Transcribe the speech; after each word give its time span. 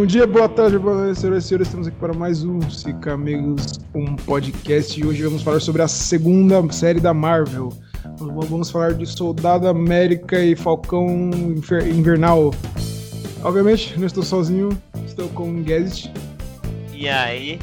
Bom 0.00 0.06
dia, 0.06 0.26
boa 0.26 0.48
tarde, 0.48 0.78
boa 0.78 0.96
noite, 0.96 1.20
senhoras 1.20 1.44
e 1.44 1.48
senhores. 1.48 1.68
Estamos 1.68 1.86
aqui 1.86 1.96
para 1.98 2.14
mais 2.14 2.42
um 2.42 2.58
Cica 2.70 3.12
Amigos, 3.12 3.78
um 3.94 4.16
podcast. 4.16 4.98
E 4.98 5.04
hoje 5.04 5.22
vamos 5.22 5.42
falar 5.42 5.60
sobre 5.60 5.82
a 5.82 5.88
segunda 5.88 6.72
série 6.72 7.00
da 7.00 7.12
Marvel. 7.12 7.70
Vamos 8.16 8.70
falar 8.70 8.94
de 8.94 9.04
Soldado 9.04 9.68
América 9.68 10.42
e 10.42 10.56
Falcão 10.56 11.30
Invernal. 11.86 12.50
Obviamente, 13.44 13.98
não 13.98 14.06
estou 14.06 14.22
sozinho, 14.22 14.70
estou 15.04 15.28
com 15.28 15.50
o 15.50 15.62
Guest. 15.62 16.10
E 16.94 17.06
aí? 17.06 17.58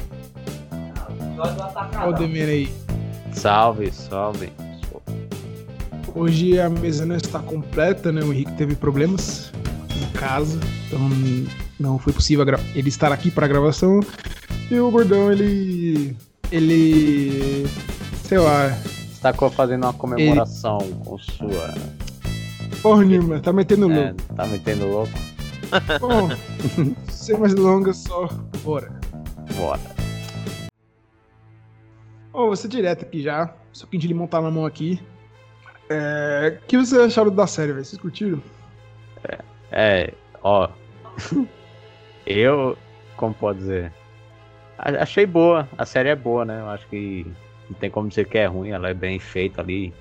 Olha 1.36 2.08
o 2.08 2.12
Demer 2.12 2.48
aí. 2.48 2.72
Salve, 3.32 3.90
salve. 3.90 4.52
Hoje 6.14 6.60
a 6.60 6.70
mesa 6.70 7.04
não 7.04 7.16
está 7.16 7.40
completa, 7.40 8.12
né? 8.12 8.22
O 8.22 8.32
Henrique 8.32 8.52
teve 8.52 8.76
problemas 8.76 9.50
em 9.90 10.16
casa, 10.16 10.60
então 10.86 11.00
não 11.78 11.98
foi 11.98 12.12
possível 12.12 12.44
ele 12.74 12.88
estar 12.88 13.12
aqui 13.12 13.30
para 13.30 13.46
a 13.46 13.48
gravação. 13.48 14.00
E 14.70 14.78
o 14.78 14.90
Gordão, 14.90 15.32
ele. 15.32 16.16
Ele. 16.50 17.66
Sei 18.24 18.38
lá. 18.38 18.68
Está 19.12 19.32
fazendo 19.50 19.84
uma 19.84 19.92
comemoração 19.92 20.78
ele... 20.80 20.94
com 21.04 21.18
sua. 21.18 21.74
Porra, 22.82 23.04
Nirma, 23.04 23.40
tá 23.40 23.52
metendo 23.52 23.90
é, 23.90 23.96
louco. 23.96 24.22
Tá 24.34 24.46
metendo 24.46 24.86
louco. 24.86 25.12
Bom, 26.00 26.28
sem 27.10 27.36
mais 27.36 27.54
delongas, 27.54 27.96
só 27.96 28.28
bora. 28.62 28.92
Bora. 29.56 29.80
Bom, 32.32 32.44
oh, 32.44 32.48
você 32.48 32.68
direto 32.68 33.02
aqui 33.02 33.20
já. 33.22 33.52
Só 33.72 33.86
que 33.86 33.98
de 33.98 34.06
limão 34.06 34.28
tá 34.28 34.40
na 34.40 34.50
mão 34.50 34.64
aqui. 34.64 35.00
É... 35.90 36.58
O 36.62 36.66
que 36.66 36.76
vocês 36.76 37.00
acharam 37.00 37.34
da 37.34 37.46
série, 37.46 37.72
velho? 37.72 37.84
Vocês 37.84 38.00
curtiram? 38.00 38.40
É, 39.24 39.38
é 39.72 40.14
ó. 40.42 40.68
Eu, 42.28 42.76
como 43.16 43.32
pode 43.32 43.60
dizer, 43.60 43.90
achei 44.76 45.24
boa. 45.24 45.66
A 45.78 45.86
série 45.86 46.10
é 46.10 46.14
boa, 46.14 46.44
né? 46.44 46.60
Eu 46.60 46.68
acho 46.68 46.86
que 46.88 47.26
não 47.70 47.78
tem 47.78 47.90
como 47.90 48.06
dizer 48.06 48.26
que 48.26 48.36
é 48.36 48.44
ruim. 48.44 48.68
Ela 48.68 48.90
é 48.90 48.94
bem 48.94 49.18
feita 49.18 49.62
ali. 49.62 49.94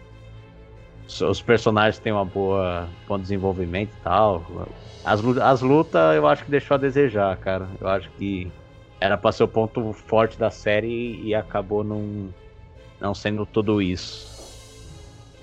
Os 1.07 1.41
personagens 1.41 1.99
têm 1.99 2.11
uma 2.11 2.25
boa 2.25 2.89
bom 3.07 3.17
desenvolvimento 3.17 3.91
e 3.93 4.03
tal. 4.03 4.45
As, 5.05 5.23
as 5.41 5.61
lutas 5.61 6.17
eu 6.17 6.27
acho 6.27 6.43
que 6.43 6.51
deixou 6.51 6.75
a 6.75 6.77
desejar, 6.77 7.37
cara. 7.37 7.65
Eu 7.79 7.87
acho 7.87 8.09
que 8.17 8.51
era 8.99 9.17
pra 9.17 9.31
ser 9.31 9.43
o 9.43 9.47
ponto 9.47 9.93
forte 9.93 10.37
da 10.37 10.51
série 10.51 11.21
e 11.23 11.33
acabou 11.33 11.81
não, 11.81 12.27
não 12.99 13.15
sendo 13.15 13.45
tudo 13.45 13.81
isso. 13.81 14.27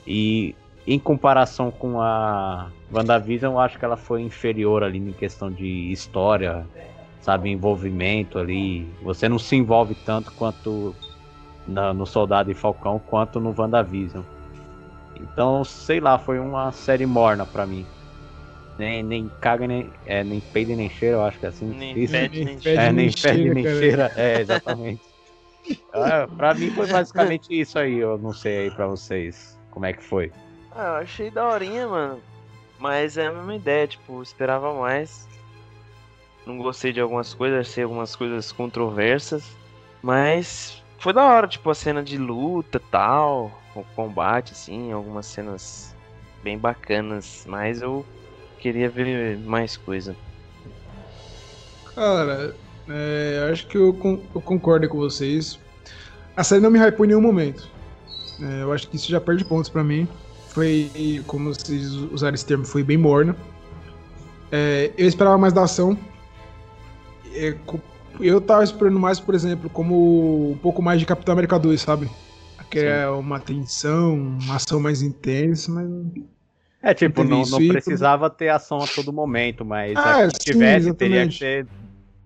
E 0.06 0.54
em 0.86 0.98
comparação 0.98 1.70
com 1.70 2.00
a 2.00 2.70
WandaVision, 2.92 3.54
eu 3.54 3.58
acho 3.58 3.78
que 3.78 3.84
ela 3.84 3.96
foi 3.96 4.22
inferior 4.22 4.82
ali 4.82 4.98
em 4.98 5.12
questão 5.12 5.50
de 5.50 5.90
história, 5.90 6.66
sabe, 7.20 7.50
envolvimento 7.50 8.38
ali. 8.38 8.86
Você 9.02 9.28
não 9.28 9.38
se 9.38 9.56
envolve 9.56 9.94
tanto 9.94 10.30
quanto 10.32 10.94
na, 11.66 11.94
no 11.94 12.06
Soldado 12.06 12.50
e 12.50 12.54
Falcão 12.54 12.98
quanto 12.98 13.40
no 13.40 13.54
WandaVision. 13.56 14.22
Então, 15.18 15.64
sei 15.64 16.00
lá, 16.00 16.18
foi 16.18 16.38
uma 16.38 16.70
série 16.70 17.06
morna 17.06 17.46
para 17.46 17.66
mim. 17.66 17.86
Nem, 18.78 19.02
nem 19.02 19.30
caga, 19.40 19.66
nem, 19.66 19.88
é, 20.04 20.22
nem 20.22 20.40
peida 20.40 20.74
nem 20.74 20.90
cheira, 20.90 21.16
eu 21.16 21.22
acho 21.22 21.38
que 21.38 21.46
é 21.46 21.48
assim. 21.48 21.66
Nem 21.66 21.96
isso. 21.98 22.12
Pede, 22.12 22.44
nem, 22.44 22.58
é, 22.64 22.92
nem 22.92 23.10
pede, 23.10 23.54
nem 23.54 23.64
cheira. 23.64 24.12
É, 24.16 24.40
exatamente. 24.40 25.00
é, 25.94 26.26
pra 26.26 26.52
mim 26.52 26.70
foi 26.70 26.86
basicamente 26.88 27.58
isso 27.58 27.78
aí, 27.78 27.98
eu 27.98 28.18
não 28.18 28.32
sei 28.32 28.64
aí 28.64 28.70
pra 28.70 28.86
vocês 28.86 29.58
como 29.70 29.86
é 29.86 29.92
que 29.92 30.02
foi. 30.02 30.30
Ah, 30.74 30.86
eu 30.86 30.94
achei 30.96 31.30
daorinha, 31.30 31.86
mano. 31.86 32.20
Mas 32.78 33.16
é 33.16 33.28
a 33.28 33.32
mesma 33.32 33.54
ideia, 33.54 33.86
tipo, 33.86 34.20
esperava 34.20 34.74
mais. 34.74 35.28
Não 36.44 36.58
gostei 36.58 36.92
de 36.92 37.00
algumas 37.00 37.32
coisas, 37.32 37.60
achei 37.60 37.84
algumas 37.84 38.16
coisas 38.16 38.50
controversas. 38.50 39.56
Mas 40.02 40.82
foi 40.98 41.12
da 41.12 41.22
hora, 41.22 41.46
tipo, 41.46 41.70
a 41.70 41.74
cena 41.74 42.02
de 42.02 42.18
luta 42.18 42.80
tal, 42.90 43.62
o 43.76 43.84
combate, 43.94 44.52
assim, 44.52 44.90
algumas 44.90 45.26
cenas 45.26 45.94
bem 46.42 46.58
bacanas. 46.58 47.44
Mas 47.46 47.80
eu 47.80 48.04
queria 48.58 48.90
ver 48.90 49.38
mais 49.38 49.76
coisa. 49.76 50.16
Cara, 51.94 52.56
é, 52.88 53.48
acho 53.52 53.68
que 53.68 53.78
eu, 53.78 53.96
eu, 54.34 54.42
concordo 54.42 54.88
com 54.88 54.98
vocês. 54.98 55.60
A 56.36 56.42
série 56.42 56.60
não 56.60 56.70
me 56.70 56.80
hypou 56.80 57.06
em 57.06 57.08
nenhum 57.08 57.20
momento. 57.20 57.70
É, 58.40 58.62
eu 58.62 58.72
acho 58.72 58.88
que 58.88 58.96
isso 58.96 59.08
já 59.08 59.20
perde 59.20 59.44
pontos 59.44 59.70
para 59.70 59.84
mim 59.84 60.08
foi, 60.54 61.20
como 61.26 61.52
vocês 61.52 61.92
usaram 61.92 62.34
esse 62.34 62.46
termo, 62.46 62.64
foi 62.64 62.84
bem 62.84 62.96
morna. 62.96 63.36
É, 64.52 64.92
eu 64.96 65.08
esperava 65.08 65.36
mais 65.36 65.52
da 65.52 65.64
ação. 65.64 65.98
É, 67.34 67.56
eu 68.20 68.40
tava 68.40 68.62
esperando 68.62 68.98
mais, 68.98 69.18
por 69.18 69.34
exemplo, 69.34 69.68
como 69.68 70.52
um 70.52 70.58
pouco 70.58 70.80
mais 70.80 71.00
de 71.00 71.06
Capitão 71.06 71.32
América 71.32 71.58
2, 71.58 71.80
sabe? 71.80 72.08
Que 72.70 72.78
é 72.78 73.08
uma 73.08 73.40
tensão, 73.40 74.14
uma 74.14 74.54
ação 74.54 74.78
mais 74.78 75.02
intensa, 75.02 75.72
mas. 75.72 75.88
É, 76.80 76.94
tipo, 76.94 77.24
não, 77.24 77.42
não 77.42 77.58
precisava 77.68 78.30
ter 78.30 78.50
ação 78.50 78.78
a 78.78 78.86
todo 78.86 79.12
momento, 79.12 79.64
mas 79.64 79.96
ah, 79.96 80.28
se 80.30 80.38
tivesse, 80.38 80.86
sim, 80.86 80.94
teria 80.94 81.26
que 81.26 81.34
ser 81.34 81.66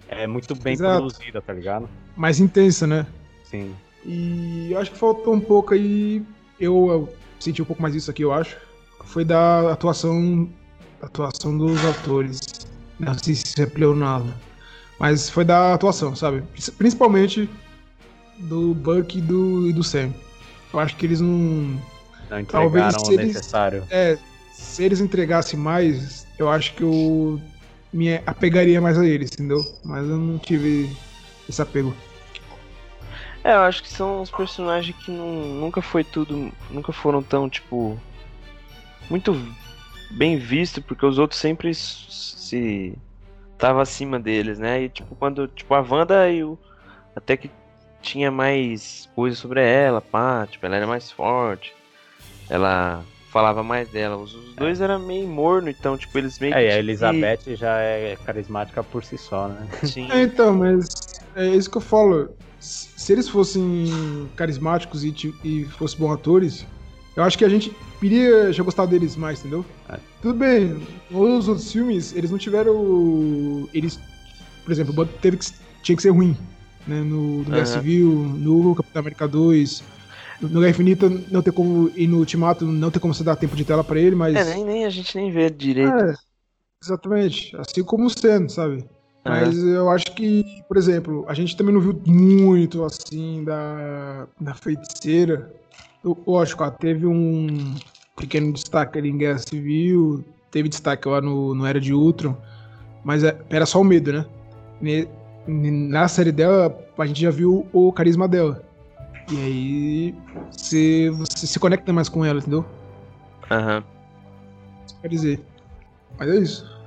é, 0.08 0.26
muito 0.26 0.54
bem 0.54 0.74
Exato. 0.74 0.96
produzida, 0.98 1.40
tá 1.40 1.52
ligado? 1.52 1.88
Mais 2.16 2.40
intensa, 2.40 2.86
né? 2.86 3.06
Sim. 3.44 3.74
E 4.04 4.68
eu 4.70 4.78
acho 4.78 4.90
que 4.90 4.98
faltou 4.98 5.32
um 5.34 5.40
pouco 5.40 5.74
aí. 5.74 6.22
Eu, 6.58 6.90
eu 6.90 7.14
senti 7.38 7.62
um 7.62 7.64
pouco 7.64 7.80
mais 7.82 7.94
isso 7.94 8.10
aqui, 8.10 8.22
eu 8.22 8.32
acho, 8.32 8.56
foi 9.04 9.24
da 9.24 9.72
atuação 9.72 10.48
atuação 11.02 11.56
dos 11.56 11.84
atores. 11.84 12.40
Não 12.98 13.14
sei 13.14 13.34
se 13.34 13.60
é 13.62 13.66
pleonasmo. 13.66 14.34
Mas 14.98 15.30
foi 15.30 15.44
da 15.44 15.74
atuação, 15.74 16.16
sabe? 16.16 16.42
Principalmente 16.76 17.48
do 18.38 18.74
Buck 18.74 19.16
e 19.16 19.20
do, 19.20 19.68
e 19.68 19.72
do 19.72 19.84
Sam. 19.84 20.12
Eu 20.72 20.80
acho 20.80 20.96
que 20.96 21.06
eles 21.06 21.20
não. 21.20 21.80
Não 22.28 22.40
entregaram 22.40 22.70
Talvez, 22.70 22.94
o 22.96 23.12
eles, 23.12 23.26
necessário. 23.34 23.84
É, 23.90 24.18
se 24.52 24.82
eles 24.82 25.00
entregassem 25.00 25.58
mais, 25.58 26.26
eu 26.38 26.48
acho 26.48 26.74
que 26.74 26.82
eu 26.82 27.40
me 27.92 28.16
apegaria 28.26 28.80
mais 28.80 28.98
a 28.98 29.06
eles, 29.06 29.30
entendeu? 29.32 29.64
Mas 29.84 30.06
eu 30.06 30.16
não 30.16 30.38
tive 30.38 30.90
esse 31.48 31.62
apego. 31.62 31.94
É, 33.48 33.54
eu 33.54 33.62
acho 33.62 33.82
que 33.82 33.88
são 33.88 34.20
os 34.20 34.30
personagens 34.30 34.94
que 34.94 35.10
não, 35.10 35.26
nunca 35.26 35.80
foi 35.80 36.04
tudo. 36.04 36.52
Nunca 36.70 36.92
foram 36.92 37.22
tão, 37.22 37.48
tipo. 37.48 37.98
Muito 39.08 39.34
bem 40.10 40.36
visto, 40.36 40.82
porque 40.82 41.06
os 41.06 41.18
outros 41.18 41.40
sempre 41.40 41.72
se. 41.74 42.92
Tava 43.56 43.80
acima 43.80 44.20
deles, 44.20 44.58
né? 44.58 44.82
E 44.82 44.90
tipo, 44.90 45.16
quando. 45.16 45.48
Tipo, 45.48 45.72
a 45.74 45.80
Wanda 45.80 46.30
e 46.30 46.44
o. 46.44 46.58
Até 47.16 47.38
que 47.38 47.50
tinha 48.02 48.30
mais 48.30 49.08
coisa 49.14 49.34
sobre 49.34 49.62
ela, 49.62 50.02
pá, 50.02 50.46
tipo, 50.46 50.66
ela 50.66 50.76
era 50.76 50.86
mais 50.86 51.10
forte. 51.10 51.74
Ela 52.50 53.02
falava 53.30 53.62
mais 53.62 53.88
dela. 53.88 54.16
Os, 54.16 54.34
os 54.34 54.54
dois 54.54 54.80
é. 54.80 54.84
eram 54.84 54.98
meio 54.98 55.26
morno, 55.26 55.68
então, 55.68 55.96
tipo, 55.96 56.16
eles 56.18 56.38
meio 56.38 56.54
É, 56.54 56.66
e 56.66 56.72
a 56.72 56.78
Elizabeth 56.78 57.38
que... 57.38 57.56
já 57.56 57.78
é 57.78 58.16
carismática 58.24 58.82
por 58.82 59.04
si 59.04 59.16
só, 59.16 59.48
né? 59.48 59.68
Sim. 59.84 60.10
É, 60.10 60.22
então, 60.22 60.54
mas 60.54 60.86
é 61.36 61.46
isso 61.46 61.70
que 61.70 61.76
eu 61.76 61.82
falo 61.82 62.30
se 62.60 63.12
eles 63.12 63.28
fossem 63.28 64.28
carismáticos 64.36 65.04
e, 65.04 65.14
e 65.44 65.64
fossem 65.64 65.98
bons 65.98 66.12
atores, 66.12 66.66
eu 67.16 67.22
acho 67.22 67.38
que 67.38 67.44
a 67.44 67.48
gente 67.48 67.74
iria 68.02 68.52
já 68.52 68.62
gostar 68.62 68.86
deles 68.86 69.16
mais, 69.16 69.40
entendeu? 69.40 69.64
É. 69.88 69.98
Tudo 70.20 70.38
bem, 70.38 70.80
os 71.10 71.48
outros 71.48 71.70
filmes, 71.70 72.14
eles 72.14 72.30
não 72.30 72.38
tiveram. 72.38 73.68
Eles, 73.72 73.98
por 74.64 74.72
exemplo, 74.72 75.06
teve 75.20 75.36
que, 75.36 75.46
tinha 75.82 75.96
que 75.96 76.02
ser 76.02 76.10
ruim. 76.10 76.36
Né? 76.86 77.00
No, 77.00 77.38
no 77.38 77.44
Guerra 77.44 77.66
Civil, 77.66 78.10
no 78.10 78.74
Capitão 78.74 79.00
América 79.00 79.28
2. 79.28 79.82
No 80.40 80.60
Guerra 80.60 80.70
Infinita 80.70 81.08
não 81.30 81.42
tem 81.42 81.52
como. 81.52 81.90
E 81.96 82.06
no 82.06 82.18
Ultimato 82.18 82.64
não 82.64 82.90
tem 82.90 83.00
como 83.00 83.12
você 83.12 83.24
dar 83.24 83.36
tempo 83.36 83.56
de 83.56 83.64
tela 83.64 83.82
pra 83.82 83.98
ele, 83.98 84.14
mas. 84.14 84.36
É, 84.36 84.54
nem, 84.54 84.64
nem 84.64 84.84
a 84.84 84.90
gente 84.90 85.16
nem 85.16 85.30
vê 85.30 85.50
direito. 85.50 85.92
É, 85.92 86.14
exatamente. 86.82 87.56
Assim 87.56 87.82
como 87.82 88.06
o 88.06 88.10
Sen, 88.10 88.48
sabe? 88.48 88.84
Mas 89.24 89.58
uhum. 89.58 89.68
eu 89.68 89.90
acho 89.90 90.14
que, 90.14 90.62
por 90.66 90.76
exemplo, 90.76 91.24
a 91.28 91.34
gente 91.34 91.56
também 91.56 91.74
não 91.74 91.80
viu 91.80 92.00
muito 92.06 92.84
assim 92.84 93.44
da, 93.44 94.26
da 94.40 94.54
feiticeira. 94.54 95.52
Lógico, 96.26 96.64
ó, 96.64 96.70
teve 96.70 97.06
um 97.06 97.74
pequeno 98.16 98.52
destaque 98.52 98.98
ali 98.98 99.10
em 99.10 99.18
Guerra 99.18 99.38
Civil, 99.38 100.24
teve 100.50 100.68
destaque 100.68 101.06
lá 101.08 101.20
no, 101.20 101.54
no 101.54 101.66
Era 101.66 101.80
de 101.80 101.92
Ultron, 101.92 102.36
mas 103.04 103.24
é, 103.24 103.36
era 103.50 103.66
só 103.66 103.80
o 103.80 103.84
medo, 103.84 104.12
né? 104.12 105.06
Na 105.46 106.08
série 106.08 106.32
dela, 106.32 106.76
a 106.96 107.06
gente 107.06 107.20
já 107.20 107.30
viu 107.30 107.66
o 107.72 107.92
carisma 107.92 108.28
dela. 108.28 108.67
E 109.30 109.36
aí 109.36 110.14
você, 110.50 111.10
você 111.10 111.46
se 111.46 111.58
conecta 111.58 111.92
mais 111.92 112.08
com 112.08 112.24
ela, 112.24 112.38
entendeu? 112.38 112.64
Aham. 113.50 113.76
Uhum. 113.76 113.98
Quer 115.02 115.08
dizer. 115.08 115.40
Mas 116.18 116.30
é 116.30 116.36
isso. 116.36 116.78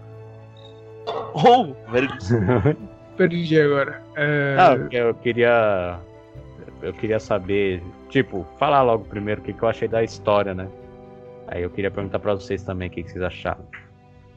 Oh, 1.34 1.74
Perdi 3.18 3.60
agora. 3.60 4.02
É... 4.16 4.56
Não, 4.56 4.88
eu 4.92 5.14
queria. 5.16 6.00
Eu 6.82 6.94
queria 6.94 7.20
saber. 7.20 7.82
Tipo, 8.10 8.46
falar 8.58 8.82
logo 8.82 9.06
primeiro 9.06 9.42
o 9.42 9.44
que, 9.44 9.54
que 9.54 9.64
eu 9.64 9.70
achei 9.70 9.88
da 9.88 10.04
história, 10.04 10.54
né? 10.54 10.68
Aí 11.48 11.62
eu 11.64 11.70
queria 11.70 11.92
perguntar 11.92 12.20
pra 12.20 12.34
vocês 12.34 12.64
também 12.64 12.88
o 12.88 12.92
que, 12.92 13.04
que 13.04 13.12
vocês 13.12 13.24
acharam. 13.24 13.66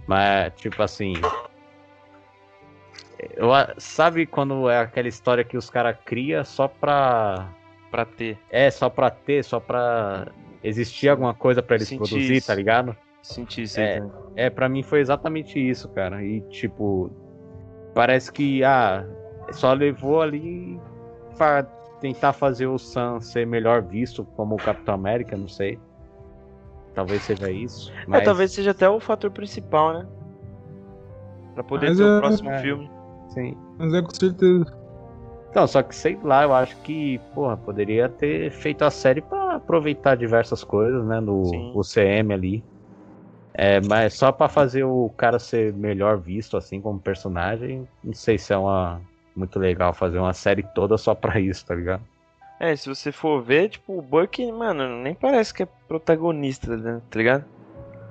Mas, 0.07 0.53
tipo 0.57 0.83
assim. 0.83 1.15
Eu, 3.37 3.49
sabe 3.79 4.27
quando 4.27 4.69
é 4.69 4.81
aquela 4.81 5.09
história 5.09 5.45
que 5.45 5.57
os 5.57 5.71
caras 5.71 5.97
criam 6.05 6.45
só 6.45 6.69
pra. 6.69 7.49
Pra 7.95 8.05
ter. 8.05 8.37
É, 8.51 8.69
só 8.73 8.91
pra 8.91 9.09
ter, 9.09 9.45
só 9.45 9.61
pra 9.61 10.27
existir 10.65 11.09
alguma 11.09 11.33
coisa 11.33 11.63
pra 11.63 11.77
eles 11.77 11.89
produzir, 11.93 12.35
isso. 12.39 12.49
tá 12.49 12.55
ligado? 12.57 12.97
Senti 13.23 13.63
isso 13.63 13.79
É. 13.79 14.01
também. 14.01 14.13
É, 14.35 14.51
pra 14.51 14.69
mim 14.69 14.83
foi 14.83 14.99
exatamente 14.99 15.61
isso, 15.61 15.89
cara. 15.91 16.21
E 16.25 16.41
tipo, 16.49 17.09
parece 17.95 18.33
que 18.33 18.65
ah, 18.65 19.07
só 19.53 19.73
levou 19.73 20.21
ali 20.21 20.77
pra 21.39 21.63
tentar 22.01 22.33
fazer 22.33 22.67
o 22.67 22.79
Sam 22.79 23.21
ser 23.21 23.47
melhor 23.47 23.81
visto 23.81 24.25
como 24.37 24.57
o 24.57 24.59
Capitão 24.59 24.95
América, 24.97 25.37
não 25.37 25.47
sei. 25.47 25.79
Talvez 26.95 27.23
seja 27.23 27.49
isso. 27.49 27.93
É, 27.93 28.05
Mas 28.09 28.25
talvez 28.25 28.51
seja 28.51 28.73
até 28.73 28.89
o 28.89 28.99
fator 28.99 29.31
principal, 29.31 29.95
né? 30.01 30.07
Pra 31.55 31.63
poder 31.63 31.91
Mas 31.91 31.99
ter 31.99 32.03
o 32.05 32.17
é- 32.17 32.21
próximo 32.21 32.51
é. 32.51 32.59
filme. 32.59 32.91
sim. 33.29 33.57
Mas 33.79 33.95
é 33.95 34.03
com 34.03 34.11
certeza. 34.11 34.84
Então, 35.55 35.69
só 35.69 35.85
que 35.85 35.95
sei 35.95 36.19
lá, 36.21 36.43
eu 36.43 36.53
acho 36.53 36.77
que, 36.79 37.21
porra, 37.33 37.57
poderia 37.57 38.09
ter 38.09 38.51
feito 38.51 38.83
a 38.83 38.91
série 38.91 39.21
pra 39.21 39.55
aproveitar 39.55 40.17
diversas 40.17 40.65
coisas, 40.65 41.07
né, 41.07 41.21
no 41.21 41.45
Sim. 41.45 41.71
UCM 41.73 42.35
ali. 42.35 42.65
É, 43.55 43.81
mas 43.81 44.15
só 44.15 44.33
pra 44.33 44.49
fazer 44.49 44.83
o 44.83 45.09
cara 45.17 45.39
ser 45.39 45.73
melhor 45.73 46.19
visto 46.19 46.57
assim 46.57 46.81
como 46.81 46.99
personagem, 46.99 47.87
não 48.03 48.13
sei 48.13 48.37
se 48.37 48.53
é 48.53 48.57
uma 48.57 49.01
muito 49.37 49.61
legal 49.61 49.95
fazer 49.95 50.19
uma 50.19 50.33
série 50.33 50.65
toda 50.75 50.99
só 50.99 51.15
pra 51.15 51.39
isso, 51.39 51.65
tá 51.65 51.77
ligado? 51.77 52.03
É, 52.59 52.75
se 52.75 52.89
você 52.89 53.13
for 53.13 53.41
ver, 53.41 53.69
tipo, 53.69 53.97
o 53.97 54.03
Buck, 54.03 54.45
mano, 54.51 54.89
nem 55.05 55.15
parece 55.15 55.55
que 55.55 55.63
é 55.63 55.69
protagonista, 55.87 56.77
né? 56.77 57.01
Tá 57.09 57.17
ligado? 57.17 57.45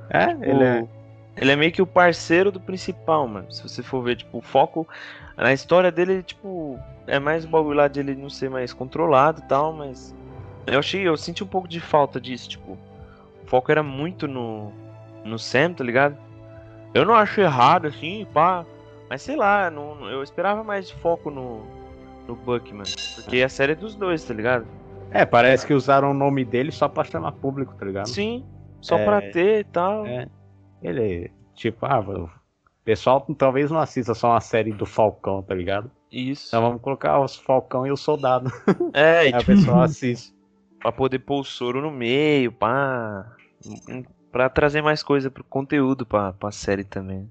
É, 0.09 0.31
ele 0.49 0.63
é, 0.63 0.87
Ele 1.35 1.51
é 1.51 1.55
meio 1.55 1.71
que 1.71 1.81
o 1.81 1.87
parceiro 1.87 2.51
do 2.51 2.59
principal, 2.59 3.27
mano. 3.27 3.51
Se 3.51 3.63
você 3.63 3.81
for 3.81 4.03
ver, 4.03 4.17
tipo, 4.17 4.37
o 4.37 4.41
foco 4.41 4.87
na 5.35 5.51
história 5.51 5.91
dele, 5.91 6.21
tipo, 6.21 6.79
é 7.07 7.17
mais 7.19 7.43
o 7.43 7.47
bagulho 7.47 7.77
lá 7.77 7.87
de 7.87 7.99
ele 7.99 8.15
não 8.15 8.29
ser 8.29 8.49
mais 8.49 8.71
controlado 8.73 9.41
e 9.41 9.47
tal, 9.47 9.73
mas 9.73 10.13
eu 10.67 10.79
achei, 10.79 11.07
eu 11.07 11.17
senti 11.17 11.43
um 11.43 11.47
pouco 11.47 11.67
de 11.67 11.79
falta 11.79 12.21
disso, 12.21 12.49
tipo, 12.49 12.73
o 13.43 13.47
foco 13.47 13.71
era 13.71 13.83
muito 13.83 14.27
no 14.27 14.71
no 15.25 15.39
Sam, 15.39 15.73
tá 15.73 15.83
ligado? 15.83 16.17
Eu 16.93 17.05
não 17.05 17.15
acho 17.15 17.39
errado 17.41 17.87
assim, 17.87 18.27
pá, 18.33 18.65
mas 19.09 19.21
sei 19.21 19.35
lá, 19.35 19.71
não, 19.71 20.09
eu 20.09 20.21
esperava 20.21 20.63
mais 20.63 20.91
foco 20.91 21.31
no 21.31 21.65
no 22.27 22.35
Buck, 22.35 22.73
mano, 22.73 22.91
porque 23.15 23.41
a 23.41 23.49
série 23.49 23.73
é 23.73 23.75
dos 23.75 23.95
dois, 23.95 24.23
tá 24.23 24.33
ligado? 24.33 24.65
é, 25.11 25.25
parece 25.25 25.65
que 25.65 25.73
usaram 25.73 26.11
o 26.11 26.13
nome 26.13 26.43
dele 26.45 26.71
só 26.71 26.87
pra 26.87 27.03
chamar 27.03 27.33
público, 27.33 27.73
tá 27.75 27.85
ligado? 27.85 28.07
Sim, 28.07 28.43
só 28.81 28.97
É, 28.97 29.05
pra 29.05 29.21
ter 29.21 29.59
e 29.59 29.63
tal. 29.65 30.05
é. 30.07 30.27
Ele, 30.83 31.31
tipo, 31.55 31.85
ah, 31.85 31.99
o 31.99 32.29
pessoal 32.83 33.21
talvez 33.37 33.71
não 33.71 33.79
assista 33.79 34.13
só 34.13 34.31
uma 34.31 34.41
série 34.41 34.71
do 34.73 34.85
Falcão, 34.85 35.41
tá 35.41 35.55
ligado? 35.55 35.89
Isso. 36.11 36.47
Então 36.49 36.61
vamos 36.61 36.81
colocar 36.81 37.19
os 37.19 37.35
Falcão 37.35 37.87
e 37.87 37.91
o 37.91 37.97
Soldado. 37.97 38.51
é, 38.93 39.29
e, 39.29 39.33
a 39.33 39.39
tipo, 39.39 39.51
pessoa 39.51 39.83
assiste. 39.85 40.33
Pra 40.79 40.91
poder 40.91 41.19
pôr 41.19 41.39
o 41.39 41.43
soro 41.45 41.81
no 41.81 41.89
meio, 41.89 42.51
pá. 42.51 43.25
Pra 44.31 44.49
trazer 44.49 44.81
mais 44.81 45.01
coisa 45.01 45.31
pro 45.31 45.43
conteúdo 45.43 46.05
pra, 46.05 46.33
pra 46.33 46.51
série 46.51 46.83
também. 46.83 47.29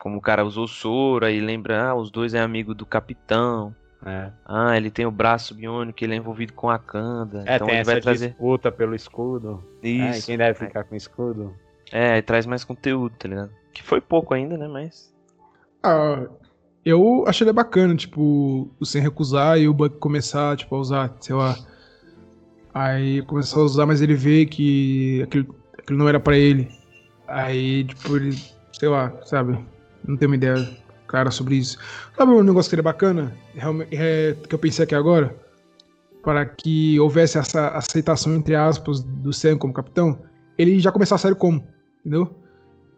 Como 0.00 0.18
o 0.18 0.20
cara 0.20 0.44
usou 0.44 0.64
o 0.64 0.68
soro, 0.68 1.24
aí 1.24 1.40
lembra, 1.40 1.88
ah, 1.90 1.94
os 1.94 2.10
dois 2.10 2.34
é 2.34 2.40
amigo 2.40 2.74
do 2.74 2.84
capitão. 2.84 3.74
É, 4.04 4.30
Ah, 4.44 4.76
ele 4.76 4.90
tem 4.90 5.06
o 5.06 5.10
braço 5.10 5.54
biônico, 5.54 6.04
ele 6.04 6.14
é 6.14 6.16
envolvido 6.16 6.52
com 6.52 6.68
a 6.68 6.78
Kanda. 6.78 7.44
é 7.46 7.56
então 7.56 7.66
tem 7.66 7.76
ele 7.76 7.80
essa 7.82 7.92
vai 7.92 8.00
trazer. 8.00 8.28
disputa 8.28 8.70
pelo 8.70 8.94
escudo. 8.94 9.64
É, 9.82 9.88
Isso. 9.88 10.26
quem 10.26 10.36
deve 10.36 10.58
ficar 10.58 10.84
com 10.84 10.94
o 10.94 10.96
escudo? 10.96 11.54
É, 11.92 12.14
aí 12.14 12.22
traz 12.22 12.46
mais 12.46 12.64
conteúdo, 12.64 13.14
tá 13.16 13.28
ligado? 13.28 13.50
Que 13.72 13.82
foi 13.82 14.00
pouco 14.00 14.34
ainda, 14.34 14.56
né? 14.56 14.66
Mas. 14.68 15.14
Ah, 15.82 16.26
eu 16.84 17.24
achei 17.26 17.44
ele 17.44 17.52
bacana, 17.52 17.96
tipo, 17.96 18.70
o 18.78 18.86
sem 18.86 19.02
recusar 19.02 19.58
e 19.58 19.68
o 19.68 19.74
Buck 19.74 19.98
começar, 19.98 20.56
tipo, 20.56 20.74
a 20.74 20.78
usar, 20.78 21.16
sei 21.20 21.34
lá. 21.34 21.56
Aí 22.72 23.22
começou 23.22 23.62
a 23.62 23.66
usar, 23.66 23.86
mas 23.86 24.00
ele 24.00 24.14
vê 24.14 24.46
que 24.46 25.22
aquilo, 25.22 25.54
aquilo 25.78 25.98
não 25.98 26.08
era 26.08 26.20
pra 26.20 26.36
ele. 26.36 26.68
Aí, 27.26 27.84
tipo, 27.84 28.16
ele, 28.16 28.36
sei 28.72 28.88
lá, 28.88 29.12
sabe? 29.24 29.58
Não 30.06 30.16
tenho 30.16 30.30
uma 30.30 30.36
ideia 30.36 30.76
clara 31.06 31.30
sobre 31.30 31.56
isso. 31.56 31.78
Sabe 32.16 32.32
um 32.32 32.42
negócio 32.42 32.68
que 32.68 32.70
seria 32.70 32.82
bacana? 32.82 33.36
É, 33.90 34.36
que 34.48 34.54
eu 34.54 34.58
pensei 34.58 34.84
aqui 34.84 34.94
agora? 34.94 35.34
Para 36.22 36.44
que 36.44 36.98
houvesse 37.00 37.38
essa 37.38 37.68
aceitação, 37.68 38.34
entre 38.34 38.54
aspas, 38.54 39.02
do 39.02 39.32
Sam 39.32 39.56
como 39.58 39.72
capitão, 39.72 40.20
ele 40.58 40.78
já 40.78 40.92
começar 40.92 41.14
a 41.14 41.18
série 41.18 41.34
como, 41.34 41.66
entendeu? 42.06 42.30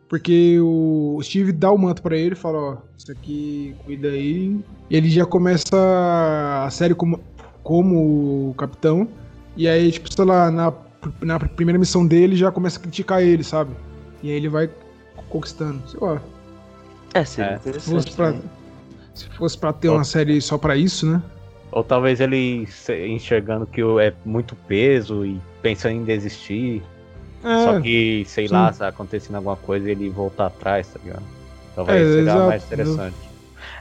Porque 0.09 0.59
o 0.61 1.19
Steve 1.23 1.53
dá 1.53 1.71
o 1.71 1.79
manto 1.79 2.03
pra 2.03 2.17
ele 2.17 2.33
e 2.33 2.37
fala, 2.39 2.59
ó, 2.59 2.77
isso 2.97 3.11
aqui 3.13 3.75
cuida 3.85 4.09
aí. 4.09 4.59
E 4.89 4.97
ele 4.97 5.09
já 5.11 5.27
começa 5.27 5.77
a 6.65 6.71
série 6.71 6.95
como, 6.95 7.21
como 7.63 8.55
capitão. 8.57 9.09
E 9.57 9.67
aí, 9.69 9.91
tipo, 9.91 10.13
sei 10.13 10.25
lá, 10.25 10.51
na, 10.51 10.73
na 11.21 11.39
primeira 11.39 11.79
missão 11.79 12.07
dele 12.07 12.37
já 12.37 12.51
começa 12.51 12.79
a 12.79 12.83
criticar 12.83 13.23
ele, 13.23 13.43
sabe? 13.45 13.73
E 14.23 14.31
aí 14.31 14.37
ele 14.37 14.49
vai 14.49 14.71
conquistando. 15.29 15.83
Sei 15.89 15.99
lá. 16.01 16.23
É, 17.13 17.25
seria 17.25 17.51
É. 17.53 17.59
Se 17.59 17.69
interessante. 17.69 17.95
fosse 17.95 18.17
pra, 18.17 18.27
também. 18.33 18.43
se 19.15 19.29
fosse 19.31 19.59
pra 19.59 19.73
ter 19.75 19.89
uma 19.91 20.05
série 20.05 20.41
só 20.41 20.57
pra 20.57 20.75
isso, 20.77 21.07
né? 21.07 21.23
Ou 21.71 21.85
talvez 21.85 22.19
ele 22.19 22.67
enxergando 23.07 23.67
que 23.67 23.83
é 23.83 24.15
muito 24.25 24.57
peso 24.67 25.27
e 25.27 25.39
pensando 25.61 25.97
em 25.97 26.05
desistir. 26.05 26.83
É, 27.45 27.59
Só 27.65 27.81
que, 27.81 28.25
sei 28.27 28.47
sim. 28.49 28.55
lá, 28.55 28.73
se 28.73 28.83
acontecendo 28.85 29.37
alguma 29.37 29.57
coisa 29.57 29.91
ele 29.91 30.11
voltar 30.11 30.47
atrás, 30.47 30.93
tá 30.93 30.99
ligado? 31.03 31.25
Talvez 31.75 32.09
É, 32.09 32.13
seja 32.13 32.23
exato, 32.23 32.47
mais 32.47 32.65
interessante. 32.65 33.17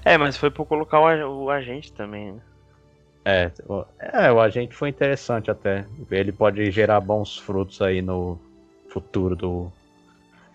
É, 0.06 0.18
mas 0.18 0.38
foi 0.38 0.52
pra 0.52 0.66
colocar 0.66 1.00
o, 1.00 1.08
a- 1.08 1.28
o 1.30 1.50
agente 1.50 1.92
também, 1.94 2.34
né? 2.34 2.42
É, 3.26 3.52
o- 3.68 3.86
é, 4.00 4.32
o 4.32 4.40
agente 4.40 4.74
foi 4.76 4.90
interessante 4.90 5.52
até. 5.52 5.86
Ele 6.12 6.32
pode 6.32 6.70
gerar 6.72 7.00
bons 7.02 7.38
frutos 7.38 7.82
aí 7.82 8.02
no 8.02 8.40
futuro 8.90 9.36
do. 9.36 9.72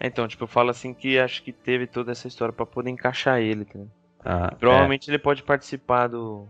Então, 0.01 0.27
tipo, 0.27 0.45
eu 0.45 0.49
falo 0.49 0.71
assim 0.71 0.95
que 0.95 1.19
acho 1.19 1.43
que 1.43 1.53
teve 1.53 1.87
toda 1.87 2.13
essa 2.13 2.27
história 2.27 2.53
pra 2.53 2.65
poder 2.67 2.91
encaixar 2.91 3.41
ele, 3.41 3.65
tá 3.65 3.73
ligado? 3.75 3.91
Ah, 4.25 4.55
Provavelmente 4.59 5.09
ele 5.11 5.19
pode 5.19 5.43
participar 5.43 6.09
do, 6.09 6.47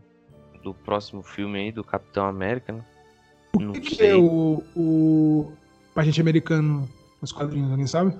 do 0.62 0.72
próximo 0.75 1.22
filme 1.22 1.58
aí, 1.58 1.72
do 1.72 1.82
Capitão 1.82 2.26
América, 2.26 2.72
né? 2.72 2.82
Não 3.58 3.70
o 3.70 3.75
que, 3.75 3.81
que 3.81 3.94
sei. 3.96 4.10
é 4.10 4.16
o, 4.16 4.62
o 4.76 5.52
agente 6.00 6.21
americano 6.21 6.89
nos 7.21 7.32
quadrinhos, 7.32 7.70
alguém 7.70 7.87
sabe? 7.87 8.17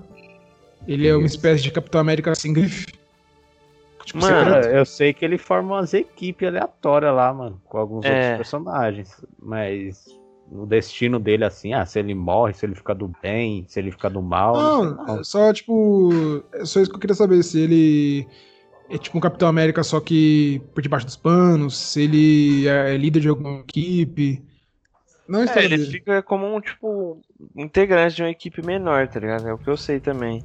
Ele 0.87 1.07
é 1.07 1.15
uma 1.15 1.25
espécie 1.25 1.63
de 1.63 1.71
Capitão 1.71 2.01
América 2.01 2.33
sem 2.35 2.53
grife. 2.53 2.87
Tipo, 4.05 4.19
Mano, 4.19 4.35
é. 4.35 4.43
secreto. 4.61 4.75
Eu 4.75 4.85
sei 4.85 5.13
que 5.13 5.23
ele 5.23 5.37
forma 5.37 5.75
umas 5.75 5.93
equipes 5.93 6.47
aleatórias 6.47 7.15
lá, 7.15 7.33
mano, 7.33 7.61
com 7.65 7.77
alguns 7.77 8.05
É. 8.05 8.09
outros 8.31 8.37
personagens. 8.37 9.25
Mas 9.41 10.05
o 10.51 10.65
destino 10.65 11.19
dele, 11.19 11.45
assim, 11.45 11.73
ah, 11.73 11.85
se 11.85 11.99
ele 11.99 12.13
morre, 12.13 12.53
se 12.53 12.65
ele 12.65 12.75
fica 12.75 12.93
do 12.93 13.09
bem, 13.21 13.63
se 13.67 13.79
ele 13.79 13.91
fica 13.91 14.09
do 14.09 14.21
mal. 14.21 14.55
não 14.55 15.05
Não, 15.05 15.23
só 15.23 15.53
tipo. 15.53 16.11
É 16.53 16.65
só 16.65 16.81
isso 16.81 16.89
que 16.91 16.97
eu 16.97 16.99
queria 16.99 17.15
saber. 17.15 17.41
Se 17.43 17.59
ele 17.61 18.27
é 18.89 18.97
tipo 18.97 19.17
um 19.17 19.21
Capitão 19.21 19.47
América, 19.47 19.81
só 19.83 20.01
que 20.01 20.61
por 20.75 20.81
debaixo 20.81 21.05
dos 21.05 21.15
panos, 21.15 21.77
se 21.77 22.01
ele 22.03 22.67
é 22.67 22.97
líder 22.97 23.21
de 23.21 23.29
alguma 23.29 23.59
equipe. 23.61 24.43
Não 25.27 25.41
é 25.43 25.45
É, 25.45 25.63
ele 25.63 25.77
fica 25.85 26.21
como 26.21 26.53
um, 26.53 26.59
tipo, 26.59 27.21
integrante 27.55 28.15
de 28.15 28.23
uma 28.23 28.29
equipe 28.29 28.65
menor, 28.65 29.07
tá 29.07 29.19
ligado? 29.19 29.47
É 29.47 29.53
o 29.53 29.57
que 29.57 29.69
eu 29.69 29.77
sei 29.77 29.99
também. 29.99 30.43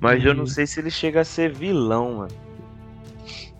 Mas 0.00 0.24
eu 0.24 0.34
não 0.34 0.42
Uhum. 0.42 0.46
sei 0.46 0.66
se 0.66 0.80
ele 0.80 0.90
chega 0.90 1.20
a 1.20 1.24
ser 1.24 1.52
vilão, 1.52 2.14
mano. 2.18 2.30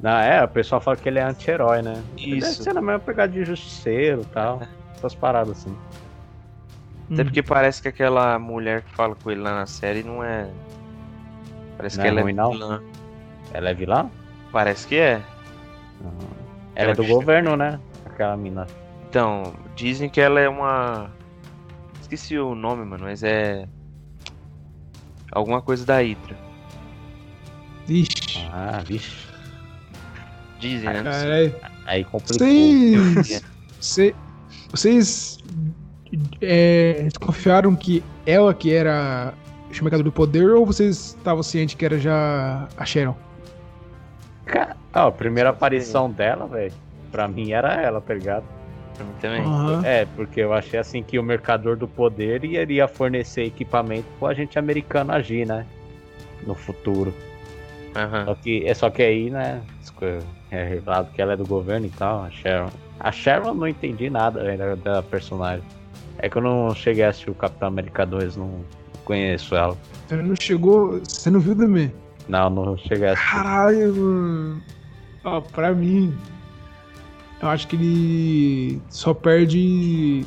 Não, 0.01 0.11
é, 0.19 0.43
o 0.45 0.49
pessoal 0.49 0.81
fala 0.81 0.97
que 0.97 1.09
ele 1.09 1.19
é 1.19 1.23
anti-herói, 1.23 1.81
né? 1.83 2.03
Ele 2.19 2.41
Deve 2.41 2.53
Isso. 2.53 2.63
ser 2.63 2.75
na 2.75 2.83
mesma 2.83 3.01
pegada 3.01 3.33
de 3.33 3.43
justiceiro 3.45 4.21
e 4.23 4.27
tal. 4.27 4.61
Essas 4.95 5.15
paradas 5.15 5.59
assim. 5.59 5.77
Até 7.11 7.23
Hum. 7.23 7.25
porque 7.25 7.43
parece 7.43 7.81
que 7.83 7.89
aquela 7.89 8.39
mulher 8.39 8.83
que 8.83 8.91
fala 8.95 9.15
com 9.15 9.31
ele 9.31 9.41
lá 9.41 9.55
na 9.55 9.67
série 9.67 10.03
não 10.03 10.23
é. 10.23 10.49
Parece 11.77 11.97
Não 11.97 12.03
que 12.03 12.09
é 12.09 12.11
ela 12.13 12.21
ruim, 12.23 12.33
é 12.33 12.35
não? 12.37 12.51
vilã. 12.51 12.83
Ela 13.53 13.71
é 13.71 13.75
vilã? 13.75 14.11
Parece 14.53 14.87
que 14.87 14.97
é. 14.97 15.21
Ela 16.75 16.91
é 16.93 16.95
do 16.95 17.03
que- 17.03 17.09
governo, 17.09 17.57
né? 17.57 17.81
Aquela 18.07 18.37
mina. 18.37 18.67
Então, 19.15 19.55
dizem 19.77 20.09
que 20.11 20.21
ela 20.21 20.41
é 20.41 20.49
uma. 20.49 21.09
Esqueci 22.03 22.37
o 22.37 22.53
nome, 22.57 22.85
mano, 22.85 23.05
mas 23.05 23.23
é. 23.23 23.65
Alguma 25.31 25.63
coisa 25.63 25.87
da 25.87 25.99
Hydra. 26.01 26.37
Ixi. 27.89 28.45
Ah, 28.53 28.83
vixe. 28.85 29.29
Dizem, 30.59 30.91
né? 30.91 31.03
Caralho. 31.05 31.55
Aí 31.87 32.03
complicou. 32.05 32.39
Vocês. 32.49 33.45
Cê- 33.81 34.15
vocês. 34.73 35.39
É, 36.41 37.05
desconfiaram 37.05 37.77
que 37.77 38.03
ela 38.27 38.53
que 38.53 38.73
era 38.75 39.33
Mercado 39.81 40.03
do 40.03 40.11
Poder 40.11 40.51
ou 40.51 40.67
vocês 40.67 41.15
estavam 41.17 41.45
cientes 41.45 41.77
que 41.77 41.85
era 41.85 42.01
já 42.01 42.67
a 42.77 42.85
Sharon? 42.85 43.15
Ca- 44.45 44.75
Ah, 44.93 45.07
a 45.07 45.13
primeira 45.13 45.51
aparição 45.51 46.11
dela, 46.11 46.49
velho, 46.49 46.75
pra 47.13 47.29
mim 47.29 47.53
era 47.53 47.81
ela, 47.81 48.01
tá 48.01 48.13
ligado? 48.13 48.45
Pra 48.97 49.05
mim 49.05 49.15
também. 49.21 49.43
Aham. 49.43 49.83
É, 49.85 50.05
porque 50.05 50.41
eu 50.41 50.53
achei 50.53 50.79
assim 50.79 51.03
que 51.03 51.19
o 51.19 51.23
mercador 51.23 51.77
do 51.77 51.89
poder 51.89 52.45
iria 52.45 52.87
fornecer 52.87 53.45
equipamento 53.45 54.07
pro 54.19 54.29
agente 54.29 54.59
americano 54.59 55.13
agir, 55.13 55.47
né? 55.47 55.67
No 56.47 56.55
futuro. 56.55 57.13
Uhum. 57.97 58.25
Só, 58.25 58.35
que, 58.35 58.67
é 58.67 58.75
só 58.75 58.91
que 58.91 59.03
aí, 59.03 59.31
né? 59.31 59.63
É 60.51 60.65
revelado 60.65 61.11
que 61.13 61.23
ela 61.23 61.33
é 61.33 61.37
do 61.37 61.47
governo 61.47 61.87
e 61.87 61.91
tal, 61.91 62.25
a 62.25 62.31
Sharon. 62.31 62.71
A 63.01 63.11
Sharon 63.11 63.49
eu 63.49 63.55
não 63.55 63.69
entendi 63.69 64.11
nada 64.11 64.43
ainda 64.43 64.77
da 64.77 65.03
personagem. 65.03 65.65
É 66.19 66.29
que 66.29 66.37
eu 66.37 66.43
não 66.43 66.75
cheguei 66.75 67.05
a 67.05 67.09
assistir 67.09 67.31
o 67.31 67.35
Capitão 67.35 67.69
América 67.69 68.05
2, 68.07 68.37
não 68.37 68.65
conheço 69.05 69.55
ela. 69.55 69.77
Você 70.07 70.17
não 70.17 70.37
chegou. 70.37 71.01
Você 71.01 71.31
não 71.31 71.41
viu 71.41 71.57
também? 71.57 71.93
Não, 72.29 72.51
não 72.51 72.77
cheguei 72.77 73.09
a 73.09 73.13
assistir. 73.13 73.35
Caralho, 73.35 73.95
mano. 73.95 74.63
Ó, 75.25 75.41
pra 75.41 75.73
mim. 75.73 76.15
Eu 77.45 77.51
acho 77.51 77.69
que 77.69 77.77
ele 77.77 78.81
só 78.89 79.13
perde 79.13 80.25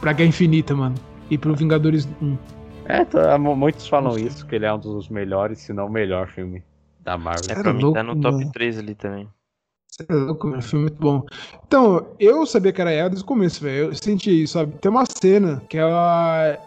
pra 0.00 0.12
Guerra 0.12 0.28
Infinita, 0.28 0.74
mano. 0.74 0.96
E 1.30 1.38
pro 1.38 1.54
Vingadores 1.54 2.08
1. 2.20 2.36
É, 2.86 3.04
tá, 3.04 3.38
muitos 3.38 3.86
falam 3.86 4.18
isso, 4.18 4.44
que 4.46 4.56
ele 4.56 4.66
é 4.66 4.72
um 4.72 4.80
dos 4.80 5.08
melhores, 5.08 5.60
se 5.60 5.72
não 5.72 5.86
o 5.86 5.88
melhor 5.88 6.26
filme 6.26 6.60
da 6.98 7.16
Marvel. 7.16 7.56
É, 7.56 7.62
pra 7.62 7.72
mim 7.72 7.92
tá 7.92 8.02
no 8.02 8.20
top 8.20 8.38
mano. 8.38 8.50
3 8.50 8.78
ali 8.80 8.96
também. 8.96 9.28
Você 9.86 10.04
é 10.08 10.12
louco, 10.12 10.48
mano. 10.48 10.60
Filme 10.60 10.86
muito 10.86 10.98
bom. 11.00 11.24
Então, 11.64 12.04
eu 12.18 12.44
sabia 12.46 12.72
que 12.72 12.80
era 12.80 12.90
ela 12.90 13.08
desde 13.08 13.22
o 13.22 13.28
começo, 13.28 13.62
velho. 13.62 13.90
Eu 13.90 13.94
senti 13.94 14.42
isso, 14.42 14.54
sabe? 14.54 14.72
Tem 14.80 14.90
uma 14.90 15.04
cena 15.06 15.62
que 15.68 15.78
ela. 15.78 16.58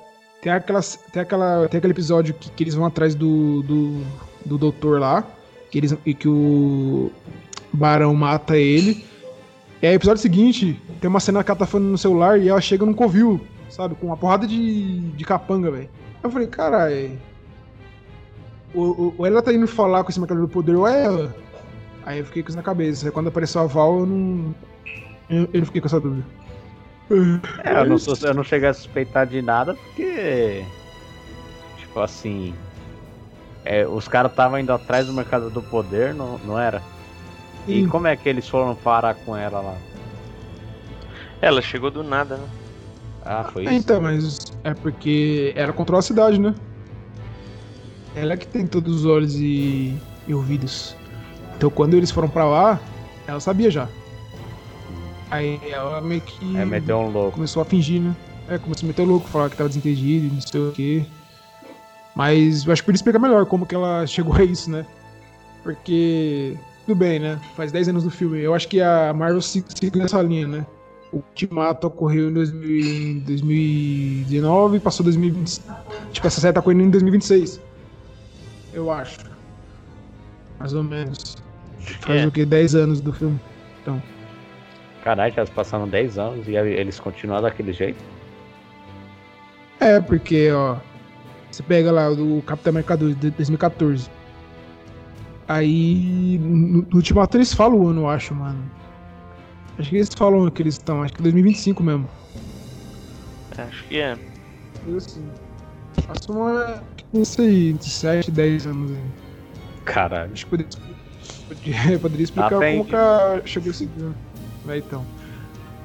Tem, 0.42 0.50
aquela, 0.50 0.80
tem, 1.12 1.22
aquela, 1.22 1.68
tem 1.68 1.78
aquele 1.78 1.92
episódio 1.92 2.34
que, 2.36 2.50
que 2.50 2.64
eles 2.64 2.74
vão 2.74 2.86
atrás 2.86 3.16
do, 3.16 3.64
do, 3.64 4.02
do 4.46 4.58
doutor 4.58 5.02
lá. 5.02 5.28
Que 5.70 5.78
eles, 5.78 5.98
e 6.06 6.14
que 6.14 6.30
o 6.30 7.12
Barão 7.74 8.14
mata 8.14 8.58
ele. 8.58 9.04
E 9.82 9.88
aí, 9.88 9.96
episódio 9.96 10.22
seguinte, 10.22 10.80
tem 11.02 11.10
uma 11.10 11.20
cena 11.20 11.44
que 11.44 11.52
ela 11.52 11.60
tá 11.60 11.66
falando 11.66 11.90
no 11.90 11.98
celular 11.98 12.40
e 12.40 12.48
ela 12.48 12.62
chega 12.62 12.86
num 12.86 12.94
covil, 12.94 13.42
sabe? 13.70 13.96
Com 13.96 14.08
uma 14.08 14.18
porrada 14.18 14.48
de, 14.48 15.00
de 15.12 15.26
capanga, 15.26 15.70
velho. 15.70 15.90
Eu 16.24 16.32
falei, 16.32 16.48
caralho. 16.48 17.20
Ou, 18.74 19.14
ou 19.18 19.26
ela 19.26 19.42
tá 19.42 19.52
indo 19.52 19.68
falar 19.68 20.04
com 20.04 20.10
esse 20.10 20.20
marcador 20.20 20.44
do 20.48 20.50
poder, 20.50 20.76
ou 20.76 20.88
é 20.88 21.04
ela. 21.04 21.36
Aí 22.06 22.20
eu 22.20 22.26
fiquei 22.26 22.44
com 22.44 22.50
isso 22.50 22.58
na 22.58 22.64
cabeça. 22.64 23.06
Aí 23.06 23.12
quando 23.12 23.28
apareceu 23.28 23.62
a 23.62 23.66
Val, 23.66 24.00
eu 24.00 24.06
não. 24.06 24.56
Eu, 25.30 25.50
eu 25.54 25.66
fiquei 25.66 25.82
com 25.82 25.88
essa 25.88 26.00
dúvida. 26.00 26.26
É, 27.64 27.82
eu 27.82 27.86
não, 27.86 27.98
sou, 27.98 28.16
eu 28.22 28.34
não 28.34 28.44
cheguei 28.44 28.70
a 28.70 28.74
suspeitar 28.74 29.28
de 29.28 29.42
nada 29.42 29.74
porque. 29.74 30.66
Tipo 31.78 32.00
assim. 32.00 32.54
É, 33.66 33.88
os 33.88 34.08
caras 34.08 34.32
estavam 34.32 34.60
indo 34.60 34.74
atrás 34.74 35.08
do 35.08 35.14
mercado 35.14 35.50
do 35.50 35.62
poder, 35.62 36.14
não, 36.14 36.38
não 36.40 36.60
era? 36.60 36.82
E 37.68 37.88
como 37.88 38.08
é 38.08 38.16
que 38.16 38.28
eles 38.28 38.48
foram 38.48 38.76
parar 38.76 39.16
com 39.16 39.36
ela 39.36 39.62
lá? 39.62 39.76
Ela 41.42 41.62
chegou 41.62 41.90
do 41.92 42.04
nada, 42.04 42.38
né? 42.38 42.48
Ah, 43.26 43.46
foi 43.52 43.64
isso? 43.64 43.74
Então, 43.74 44.02
mas 44.02 44.40
é 44.64 44.74
porque 44.74 45.54
ela 45.56 45.72
controla 45.72 46.00
a 46.00 46.04
cidade, 46.04 46.40
né? 46.40 46.54
Ela 48.16 48.34
é 48.34 48.38
que 48.38 48.48
tem 48.48 48.68
todos 48.68 48.98
os 48.98 49.06
olhos 49.06 49.36
e, 49.36 49.98
e 50.28 50.34
ouvidos. 50.34 50.96
Então 51.56 51.70
quando 51.70 51.94
eles 51.94 52.12
foram 52.12 52.30
pra 52.30 52.46
lá, 52.46 52.80
ela 53.28 53.40
sabia 53.40 53.72
já. 53.72 53.88
Aí 55.32 55.60
ela 55.70 56.00
meio 56.02 56.22
que. 56.22 56.58
É, 56.58 56.66
meteu 56.66 56.98
um 56.98 57.10
louco. 57.10 57.32
Começou 57.32 57.62
a 57.62 57.66
fingir, 57.66 58.02
né? 58.02 58.16
É, 58.48 58.58
começou 58.58 58.86
a 58.86 58.88
meter 58.88 59.04
louco, 59.04 59.28
falar 59.28 59.50
que 59.50 59.58
tava 59.58 59.70
desentendido, 59.70 60.34
não 60.34 60.42
sei 60.42 60.62
o 60.62 60.72
quê. 60.72 61.06
Mas 62.16 62.66
eu 62.66 62.74
acho 62.74 62.82
que 62.82 62.86
podia 62.86 62.98
explicar 62.98 63.20
melhor 63.20 63.46
como 63.46 63.66
que 63.66 63.74
ela 63.74 64.06
chegou 64.06 64.36
a 64.36 64.44
isso, 64.44 64.70
né? 64.70 64.86
Porque. 65.64 66.58
Tudo 66.86 66.98
bem, 66.98 67.20
né? 67.20 67.40
Faz 67.56 67.72
10 67.72 67.90
anos 67.90 68.04
do 68.04 68.12
filme. 68.12 68.42
Eu 68.42 68.54
acho 68.54 68.68
que 68.68 68.82
a 68.82 69.14
Marvel 69.14 69.42
seguiu 69.42 70.02
nessa 70.02 70.22
linha, 70.22 70.48
né? 70.48 70.66
O 71.14 71.18
Ultimato 71.18 71.88
ocorreu 71.88 72.30
em 72.30 72.34
2019 72.34 74.78
e 74.78 74.80
passou 74.80 75.04
2020. 75.04 75.62
Tipo, 76.12 76.28
essa 76.28 76.42
série 76.42 76.54
tá 76.54 76.60
ocorrendo 76.60 76.84
em 76.84 76.90
2026. 76.90 77.62
Eu 78.74 78.92
acho. 78.92 79.20
Mais 80.60 80.74
ou 80.74 80.84
menos. 80.84 81.38
Faz 82.02 82.22
é. 82.22 82.28
o 82.28 82.32
que? 82.32 82.46
10 82.46 82.76
anos 82.76 83.00
do 83.00 83.14
filme. 83.14 83.40
Então. 83.82 84.02
Caralho, 85.04 85.34
já 85.34 85.46
passaram 85.46 85.88
10 85.88 86.18
anos 86.18 86.48
e 86.48 86.56
eles 86.56 87.00
continuam 87.00 87.42
daquele 87.42 87.72
jeito? 87.72 88.04
É, 89.80 90.02
porque, 90.02 90.52
ó. 90.52 90.78
Você 91.52 91.62
pega 91.62 91.92
lá 91.92 92.10
o 92.10 92.42
Capitão 92.42 92.72
América 92.72 92.98
2 92.98 93.20
de 93.20 93.30
2014. 93.32 94.10
Aí. 95.48 96.40
No, 96.40 96.82
no 96.82 96.96
Ultimato 96.96 97.38
eles 97.38 97.54
falam 97.54 97.80
o 97.80 97.88
ano, 97.88 98.02
eu 98.02 98.10
acho, 98.10 98.34
mano. 98.34 98.60
Acho 99.78 99.90
que 99.90 99.96
eles 99.96 100.10
falam 100.16 100.50
que 100.50 100.62
eles 100.62 100.76
estão, 100.76 101.02
acho 101.02 101.14
que 101.14 101.22
2025 101.22 101.82
mesmo. 101.84 102.08
Acho 103.58 103.84
que 103.86 104.00
é. 104.00 104.18
Eu 104.88 104.98
assim. 104.98 105.26
Passou 106.08 106.36
uma. 106.36 106.84
Isso 107.14 107.42
aí, 107.42 107.70
entre 107.70 107.90
7 107.90 108.28
e 108.28 108.32
10 108.32 108.68
anos 108.68 108.92
aí. 108.92 109.04
Caralho. 109.86 110.32
Acho 110.34 110.46
que 110.46 110.50
poderia, 110.50 110.72
poderia, 111.48 112.00
poderia 112.00 112.24
explicar 112.24 112.56
Aprende. 112.56 112.78
como 112.78 112.90
que 112.90 112.96
a 112.96 113.42
chegou 113.46 113.72
esse. 113.72 113.90
Vai 114.66 114.80
então. 114.80 115.06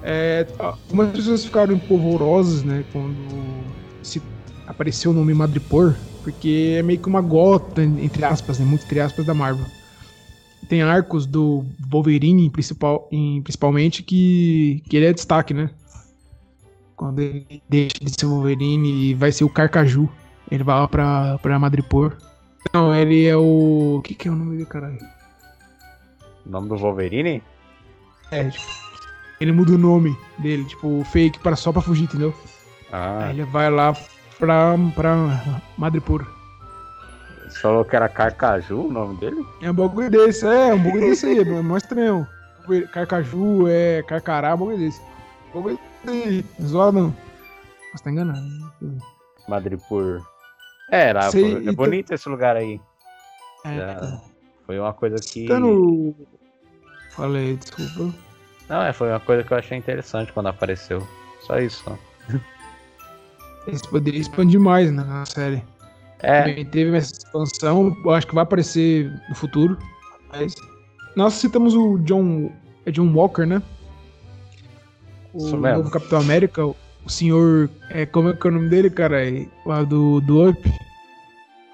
É, 0.03 0.47
algumas 0.59 1.11
pessoas 1.11 1.45
ficaram 1.45 1.75
empolvorosas, 1.75 2.63
né, 2.63 2.85
quando 2.93 3.17
se 4.03 4.23
apareceu 4.67 5.11
o 5.11 5.15
nome 5.15 5.35
Madripoor, 5.35 5.97
porque 6.31 6.77
é 6.79 6.83
meio 6.83 6.99
que 6.99 7.09
uma 7.09 7.23
gota, 7.23 7.83
entre 7.83 8.23
aspas, 8.25 8.59
né, 8.59 8.65
muito 8.67 8.85
entre 8.85 9.01
aspas, 9.01 9.25
da 9.25 9.33
Marvel 9.33 9.65
tem 10.69 10.83
arcos 10.83 11.25
do 11.25 11.65
Wolverine 11.89 12.51
principal, 12.51 13.09
em, 13.11 13.41
principalmente 13.41 14.03
que, 14.03 14.83
que 14.89 14.97
ele 14.97 15.07
é 15.07 15.13
destaque, 15.13 15.55
né? 15.55 15.71
Quando 16.95 17.21
ele 17.21 17.63
deixa 17.69 17.99
de 18.03 18.11
ser 18.11 18.27
Wolverine 18.27 19.11
e 19.11 19.15
vai 19.15 19.33
ser 19.33 19.45
o 19.45 19.49
Carcaju. 19.49 20.09
Ele 20.51 20.65
vai 20.65 20.77
lá 20.77 20.89
pra, 20.89 21.39
pra 21.39 21.59
Madripoor. 21.59 22.17
Não, 22.75 22.95
ele 22.95 23.25
é 23.25 23.37
o. 23.37 23.97
O 23.99 24.03
que, 24.03 24.15
que 24.15 24.29
é 24.29 24.31
o 24.31 24.35
nome 24.35 24.57
dele, 24.57 24.67
caralho? 24.67 24.99
O 26.45 26.51
nome 26.51 26.69
do 26.69 26.77
Wolverine? 26.77 27.43
É, 28.31 28.51
tipo, 28.51 28.67
ele 29.41 29.53
muda 29.53 29.73
o 29.73 29.79
nome 29.79 30.17
dele, 30.39 30.65
tipo, 30.65 31.03
fake 31.05 31.39
para, 31.39 31.57
só 31.57 31.73
pra 31.73 31.81
fugir, 31.81 32.05
entendeu? 32.05 32.35
Ah. 32.93 33.27
Aí 33.27 33.37
ele 33.39 33.45
vai 33.45 33.71
lá 33.71 33.95
pra, 34.39 34.75
pra 34.95 35.61
Madripoor. 35.77 36.27
Você 37.49 37.61
falou 37.61 37.85
que 37.85 37.97
era 37.97 38.09
Carcaju 38.09 38.87
o 38.87 38.93
nome 38.93 39.17
dele? 39.19 39.45
É 39.63 39.71
um 39.71 39.75
bagulho 39.75 40.11
desse, 40.11 40.47
é, 40.47 40.75
um 40.75 40.83
bagulho 40.83 41.01
desse 41.01 41.27
aí, 41.27 41.39
é 41.39 41.63
mais 41.63 41.83
estranho. 41.83 42.27
Carcaju, 42.93 43.67
é, 43.69 44.03
Carcará, 44.03 44.55
um 44.55 44.59
bagulho 44.59 44.79
desse. 44.79 45.01
Um 45.51 45.55
bagulho 45.55 45.79
desse, 46.05 46.45
zoado 46.63 47.01
não. 47.01 47.17
Mas 47.93 48.01
tá 48.03 48.11
enganado. 48.11 48.47
Madripur. 49.49 50.23
É, 50.91 51.09
era, 51.09 51.31
Sei, 51.31 51.69
é 51.69 51.73
bonito 51.73 52.13
esse 52.13 52.29
lugar 52.29 52.57
aí. 52.57 52.81
É. 53.65 53.77
Já 53.77 54.21
foi 54.67 54.79
uma 54.79 54.93
coisa 54.93 55.17
que. 55.17 55.47
Tá 55.47 55.59
no... 55.59 56.15
Falei, 57.11 57.57
desculpa. 57.57 58.15
Não, 58.69 58.83
é, 58.83 58.93
foi 58.93 59.09
uma 59.09 59.21
coisa 59.21 59.43
que 59.43 59.53
eu 59.53 59.57
achei 59.57 59.79
interessante 59.79 60.33
quando 60.33 60.49
apareceu. 60.49 61.07
Só 61.41 61.59
isso, 61.59 61.83
só. 61.83 61.99
Eles 63.69 63.83
poderiam 63.83 64.21
expandir 64.21 64.59
mais 64.59 64.91
né, 64.91 65.05
na 65.05 65.27
série. 65.27 65.63
É. 66.21 66.43
Também 66.43 66.65
teve 66.65 66.97
essa 66.97 67.13
expansão, 67.13 67.95
acho 68.11 68.27
que 68.27 68.35
vai 68.35 68.43
aparecer 68.43 69.13
no 69.29 69.35
futuro. 69.35 69.79
Mas 70.31 70.55
nós 71.15 71.35
citamos 71.35 71.75
o 71.75 71.99
John. 71.99 72.51
É 72.87 72.91
John 72.91 73.13
Walker, 73.13 73.45
né? 73.45 73.63
O 75.35 75.39
Isso 75.39 75.57
mesmo. 75.59 75.79
novo 75.79 75.91
Capitão 75.91 76.19
América, 76.21 76.65
o 76.65 76.77
senhor. 77.09 77.69
É, 77.91 78.07
como 78.07 78.31
é 78.31 78.33
que 78.33 78.47
é 78.47 78.51
o 78.51 78.55
nome 78.55 78.71
dele, 78.71 78.89
cara? 78.89 79.29
É, 79.29 79.47
lá 79.67 79.83
do, 79.83 80.21
do 80.23 80.49
Up. 80.49 80.73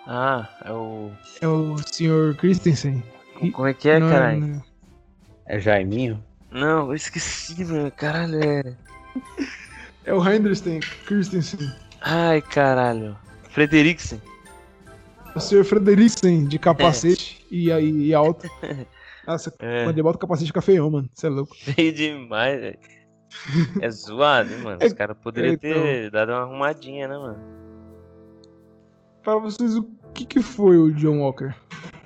Ah, 0.07 0.49
é 0.65 0.73
o. 0.73 1.11
É 1.41 1.47
o 1.47 1.77
senhor 1.79 2.35
Christensen. 2.37 3.03
Como 3.53 3.69
é 3.69 3.73
que 3.73 3.89
é, 3.89 4.01
caralho? 4.01 4.63
É 5.47 5.61
Jaiminho? 5.61 6.23
Não, 6.51 6.89
eu 6.89 6.95
esqueci, 6.95 7.65
meu. 7.65 7.91
Caralho, 7.93 8.43
é. 8.43 8.75
É 10.05 10.13
o 10.13 10.29
Henderson 10.29 10.81
Christensen. 11.07 11.73
Ai, 12.07 12.43
caralho. 12.43 13.17
Frederiksen. 13.49 14.21
O 15.35 15.41
senhor 15.41 15.65
Frederiksen 15.65 16.45
de 16.45 16.59
capacete 16.59 17.43
é. 17.51 17.55
e, 17.81 18.09
e 18.09 18.15
alto. 18.15 18.47
Nossa, 19.27 19.55
é. 19.59 19.85
quando 19.85 19.95
ele 19.95 20.03
bota 20.03 20.17
o 20.17 20.21
capacete 20.21 20.49
fica 20.49 20.61
feião, 20.61 20.91
mano. 20.91 21.09
Você 21.15 21.27
é 21.27 21.31
louco. 21.31 21.57
Feio 21.57 21.93
demais, 21.95 22.61
velho. 22.61 22.79
É 23.81 23.91
zoado, 23.91 24.53
hein, 24.53 24.61
mano. 24.61 24.79
Os 24.85 24.93
é, 24.93 24.95
caras 24.95 25.17
poderiam 25.17 25.53
é, 25.53 25.55
então... 25.55 25.83
ter 25.83 26.11
dado 26.11 26.29
uma 26.33 26.43
arrumadinha, 26.43 27.09
né, 27.09 27.17
mano? 27.17 27.39
Para 29.23 29.39
vocês, 29.39 29.75
o 29.75 29.89
que, 30.13 30.27
que 30.27 30.43
foi 30.43 30.77
o 30.77 30.93
John 30.93 31.21
Walker 31.21 31.55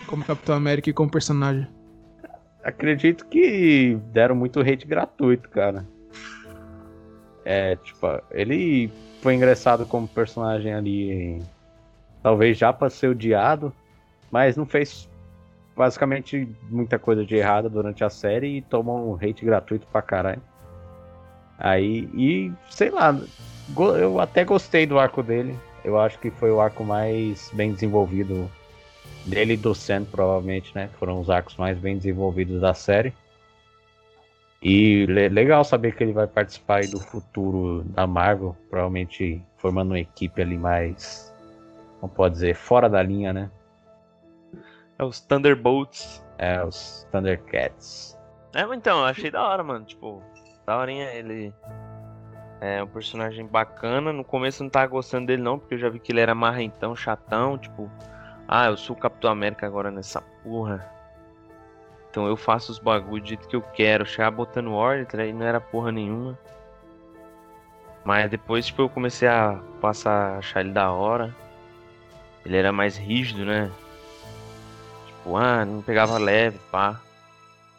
como 0.07 0.25
Capitão 0.25 0.55
América 0.55 0.89
e 0.89 0.93
como 0.93 1.11
personagem? 1.11 1.67
Acredito 2.63 3.27
que 3.27 3.99
deram 4.13 4.37
muito 4.37 4.61
hate 4.61 4.87
gratuito, 4.87 5.49
cara. 5.51 5.85
É, 7.45 7.75
tipo, 7.77 8.07
ele 8.31 8.93
foi 9.21 9.35
engraçado 9.35 9.87
como 9.87 10.07
personagem 10.09 10.73
ali 10.73 11.43
talvez 12.23 12.59
já 12.59 12.73
para 12.73 12.91
ser 12.91 13.09
odiado, 13.09 13.73
mas 14.31 14.57
não 14.57 14.67
fez 14.67 15.09
basicamente 15.77 16.49
muita 16.69 16.99
coisa 16.99 17.25
de 17.25 17.37
errada 17.37 17.69
durante 17.69 18.03
a 18.03 18.11
série 18.11 18.59
e 18.59 18.63
tomou 18.63 19.11
um 19.11 19.15
hate 19.15 19.45
gratuito 19.45 19.87
pra 19.87 20.03
caralho. 20.03 20.43
Aí, 21.59 22.09
e 22.15 22.53
sei 22.71 22.91
lá, 22.91 23.19
eu 23.99 24.21
até 24.21 24.45
gostei 24.45 24.87
do 24.87 24.99
arco 24.99 25.23
dele. 25.23 25.59
Eu 25.85 25.99
acho 25.99 26.19
que 26.19 26.31
foi 26.31 26.51
o 26.51 26.61
arco 26.61 26.85
mais 26.85 27.51
bem 27.55 27.73
desenvolvido 27.73 28.51
Dele 29.29 29.55
e 29.55 29.57
do 29.57 29.75
Sam, 29.75 30.05
provavelmente, 30.05 30.73
né? 30.75 30.89
Foram 30.99 31.21
os 31.21 31.29
arcos 31.29 31.57
mais 31.57 31.79
bem 31.79 31.97
desenvolvidos 31.97 32.61
da 32.61 32.73
série. 32.73 33.13
E 34.61 35.07
le 35.07 35.29
legal 35.29 35.65
saber 35.65 35.95
que 35.95 36.03
ele 36.03 36.13
vai 36.13 36.27
participar 36.27 36.83
do 36.87 36.99
futuro 36.99 37.85
da 37.85 38.07
Marvel, 38.07 38.57
provavelmente 38.69 39.43
formando 39.57 39.93
uma 39.93 40.01
equipe 40.01 40.43
ali 40.43 40.59
mais, 40.59 41.33
como 42.01 42.13
pode 42.13 42.35
dizer, 42.35 42.57
fora 42.57 42.89
da 42.89 43.03
linha, 43.03 43.33
né? 43.33 43.51
É 44.99 45.05
os 45.05 45.21
Thunderbolts. 45.21 46.25
É, 46.39 46.63
os 46.65 47.07
Thundercats. 47.13 48.19
É, 48.55 48.63
então, 48.75 48.99
eu 48.99 49.05
achei 49.05 49.31
da 49.31 49.47
hora, 49.47 49.63
mano. 49.63 49.85
Tipo, 49.85 50.23
da 50.67 50.77
horinha 50.77 51.07
ele. 51.13 51.55
É 52.61 52.83
um 52.83 52.89
personagem 52.89 53.47
bacana. 53.47 54.13
No 54.13 54.25
começo 54.25 54.63
eu 54.63 54.65
não 54.65 54.71
tava 54.71 54.89
gostando 54.89 55.27
dele, 55.27 55.43
não, 55.43 55.59
porque 55.59 55.75
eu 55.75 55.79
já 55.79 55.89
vi 55.89 56.01
que 56.01 56.11
ele 56.11 56.21
era 56.21 56.35
marrentão, 56.35 56.97
chatão. 56.97 57.57
Tipo, 57.57 57.89
ah, 58.49 58.67
eu 58.67 58.77
sou 58.77 58.97
o 58.97 58.99
Capitão 58.99 59.31
América 59.31 59.67
agora 59.67 59.91
nessa 59.91 60.21
porra. 60.43 60.98
Então 62.11 62.27
eu 62.27 62.37
faço 62.37 62.73
os 62.73 62.79
bagulho 62.79 63.23
do 63.23 63.29
jeito 63.29 63.49
que 63.49 63.57
eu 63.57 63.63
quero. 63.63 64.07
Chegar 64.07 64.31
botando 64.31 64.73
ordem, 64.73 65.07
aí 65.21 65.33
não 65.33 65.47
era 65.47 65.61
porra 65.61 65.93
nenhuma. 65.93 66.39
Mas 68.05 68.31
depois, 68.31 68.67
tipo, 68.67 68.83
eu 68.83 68.89
comecei 68.89 69.29
a 69.29 69.61
passar 69.81 70.35
a 70.35 70.39
achar 70.39 70.61
ele 70.61 70.71
da 70.71 70.91
hora. 70.91 71.35
Ele 72.45 72.57
era 72.57 72.73
mais 72.73 72.97
rígido, 72.97 73.45
né? 73.45 73.71
Tipo, 75.07 75.37
ah, 75.37 75.65
não 75.65 75.83
pegava 75.83 76.17
leve, 76.19 76.59
pá. 76.71 77.01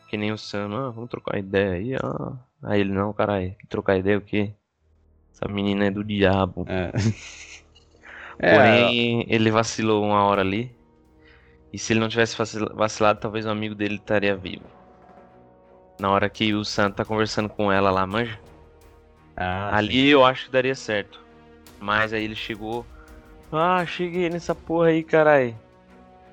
Que 0.08 0.18
nem 0.18 0.32
o 0.32 0.38
Sam, 0.38 0.70
ah, 0.76 0.90
vamos 0.90 1.10
trocar 1.10 1.40
ideia 1.40 1.74
aí, 1.74 1.96
ah. 1.96 2.34
Aí 2.62 2.82
ele, 2.82 2.92
não, 2.92 3.14
caralho, 3.14 3.56
trocar 3.68 3.98
ideia 3.98 4.18
o 4.18 4.22
quê? 4.22 4.52
Essa 5.34 5.52
menina 5.52 5.86
é 5.86 5.92
do 5.92 6.04
diabo. 6.04 6.66
É. 6.68 6.92
Porém, 8.40 9.22
é. 9.22 9.26
ele 9.28 9.50
vacilou 9.52 10.04
uma 10.04 10.24
hora 10.24 10.42
ali. 10.42 10.72
E 11.72 11.78
se 11.78 11.94
ele 11.94 12.00
não 12.00 12.10
tivesse 12.10 12.36
vacilado, 12.74 13.20
talvez 13.20 13.46
um 13.46 13.52
amigo 13.52 13.76
dele 13.76 13.96
estaria 13.96 14.36
vivo. 14.36 14.66
Na 16.00 16.10
hora 16.10 16.30
que 16.30 16.54
o 16.54 16.64
Sam 16.64 16.92
tá 16.92 17.06
conversando 17.06 17.50
com 17.50 17.72
ela 17.72 17.92
lá, 17.92 18.06
manja. 18.08 18.40
Ah, 19.36 19.78
ali 19.78 19.94
sim. 19.94 20.08
eu 20.08 20.26
acho 20.26 20.46
que 20.46 20.52
daria 20.52 20.76
certo. 20.76 21.20
Mas 21.80 22.14
aí 22.14 22.24
ele 22.24 22.36
chegou. 22.36 22.86
Ah, 23.52 23.86
cheguei 23.86 24.30
nessa 24.30 24.56
porra 24.56 24.88
aí, 24.88 25.04
carai. 25.04 25.56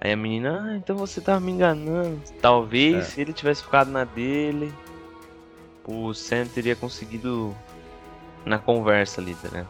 Aí 0.01 0.13
a 0.13 0.17
menina, 0.17 0.63
ah, 0.63 0.77
então 0.77 0.97
você 0.97 1.21
tava 1.21 1.41
me 1.41 1.53
enganando. 1.53 2.21
Talvez 2.41 2.97
é. 2.97 3.03
se 3.03 3.21
ele 3.21 3.33
tivesse 3.33 3.63
ficado 3.63 3.91
na 3.91 4.05
dele, 4.05 4.73
o 5.85 6.13
Sam 6.13 6.47
teria 6.47 6.77
conseguido 6.77 7.57
na 8.45 8.59
conversa 8.59 9.21
ali, 9.21 9.35
tá 9.35 9.49
né? 9.51 9.67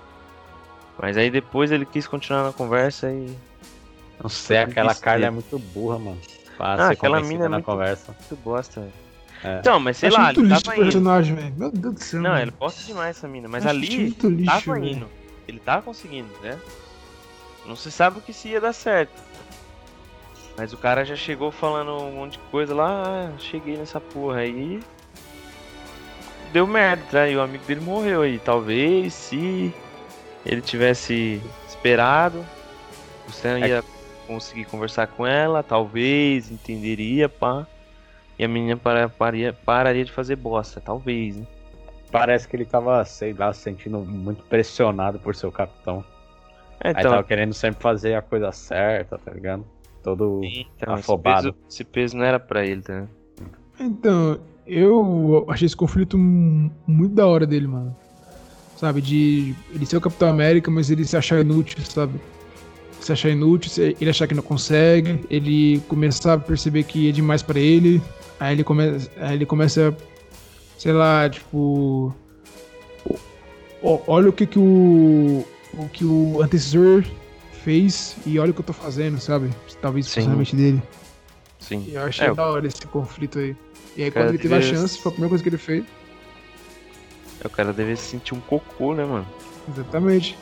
Mas 1.00 1.16
aí 1.16 1.30
depois 1.30 1.70
ele 1.70 1.86
quis 1.86 2.06
continuar 2.06 2.44
na 2.44 2.52
conversa 2.52 3.10
e. 3.10 3.34
Não 4.22 4.28
sei, 4.28 4.58
aquela 4.58 4.94
Carla 4.94 5.26
é 5.26 5.30
muito 5.30 5.58
burra, 5.58 5.98
mano. 5.98 6.18
Pra 6.56 6.74
ah, 6.74 6.90
aquela 6.90 7.20
mina 7.20 7.44
é 7.44 7.48
na 7.48 7.56
muito, 7.56 7.66
conversa. 7.66 8.14
muito 8.18 8.42
bosta, 8.42 8.80
velho. 8.80 8.92
É. 9.44 9.58
Então, 9.58 9.78
mas 9.78 9.98
sei 9.98 10.08
Acho 10.08 10.18
lá, 10.18 10.24
muito 10.24 10.40
ele 10.40 10.48
tava 10.48 10.76
personagem, 10.76 11.34
velho. 11.34 11.54
Meu 11.56 11.70
Deus 11.70 11.94
do 11.94 12.00
céu. 12.00 12.20
Não, 12.20 12.30
mano. 12.30 12.42
ele 12.42 12.50
posta 12.50 12.82
demais 12.82 13.16
essa 13.16 13.28
mina, 13.28 13.48
mas 13.48 13.66
Acho 13.66 13.76
ali 13.76 14.08
lixo, 14.08 14.44
tava 14.44 14.74
véio. 14.74 14.84
indo. 14.86 15.08
Ele 15.46 15.58
tava 15.60 15.82
conseguindo, 15.82 16.30
né? 16.42 16.58
Não 17.66 17.76
se 17.76 17.90
sabe 17.90 18.18
o 18.18 18.22
que 18.22 18.32
se 18.32 18.48
ia 18.48 18.60
dar 18.60 18.72
certo. 18.72 19.12
Mas 20.56 20.72
o 20.72 20.78
cara 20.78 21.04
já 21.04 21.14
chegou 21.14 21.52
falando 21.52 21.92
um 21.92 22.12
monte 22.12 22.32
de 22.32 22.38
coisa 22.50 22.74
lá, 22.74 23.02
ah, 23.04 23.38
cheguei 23.38 23.76
nessa 23.76 24.00
porra 24.00 24.38
aí. 24.38 24.80
Deu 26.52 26.66
merda, 26.66 27.02
tá? 27.10 27.28
E 27.28 27.36
o 27.36 27.42
amigo 27.42 27.64
dele 27.64 27.80
morreu 27.80 28.22
aí. 28.22 28.38
Talvez 28.38 29.12
se 29.12 29.74
ele 30.44 30.62
tivesse 30.62 31.42
esperado, 31.68 32.44
o 33.28 33.32
Sam 33.32 33.58
é. 33.58 33.68
ia 33.68 33.84
conseguir 34.26 34.64
conversar 34.66 35.06
com 35.06 35.26
ela, 35.26 35.62
talvez, 35.62 36.50
entenderia, 36.50 37.28
pá. 37.28 37.66
E 38.38 38.44
a 38.44 38.48
menina 38.48 38.76
para, 38.76 39.08
pararia, 39.08 39.52
pararia 39.52 40.04
de 40.04 40.12
fazer 40.12 40.36
bosta, 40.36 40.80
talvez, 40.80 41.36
né? 41.36 41.46
Parece 42.10 42.46
que 42.46 42.54
ele 42.54 42.64
tava, 42.64 43.04
sei 43.04 43.32
lá, 43.32 43.52
se 43.52 43.62
sentindo 43.62 43.98
muito 43.98 44.42
pressionado 44.44 45.18
por 45.18 45.34
seu 45.34 45.50
capitão. 45.50 46.04
É, 46.82 46.90
então... 46.90 47.02
Aí 47.02 47.10
tava 47.10 47.24
querendo 47.24 47.54
sempre 47.54 47.82
fazer 47.82 48.14
a 48.14 48.22
coisa 48.22 48.52
certa, 48.52 49.18
tá 49.18 49.32
ligado? 49.32 49.64
Todo 50.02 50.40
então, 50.44 50.94
afobado. 50.94 51.48
Esse 51.48 51.52
peso, 51.52 51.66
esse 51.68 51.84
peso, 51.84 52.16
não 52.16 52.24
era 52.24 52.38
pra 52.38 52.64
ele, 52.64 52.82
tá? 52.82 53.06
Então, 53.80 54.38
eu 54.66 55.46
achei 55.48 55.66
esse 55.66 55.76
conflito 55.76 56.16
muito 56.16 57.14
da 57.14 57.26
hora 57.26 57.46
dele, 57.46 57.66
mano 57.66 57.96
sabe? 58.76 59.00
De 59.00 59.54
ele 59.74 59.86
ser 59.86 59.96
o 59.96 60.00
Capitão 60.00 60.28
América, 60.28 60.70
mas 60.70 60.90
ele 60.90 61.04
se 61.04 61.16
achar 61.16 61.40
inútil, 61.40 61.82
sabe? 61.84 62.20
Se 63.06 63.12
achar 63.12 63.30
inútil, 63.30 63.70
ele 64.00 64.10
achar 64.10 64.26
que 64.26 64.34
não 64.34 64.42
consegue, 64.42 65.20
ele 65.30 65.80
começar 65.86 66.32
a 66.32 66.38
perceber 66.38 66.82
que 66.82 67.08
é 67.08 67.12
demais 67.12 67.40
para 67.40 67.60
ele, 67.60 68.02
aí 68.40 68.56
ele 68.56 68.64
começa, 68.64 69.08
aí 69.20 69.36
ele 69.36 69.46
começa, 69.46 69.96
sei 70.76 70.90
lá, 70.90 71.30
tipo, 71.30 72.12
olha 73.80 74.28
o 74.28 74.32
que 74.32 74.44
que 74.44 74.58
o 74.58 75.46
o 75.74 75.88
que 75.88 76.04
o 76.04 76.42
antecessor 76.42 77.04
fez 77.62 78.16
e 78.26 78.40
olha 78.40 78.50
o 78.50 78.54
que 78.54 78.58
eu 78.58 78.64
tô 78.64 78.72
fazendo, 78.72 79.20
sabe? 79.20 79.50
Talvez 79.80 80.12
principalmente 80.12 80.56
dele. 80.56 80.82
Sim. 81.60 81.84
E 81.86 81.94
eu 81.94 82.02
achei 82.02 82.26
é, 82.26 82.34
da 82.34 82.50
hora 82.50 82.66
esse 82.66 82.84
conflito 82.88 83.38
aí. 83.38 83.54
E 83.96 84.02
aí 84.02 84.10
quando 84.10 84.30
ele 84.30 84.38
teve 84.38 84.52
a 84.56 84.60
chance, 84.60 84.98
foi 84.98 85.10
a 85.10 85.12
primeira 85.12 85.28
coisa 85.28 85.44
que 85.44 85.48
ele 85.48 85.58
fez. 85.58 85.84
O 87.44 87.50
cara 87.50 87.72
deve 87.72 87.94
sentir 87.94 88.34
um 88.34 88.40
cocô, 88.40 88.96
né, 88.96 89.04
mano? 89.04 89.26
Exatamente. 89.72 90.36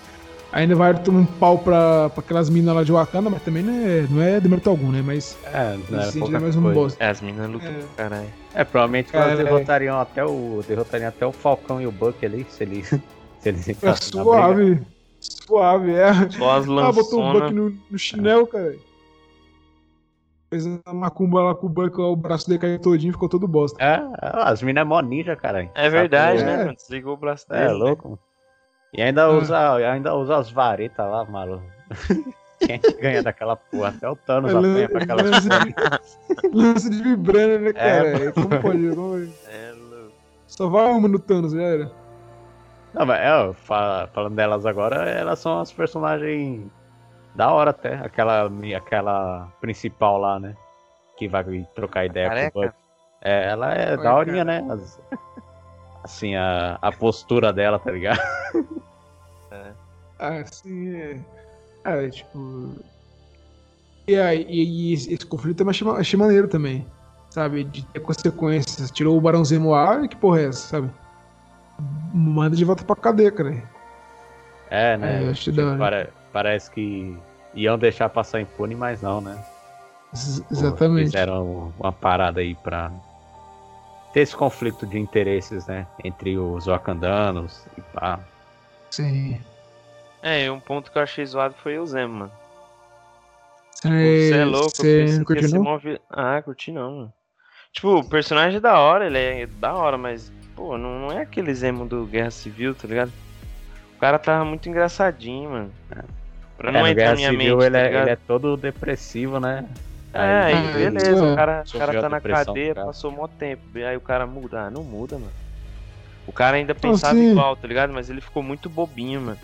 Ainda 0.54 0.76
vai 0.76 0.94
tomar 0.94 1.18
um 1.18 1.26
pau 1.26 1.58
pra, 1.58 2.08
pra 2.10 2.20
aquelas 2.20 2.48
minas 2.48 2.72
lá 2.72 2.84
de 2.84 2.92
Wakanda, 2.92 3.28
mas 3.28 3.42
também 3.42 3.60
não 3.60 3.72
é, 3.72 4.06
não 4.08 4.22
é 4.22 4.40
demérito 4.40 4.70
algum, 4.70 4.92
né? 4.92 5.02
Mas. 5.04 5.36
É, 5.52 5.76
não 5.90 6.00
é 6.00 6.12
pouca 6.12 6.38
mais 6.38 6.54
um 6.54 6.72
bosta. 6.72 7.02
É, 7.02 7.08
as 7.08 7.20
minas 7.20 7.50
lutam 7.50 7.68
é. 7.68 7.82
caralho. 7.96 8.28
É, 8.54 8.62
provavelmente 8.62 9.10
Cara, 9.10 9.32
elas 9.32 9.44
derrotariam, 9.44 9.98
é. 9.98 10.02
até 10.02 10.24
o, 10.24 10.62
derrotariam 10.66 11.08
até 11.08 11.26
o 11.26 11.32
Falcão 11.32 11.80
e 11.80 11.88
o 11.88 11.90
Buck 11.90 12.24
ali, 12.24 12.46
se 12.48 12.62
eles. 12.62 12.88
Se 13.40 13.50
eles 13.50 13.68
é 13.68 13.94
suave. 13.96 14.80
Suave, 15.20 15.92
é. 15.92 16.30
Só 16.30 16.56
as 16.56 16.64
lançonas. 16.64 16.98
Ah, 16.98 17.02
botou 17.02 17.22
o 17.22 17.32
Buck 17.32 17.52
no, 17.52 17.78
no 17.90 17.98
chinelo, 17.98 18.46
cara 18.46 18.74
fez 20.48 20.66
uma 20.66 20.94
macumba 20.94 21.42
lá 21.42 21.54
com 21.54 21.66
o 21.66 21.68
Buck, 21.68 22.00
o 22.00 22.14
braço 22.14 22.46
dele 22.46 22.60
caiu 22.60 22.78
todinho, 22.78 23.12
ficou 23.12 23.28
todo 23.28 23.48
bosta. 23.48 23.82
É, 23.82 24.00
as 24.20 24.62
minas 24.62 24.82
é 24.82 24.84
mó 24.84 25.00
ninja, 25.00 25.34
cara. 25.34 25.68
É 25.74 25.90
verdade, 25.90 26.42
é. 26.42 26.44
né, 26.44 26.56
mano? 26.58 26.76
Desligou 26.76 27.14
o 27.14 27.16
braço 27.16 27.44
é, 27.50 27.58
dele. 27.58 27.70
É, 27.70 27.72
louco. 27.72 28.18
E 28.96 29.02
ainda 29.02 29.28
usa, 29.28 29.74
ainda 29.90 30.14
usa 30.14 30.36
as 30.36 30.50
varetas 30.50 31.04
lá, 31.04 31.24
maluco. 31.24 31.64
Quem 32.60 32.80
ganha 33.00 33.22
daquela 33.22 33.56
porra? 33.56 33.88
Até 33.88 34.08
o 34.08 34.16
Thanos 34.16 34.52
é, 34.52 34.56
apanha 34.56 34.88
pra 34.88 35.02
aquela 35.02 35.22
lance 35.22 35.48
de, 35.48 36.48
lance 36.56 36.90
de 36.90 37.02
vibrando, 37.02 37.64
né, 37.64 37.72
cara? 37.72 38.24
É, 38.26 38.32
como 38.32 38.48
pode? 38.48 38.88
Como 38.90 39.10
pode? 39.10 39.34
É, 39.48 39.72
louco. 39.72 40.12
Só 40.46 40.68
vai 40.68 40.92
uma 40.92 41.08
no 41.08 41.18
Thanos, 41.18 41.52
já 41.52 41.62
era. 41.62 41.92
Não, 42.94 43.04
mas 43.04 43.20
é, 43.20 43.54
falando 44.12 44.36
delas 44.36 44.64
agora, 44.64 45.10
elas 45.10 45.40
são 45.40 45.60
as 45.60 45.72
personagens 45.72 46.64
da 47.34 47.52
hora 47.52 47.70
até, 47.70 47.96
aquela, 47.96 48.48
aquela 48.76 49.48
principal 49.60 50.18
lá, 50.18 50.38
né? 50.38 50.54
Que 51.16 51.26
vai 51.26 51.44
trocar 51.74 52.06
ideia 52.06 52.28
Careca. 52.28 52.50
com 52.52 52.60
o 52.60 52.62
Buck. 52.62 52.74
É, 53.20 53.48
ela 53.48 53.74
é 53.74 53.96
da 53.96 54.14
horinha, 54.14 54.44
né? 54.44 54.64
As, 54.70 55.00
assim, 56.04 56.36
a, 56.36 56.78
a 56.80 56.92
postura 56.92 57.52
dela, 57.52 57.78
tá 57.78 57.90
ligado? 57.90 58.20
É. 60.32 60.40
Assim, 60.40 60.94
é. 60.94 61.18
É, 61.84 62.08
tipo. 62.08 62.70
E, 64.06 64.16
aí, 64.16 64.46
e, 64.48 64.90
e 64.90 64.92
esse 64.94 65.26
conflito 65.26 65.62
eu 65.62 65.70
achei, 65.70 65.88
achei 65.88 66.18
maneiro 66.18 66.48
também. 66.48 66.86
Sabe? 67.30 67.64
De 67.64 67.84
ter 67.86 68.00
consequências. 68.00 68.90
Tirou 68.90 69.16
o 69.16 69.20
Barão 69.20 69.44
Zemo 69.44 69.74
ar, 69.74 70.06
que 70.08 70.16
porra 70.16 70.40
é 70.40 70.44
essa, 70.46 70.68
sabe? 70.68 70.90
Manda 72.12 72.54
de 72.54 72.64
volta 72.64 72.84
pra 72.84 72.94
cadeia, 72.94 73.32
cara. 73.32 73.62
É, 74.70 74.96
né? 74.96 75.30
É, 75.30 75.32
tipo, 75.32 75.56
pare, 75.78 76.08
parece 76.32 76.70
que 76.70 77.16
iam 77.54 77.78
deixar 77.78 78.08
passar 78.08 78.40
impune, 78.40 78.74
mas 78.74 79.02
não, 79.02 79.20
né? 79.20 79.42
exatamente. 80.50 81.06
Fizeram 81.06 81.72
uma 81.78 81.92
parada 81.92 82.40
aí 82.40 82.54
pra 82.54 82.90
ter 84.12 84.20
esse 84.20 84.36
conflito 84.36 84.86
de 84.86 84.98
interesses, 84.98 85.66
né? 85.66 85.86
Entre 86.04 86.38
os 86.38 86.66
wakandanos 86.66 87.66
e 87.76 87.80
pá. 87.80 88.20
Sim. 88.90 89.40
É, 90.24 90.50
um 90.50 90.58
ponto 90.58 90.90
que 90.90 90.96
eu 90.96 91.02
achei 91.02 91.26
zoado 91.26 91.54
foi 91.62 91.78
o 91.78 91.84
Zemo, 91.84 92.14
mano. 92.14 92.32
Você 93.82 94.34
é 94.34 94.44
louco, 94.46 94.70
cê 94.70 95.04
eu 95.04 95.62
move... 95.62 96.00
Ah, 96.08 96.40
curti 96.40 96.72
não, 96.72 96.90
mano. 96.90 97.12
Tipo, 97.70 97.98
o 97.98 98.08
personagem 98.08 98.56
é 98.56 98.60
da 98.60 98.78
hora, 98.78 99.06
ele 99.06 99.18
é 99.18 99.46
da 99.46 99.74
hora, 99.74 99.98
mas, 99.98 100.32
pô, 100.56 100.78
não, 100.78 100.98
não 100.98 101.12
é 101.12 101.20
aquele 101.20 101.52
Zemo 101.54 101.84
do 101.84 102.06
Guerra 102.06 102.30
Civil, 102.30 102.74
tá 102.74 102.88
ligado? 102.88 103.12
O 103.94 104.00
cara 104.00 104.18
tava 104.18 104.46
muito 104.46 104.66
engraçadinho, 104.66 105.50
mano. 105.50 105.72
Pra 106.56 106.72
não 106.72 106.86
é, 106.86 106.92
entrar 106.92 107.10
na 107.10 107.16
minha 107.16 107.30
Civil, 107.30 107.56
mente, 107.58 107.66
ele, 107.66 107.72
tá 107.72 107.80
é, 107.80 108.00
ele, 108.00 108.10
é, 108.10 108.16
todo 108.16 108.56
depressivo, 108.56 109.38
né? 109.38 109.68
É, 110.14 110.18
aí, 110.18 110.54
aí 110.54 110.72
beleza, 110.72 111.22
o 111.22 111.36
cara, 111.36 111.64
o 111.66 111.78
cara 111.78 112.00
tá 112.00 112.08
na 112.08 112.20
cadeia, 112.20 112.74
cara. 112.74 112.86
passou 112.86 113.10
um 113.10 113.16
monte 113.16 113.32
tempo. 113.32 113.62
Aí 113.74 113.96
o 113.96 114.00
cara 114.00 114.26
muda. 114.26 114.62
Ah, 114.62 114.70
não 114.70 114.82
muda, 114.82 115.18
mano. 115.18 115.32
O 116.26 116.32
cara 116.32 116.56
ainda 116.56 116.74
pensava 116.74 117.12
assim. 117.12 117.32
igual, 117.32 117.56
tá 117.56 117.68
ligado? 117.68 117.92
Mas 117.92 118.08
ele 118.08 118.22
ficou 118.22 118.42
muito 118.42 118.70
bobinho, 118.70 119.20
mano. 119.20 119.38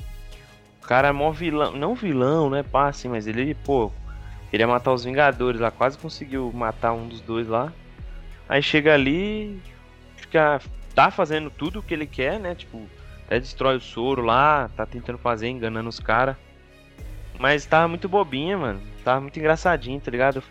Cara 0.90 1.06
é 1.06 1.12
mó 1.12 1.30
vilão. 1.30 1.76
Não 1.76 1.94
vilão, 1.94 2.50
né? 2.50 2.64
Pá, 2.64 2.88
assim, 2.88 3.08
mas 3.08 3.28
ele, 3.28 3.54
pô. 3.54 3.92
Queria 4.50 4.66
matar 4.66 4.92
os 4.92 5.04
Vingadores 5.04 5.60
lá, 5.60 5.70
quase 5.70 5.96
conseguiu 5.96 6.50
matar 6.52 6.92
um 6.92 7.06
dos 7.06 7.20
dois 7.20 7.46
lá. 7.46 7.72
Aí 8.48 8.60
chega 8.60 8.92
ali, 8.92 9.62
fica. 10.16 10.60
tá 10.92 11.08
fazendo 11.12 11.48
tudo 11.48 11.78
o 11.78 11.82
que 11.84 11.94
ele 11.94 12.08
quer, 12.08 12.40
né? 12.40 12.56
Tipo, 12.56 12.88
até 13.24 13.38
destrói 13.38 13.76
o 13.76 13.80
soro 13.80 14.22
lá, 14.22 14.68
tá 14.76 14.84
tentando 14.84 15.16
fazer, 15.18 15.46
enganando 15.46 15.88
os 15.88 16.00
caras. 16.00 16.34
Mas 17.38 17.64
tava 17.64 17.86
muito 17.86 18.08
bobinha, 18.08 18.58
mano. 18.58 18.80
Tava 19.04 19.20
muito 19.20 19.38
engraçadinho, 19.38 20.00
tá 20.00 20.10
ligado? 20.10 20.42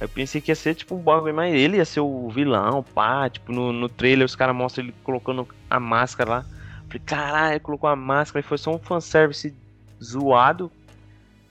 Eu 0.00 0.08
pensei 0.08 0.40
que 0.40 0.50
ia 0.50 0.56
ser 0.56 0.74
tipo 0.74 0.96
um 0.96 1.00
bagulho, 1.00 1.32
mas 1.32 1.54
ele 1.54 1.76
ia 1.76 1.84
ser 1.84 2.00
o 2.00 2.28
vilão, 2.30 2.82
pá. 2.82 3.30
Tipo, 3.30 3.52
no, 3.52 3.72
no 3.72 3.88
trailer 3.88 4.26
os 4.26 4.34
caras 4.34 4.56
mostram 4.56 4.86
ele 4.86 4.94
colocando 5.04 5.46
a 5.70 5.78
máscara 5.78 6.30
lá. 6.30 6.46
Falei, 6.96 7.02
caralho, 7.04 7.60
colocou 7.60 7.88
a 7.88 7.96
máscara 7.96 8.40
e 8.40 8.48
foi 8.48 8.58
só 8.58 8.74
um 8.74 8.78
fanservice 8.78 9.54
zoado. 10.02 10.70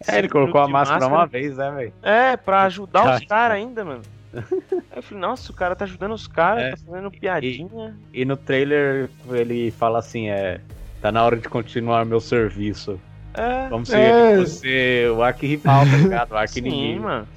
É, 0.08 0.18
ele 0.20 0.30
colocou 0.30 0.62
a 0.62 0.68
máscara, 0.68 1.00
máscara, 1.00 1.22
uma 1.22 1.26
vez, 1.26 1.58
né, 1.58 1.72
velho? 1.72 1.94
É, 2.02 2.38
pra 2.38 2.64
ajudar 2.64 3.16
os 3.16 3.26
caras 3.28 3.58
ainda, 3.58 3.86
mano. 3.86 4.02
Aí 4.36 4.98
eu 4.98 5.04
falei, 5.04 5.22
nossa, 5.22 5.52
o 5.52 5.56
cara 5.56 5.76
tá 5.76 5.86
ajudando 5.86 6.14
os 6.14 6.28
caras, 6.28 6.64
é. 6.64 6.72
tá 6.72 6.78
fazendo 6.78 7.12
piadinha. 7.12 7.96
E, 8.14 8.22
e, 8.22 8.26
no 8.26 8.36
trailer 8.36 9.10
ele 9.30 9.72
fala 9.72 10.00
assim, 10.00 10.30
é. 10.30 10.60
Tá 11.02 11.12
na 11.12 11.24
hora 11.24 11.38
de 11.38 11.48
continuar 11.48 12.06
meu 12.06 12.20
serviço. 12.20 13.00
É. 13.34 13.70
Como 13.70 13.86
se 13.86 13.96
é. 13.96 14.32
ele 14.32 14.42
fosse 14.42 15.08
o 15.16 15.22
arquirrival, 15.22 15.86
tá 15.86 15.98
ligado? 15.98 16.32
O 16.32 16.38
arquinimigo. 16.38 16.78
Sim, 16.98 17.00
mano. 17.00 17.28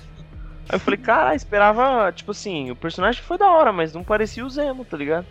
Aí 0.69 0.77
eu 0.77 0.81
falei, 0.81 0.99
cara, 0.99 1.35
esperava, 1.35 2.13
tipo 2.13 2.31
assim, 2.31 2.71
o 2.71 2.77
personagem 2.77 3.23
foi 3.23 3.39
da 3.39 3.51
hora, 3.51 3.73
mas 3.73 3.93
não 3.93 4.05
parecia 4.05 4.45
o 4.45 4.51
Zemo, 4.51 4.85
tá 4.85 4.97
ligado? 4.97 5.27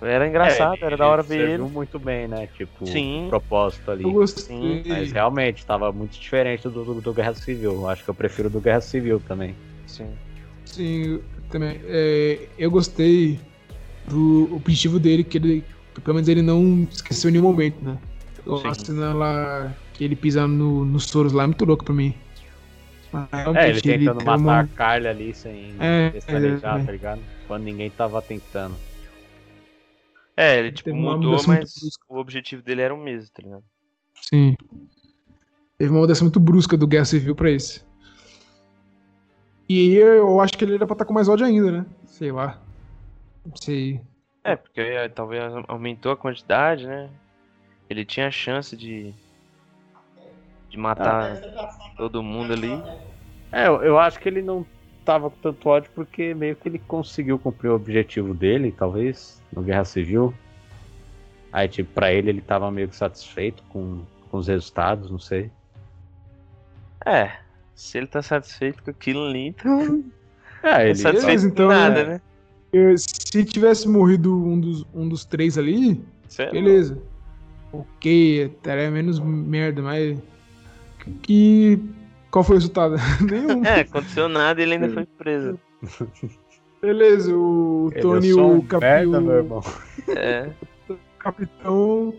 Era 0.00 0.28
engraçado, 0.28 0.78
é, 0.80 0.86
era 0.86 0.96
da 0.96 1.08
hora 1.08 1.22
ver 1.22 1.50
ele. 1.50 1.62
muito 1.64 1.98
bem, 1.98 2.28
né? 2.28 2.48
Tipo, 2.56 2.86
Sim. 2.86 3.26
o 3.26 3.28
propósito 3.30 3.90
ali. 3.90 4.04
Gostei. 4.04 4.84
Mas 4.86 5.10
realmente, 5.10 5.66
tava 5.66 5.90
muito 5.90 6.18
diferente 6.18 6.68
do, 6.68 6.84
do, 6.84 7.00
do, 7.00 7.12
Guerra 7.12 7.34
Civil. 7.34 7.88
Acho 7.88 8.04
que 8.04 8.10
eu 8.10 8.14
prefiro 8.14 8.48
do 8.48 8.60
Guerra 8.60 8.80
Civil 8.80 9.20
também. 9.26 9.56
Sim. 9.86 10.08
Sim, 10.64 11.20
também. 11.50 11.80
É, 11.84 12.46
eu 12.56 12.70
gostei 12.70 13.40
do 14.06 14.48
objetivo 14.54 15.00
dele, 15.00 15.24
que 15.24 15.38
ele. 15.38 15.64
Pelo 16.04 16.14
menos 16.14 16.28
ele 16.28 16.42
não 16.42 16.86
esqueceu 16.90 17.28
em 17.28 17.32
nenhum 17.32 17.44
momento, 17.44 17.84
né? 17.84 17.98
A 18.64 18.74
cena 18.74 19.12
lá 19.12 19.74
que 19.94 20.04
ele 20.04 20.14
pisa 20.14 20.46
no, 20.46 20.84
nos 20.84 21.06
Soros 21.06 21.32
lá 21.32 21.42
é 21.42 21.46
muito 21.46 21.64
louco 21.64 21.84
pra 21.84 21.92
mim. 21.92 22.14
É, 23.54 23.70
ele 23.70 23.80
tentando 23.80 23.94
ele 23.94 24.04
matar 24.04 24.36
uma... 24.36 24.60
a 24.60 24.66
Carly 24.66 25.08
ali 25.08 25.34
sem 25.34 25.74
é, 25.80 26.10
pestanejar, 26.10 26.80
é, 26.80 26.84
tá 26.84 26.92
ligado? 26.92 27.20
Quando 27.46 27.64
ninguém 27.64 27.90
tava 27.90 28.22
tentando. 28.22 28.74
É, 30.40 30.56
ele 30.56 30.70
tipo 30.70 30.94
mudou, 30.94 31.36
mas 31.48 31.74
o 32.08 32.16
objetivo 32.16 32.62
dele 32.62 32.80
era 32.80 32.94
o 32.94 32.96
mesmo, 32.96 33.28
tá 33.34 33.42
ligado? 33.42 33.64
Sim. 34.14 34.54
Teve 35.76 35.90
uma 35.90 35.98
mudança 35.98 36.22
muito 36.22 36.38
brusca 36.38 36.76
do 36.76 36.86
Guerra 36.86 37.06
Civil 37.06 37.34
pra 37.34 37.50
esse. 37.50 37.84
E 39.68 39.94
eu 39.94 40.38
acho 40.38 40.56
que 40.56 40.64
ele 40.64 40.76
era 40.76 40.86
pra 40.86 40.94
estar 40.94 41.04
tá 41.04 41.08
com 41.08 41.12
mais 41.12 41.28
ódio 41.28 41.44
ainda, 41.44 41.72
né? 41.72 41.86
Sei 42.06 42.30
lá. 42.30 42.62
Não 43.44 43.56
sei. 43.56 44.00
É, 44.44 44.54
porque 44.54 45.08
talvez 45.12 45.42
aumentou 45.66 46.12
a 46.12 46.16
quantidade, 46.16 46.86
né? 46.86 47.10
Ele 47.90 48.04
tinha 48.04 48.28
a 48.28 48.30
chance 48.30 48.76
de. 48.76 49.12
de 50.70 50.78
matar 50.78 51.32
ah. 51.32 51.94
todo 51.96 52.22
mundo 52.22 52.52
ali. 52.52 52.80
É, 53.50 53.66
eu 53.66 53.98
acho 53.98 54.20
que 54.20 54.28
ele 54.28 54.42
não 54.42 54.64
tava 55.08 55.30
com 55.30 55.36
tanto 55.40 55.66
ódio 55.70 55.90
porque 55.94 56.34
meio 56.34 56.54
que 56.54 56.68
ele 56.68 56.78
conseguiu 56.78 57.38
cumprir 57.38 57.70
o 57.70 57.74
objetivo 57.74 58.34
dele, 58.34 58.74
talvez, 58.76 59.40
no 59.50 59.62
Guerra 59.62 59.86
Civil. 59.86 60.34
Aí, 61.50 61.66
tipo, 61.66 61.90
pra 61.94 62.12
ele 62.12 62.28
ele 62.28 62.42
tava 62.42 62.70
meio 62.70 62.90
que 62.90 62.94
satisfeito 62.94 63.62
com, 63.70 64.02
com 64.30 64.36
os 64.36 64.48
resultados, 64.48 65.10
não 65.10 65.18
sei. 65.18 65.50
É, 67.06 67.38
se 67.74 67.96
ele 67.96 68.06
tá 68.06 68.20
satisfeito 68.20 68.82
com 68.82 68.90
aquilo 68.90 69.24
ali, 69.24 69.46
então. 69.46 70.04
É, 70.62 70.82
ele. 70.82 70.90
É 70.90 70.94
satisfeito 70.96 71.46
então, 71.46 71.68
nada, 71.68 72.04
né? 72.04 72.20
né? 72.74 72.94
Se 72.98 73.44
tivesse 73.46 73.88
morrido 73.88 74.36
um 74.36 74.60
dos, 74.60 74.84
um 74.92 75.08
dos 75.08 75.24
três 75.24 75.56
ali, 75.56 76.04
Sei 76.28 76.50
beleza. 76.50 77.00
Não. 77.72 77.80
Ok, 77.80 78.54
teria 78.62 78.90
menos 78.90 79.18
merda, 79.20 79.80
mas. 79.80 80.18
Que. 81.22 81.80
Qual 82.30 82.44
foi 82.44 82.56
o 82.56 82.58
resultado? 82.58 82.96
Nenhum. 83.28 83.64
É, 83.64 83.80
aconteceu 83.80 84.28
nada 84.28 84.60
e 84.60 84.64
ele 84.64 84.74
ainda 84.74 84.88
foi 84.90 85.06
preso. 85.06 85.58
Beleza, 86.80 87.34
o 87.34 87.90
Tony 88.00 88.28
e 88.28 88.34
o 88.34 88.62
Capitão. 88.62 89.62
É. 90.16 90.50
O 90.88 90.96
Capitão 91.18 92.14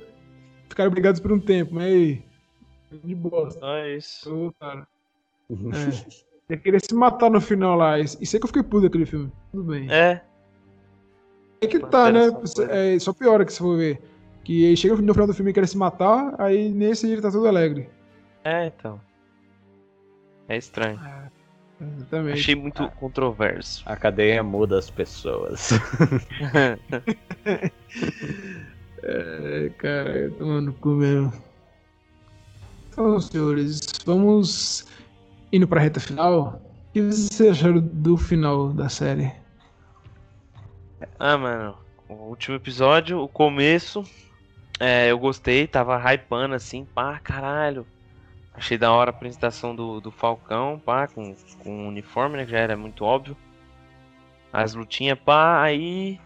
ficaram 0.68 0.92
brigados 0.92 1.22
por 1.22 1.32
um 1.32 1.40
tempo, 1.40 1.76
mas 1.76 2.20
de 3.04 3.16
bosta. 3.16 3.60
Só 3.60 3.86
isso. 3.86 4.54
cara. 4.60 4.88
É. 5.50 6.20
Ele 6.50 6.62
queria 6.62 6.80
se 6.80 6.94
matar 6.96 7.30
no 7.30 7.40
final 7.40 7.78
lá. 7.78 8.00
Isso 8.00 8.36
é 8.36 8.40
que 8.40 8.44
eu 8.44 8.48
fiquei 8.48 8.64
puto 8.64 8.82
daquele 8.82 9.06
filme. 9.06 9.32
Tudo 9.52 9.64
bem. 9.64 9.88
É. 9.92 10.22
É 11.62 11.68
que 11.68 11.80
tá, 11.80 12.12
né? 12.12 12.28
É, 12.70 12.98
só 13.00 13.14
piora 13.14 13.46
que 13.46 13.54
se 13.54 13.60
for 13.60 13.78
ver. 13.78 14.02
Que 14.44 14.64
ele 14.64 14.76
chega 14.76 14.96
no 14.96 15.14
final 15.14 15.28
do 15.28 15.34
filme 15.34 15.52
e 15.52 15.54
quer 15.54 15.68
se 15.68 15.78
matar, 15.78 16.34
aí 16.40 16.70
nesse 16.70 17.10
ele 17.12 17.22
tá 17.22 17.32
todo 17.32 17.48
alegre. 17.48 17.90
É, 18.44 18.68
então. 18.68 19.00
É 20.50 20.58
estranho. 20.58 21.00
É, 21.00 21.30
exatamente. 21.82 22.40
Achei 22.40 22.56
muito 22.56 22.84
ah. 22.84 22.90
controverso. 22.90 23.84
A 23.86 23.96
cadeia 23.96 24.44
muda 24.44 24.78
as 24.78 24.90
pessoas. 24.90 25.70
é, 29.04 29.70
cara, 29.78 30.32
tomando 30.38 30.74
cu 30.74 30.90
mesmo. 30.90 31.32
Então, 32.92 33.22
senhores, 33.22 33.80
vamos 34.06 34.86
Indo 35.52 35.68
pra 35.68 35.82
reta 35.82 36.00
final, 36.00 36.62
o 36.90 36.94
que 36.94 37.02
vocês 37.02 37.50
acharam 37.50 37.80
do 37.80 38.16
final 38.16 38.70
da 38.70 38.88
série? 38.88 39.32
Ah, 41.18 41.40
mano, 41.40 41.76
o 42.08 42.14
último 42.14 42.56
episódio, 42.56 43.20
o 43.20 43.28
começo, 43.28 44.04
é, 44.80 45.10
eu 45.10 45.18
gostei, 45.18 45.66
tava 45.66 45.98
hypando 45.98 46.54
assim, 46.54 46.86
pá, 46.86 47.18
caralho. 47.18 47.86
Achei 48.60 48.78
da 48.78 48.92
hora 48.92 49.10
a 49.10 49.14
apresentação 49.16 49.74
do, 49.74 50.02
do 50.02 50.12
Falcão, 50.12 50.82
pá, 50.84 51.08
com, 51.08 51.34
com 51.64 51.86
o 51.86 51.88
uniforme, 51.88 52.36
né, 52.36 52.44
que 52.44 52.52
já 52.52 52.58
era 52.60 52.76
muito 52.76 53.06
óbvio. 53.06 53.38
As 54.52 54.74
lutinhas, 54.74 55.18
pá, 55.18 55.64
aí 55.64 56.20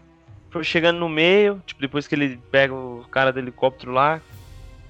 foi 0.50 0.64
chegando 0.64 0.98
no 0.98 1.08
meio, 1.08 1.62
tipo, 1.64 1.80
depois 1.80 2.08
que 2.08 2.14
ele 2.16 2.36
pega 2.50 2.74
o 2.74 3.06
cara 3.08 3.32
do 3.32 3.38
helicóptero 3.38 3.92
lá, 3.92 4.20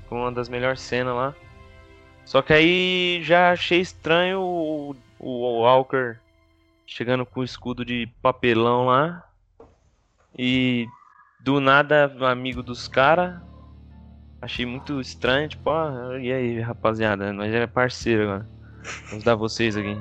com 0.09 0.23
uma 0.23 0.33
das 0.33 0.49
melhores 0.49 0.81
cenas 0.81 1.15
lá. 1.15 1.35
Só 2.25 2.41
que 2.41 2.55
aí 2.55 3.21
já 3.23 3.53
achei 3.53 3.79
estranho 3.79 4.41
o, 4.41 4.97
o 5.19 5.61
Walker 5.61 6.17
chegando 6.87 7.27
com 7.27 7.41
o 7.41 7.45
escudo 7.45 7.85
de 7.85 8.09
papelão 8.23 8.87
lá. 8.87 9.23
E 10.37 10.87
do 11.41 11.61
nada, 11.61 12.11
amigo 12.23 12.63
dos 12.63 12.89
caras. 12.89 13.39
Achei 14.45 14.67
muito 14.67 15.01
estranho, 15.01 15.49
tipo, 15.49 15.71
ah, 15.71 16.19
e 16.21 16.31
aí, 16.31 16.61
rapaziada, 16.61 17.33
nós 17.33 17.51
é 17.51 17.67
parceiro 17.67 18.25
agora. 18.25 18.47
Vamos 19.09 19.25
dar 19.25 19.35
vocês 19.37 19.75
aqui. 19.75 19.99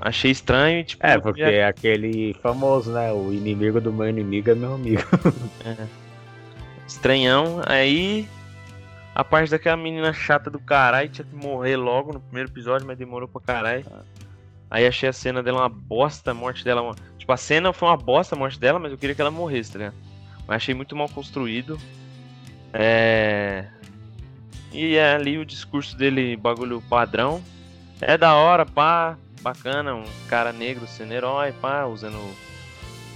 Achei 0.00 0.30
estranho, 0.30 0.82
tipo. 0.82 1.04
É, 1.04 1.18
porque 1.18 1.42
já... 1.42 1.50
é 1.50 1.66
aquele 1.66 2.32
famoso, 2.40 2.92
né? 2.92 3.12
O 3.12 3.30
inimigo 3.30 3.78
do 3.78 3.92
meu 3.92 4.08
inimigo 4.08 4.50
é 4.50 4.54
meu 4.54 4.72
amigo. 4.72 5.02
é. 5.66 5.86
Estranhão. 6.88 7.60
Aí 7.66 8.26
a 9.14 9.22
parte 9.22 9.50
daquela 9.50 9.76
menina 9.76 10.14
chata 10.14 10.48
do 10.48 10.58
caralho 10.58 11.10
tinha 11.10 11.26
que 11.26 11.36
morrer 11.36 11.76
logo 11.76 12.14
no 12.14 12.20
primeiro 12.20 12.48
episódio, 12.48 12.86
mas 12.86 12.96
demorou 12.96 13.28
pra 13.28 13.42
caralho. 13.42 13.84
Aí 14.70 14.86
achei 14.86 15.10
a 15.10 15.12
cena 15.12 15.42
dela 15.42 15.60
uma 15.60 15.68
bosta, 15.68 16.30
a 16.30 16.34
morte 16.34 16.64
dela. 16.64 16.80
Uma... 16.80 16.94
Tipo, 17.18 17.32
a 17.32 17.36
cena 17.36 17.70
foi 17.70 17.86
uma 17.86 17.98
bosta 17.98 18.34
a 18.34 18.38
morte 18.38 18.58
dela, 18.58 18.78
mas 18.78 18.92
eu 18.92 18.96
queria 18.96 19.14
que 19.14 19.20
ela 19.20 19.30
morresse, 19.30 19.72
tá 19.72 19.78
ligado? 19.78 19.94
Mas 20.46 20.56
achei 20.56 20.74
muito 20.74 20.96
mal 20.96 21.10
construído. 21.10 21.78
É. 22.78 23.64
E 24.72 24.96
é 24.96 25.14
ali 25.14 25.38
o 25.38 25.46
discurso 25.46 25.96
dele, 25.96 26.36
bagulho 26.36 26.82
padrão. 26.88 27.42
É 28.00 28.18
da 28.18 28.34
hora, 28.34 28.66
pá, 28.66 29.16
bacana, 29.40 29.94
um 29.94 30.04
cara 30.28 30.52
negro 30.52 30.86
sendo 30.86 31.12
herói, 31.12 31.52
pá, 31.52 31.86
usando 31.86 32.18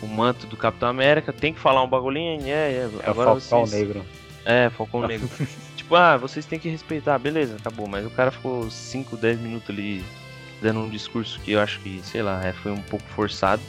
o 0.02 0.06
manto 0.06 0.46
do 0.46 0.56
Capitão 0.56 0.88
América. 0.88 1.32
Tem 1.32 1.52
que 1.52 1.60
falar 1.60 1.82
um 1.82 1.88
bagulhinho, 1.88 2.42
é, 2.46 2.50
é. 2.50 2.90
é 3.02 3.10
agora 3.10 3.38
Falcão 3.38 3.66
vocês... 3.66 3.72
Negro. 3.72 4.06
É, 4.46 4.70
Falcão 4.70 5.06
Negro. 5.06 5.28
tipo, 5.76 5.94
ah, 5.94 6.16
vocês 6.16 6.46
têm 6.46 6.58
que 6.58 6.70
respeitar, 6.70 7.18
beleza, 7.18 7.56
acabou. 7.56 7.86
Mas 7.86 8.06
o 8.06 8.10
cara 8.10 8.30
ficou 8.30 8.70
5, 8.70 9.18
10 9.18 9.40
minutos 9.40 9.68
ali 9.68 10.02
dando 10.62 10.80
um 10.80 10.88
discurso 10.88 11.38
que 11.40 11.52
eu 11.52 11.60
acho 11.60 11.78
que, 11.80 12.00
sei 12.02 12.22
lá, 12.22 12.42
é, 12.42 12.52
foi 12.52 12.72
um 12.72 12.80
pouco 12.80 13.04
forçado. 13.08 13.60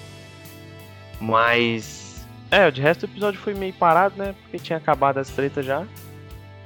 Mas. 1.20 2.11
É, 2.52 2.70
de 2.70 2.82
resto 2.82 3.04
o 3.04 3.06
episódio 3.06 3.40
foi 3.40 3.54
meio 3.54 3.74
parado, 3.74 4.16
né? 4.18 4.36
Porque 4.42 4.60
tinha 4.60 4.78
acabado 4.78 5.18
as 5.18 5.30
tretas 5.30 5.66
já. 5.66 5.88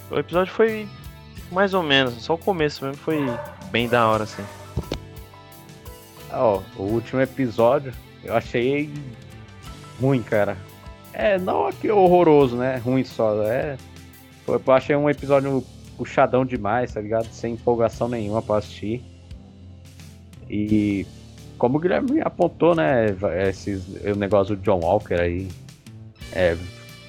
O 0.10 0.17
episódio 0.17 0.52
foi 0.52 0.88
mais 1.52 1.76
ou 1.76 1.84
menos, 1.84 2.15
só 2.15 2.34
o 2.34 2.38
começo 2.39 2.84
mesmo 2.84 2.98
foi 2.98 3.24
bem 3.71 3.88
da 3.88 4.08
hora, 4.08 4.24
assim. 4.24 4.43
Ó, 6.34 6.60
oh, 6.78 6.82
o 6.82 6.86
último 6.93 7.21
episódio 7.21 7.93
eu 8.24 8.36
achei 8.36 8.91
ruim, 10.02 10.24
cara. 10.24 10.58
É, 11.13 11.38
não 11.38 11.67
aqui 11.67 11.89
horroroso, 11.89 12.58
né? 12.58 12.78
Ruim 12.78 13.04
só. 13.04 13.43
É 13.43 13.78
eu 14.48 14.62
achei 14.74 14.95
um 14.95 15.10
episódio 15.10 15.63
puxadão 15.98 16.45
demais, 16.45 16.93
tá 16.93 17.02
ligado? 17.02 17.28
Sem 17.32 17.54
empolgação 17.54 18.08
nenhuma 18.08 18.41
pra 18.41 18.58
assistir. 18.58 19.04
E 20.50 21.06
como 21.58 21.78
o 21.78 21.82
Guilherme 21.82 22.21
apontou, 22.21 22.76
né, 22.76 23.08
esses, 23.48 23.88
o 24.04 24.15
negócio 24.15 24.56
do 24.56 24.62
John 24.62 24.82
Walker 24.82 25.19
aí 25.19 25.48
é, 26.36 26.58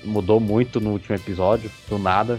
mudou 0.04 0.38
muito 0.38 0.80
no 0.80 0.92
último 0.92 1.16
episódio, 1.16 1.70
do 1.88 1.98
nada. 1.98 2.38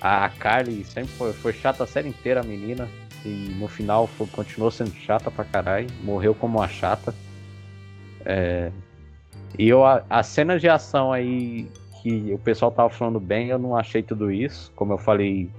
A 0.00 0.28
Carly 0.28 0.84
sempre 0.84 1.12
foi, 1.12 1.32
foi 1.32 1.52
chata 1.52 1.84
a 1.84 1.86
série 1.86 2.08
inteira, 2.08 2.40
a 2.40 2.44
menina. 2.44 2.88
E 3.24 3.54
no 3.58 3.68
final 3.68 4.06
foi, 4.06 4.26
continuou 4.28 4.70
sendo 4.70 4.94
chata 4.94 5.30
pra 5.30 5.44
caralho. 5.44 5.88
Morreu 6.02 6.34
como 6.34 6.58
uma 6.58 6.68
chata. 6.68 7.14
É, 8.24 8.70
e 9.58 9.68
eu, 9.68 9.84
a, 9.84 10.04
as 10.08 10.26
cenas 10.26 10.60
de 10.60 10.68
ação 10.68 11.12
aí 11.12 11.68
que 12.02 12.32
o 12.32 12.38
pessoal 12.38 12.70
tava 12.70 12.90
falando 12.90 13.18
bem, 13.18 13.48
eu 13.48 13.58
não 13.58 13.76
achei 13.76 14.02
tudo 14.02 14.30
isso. 14.30 14.72
Como 14.76 14.92
eu 14.92 14.98
falei, 14.98 15.50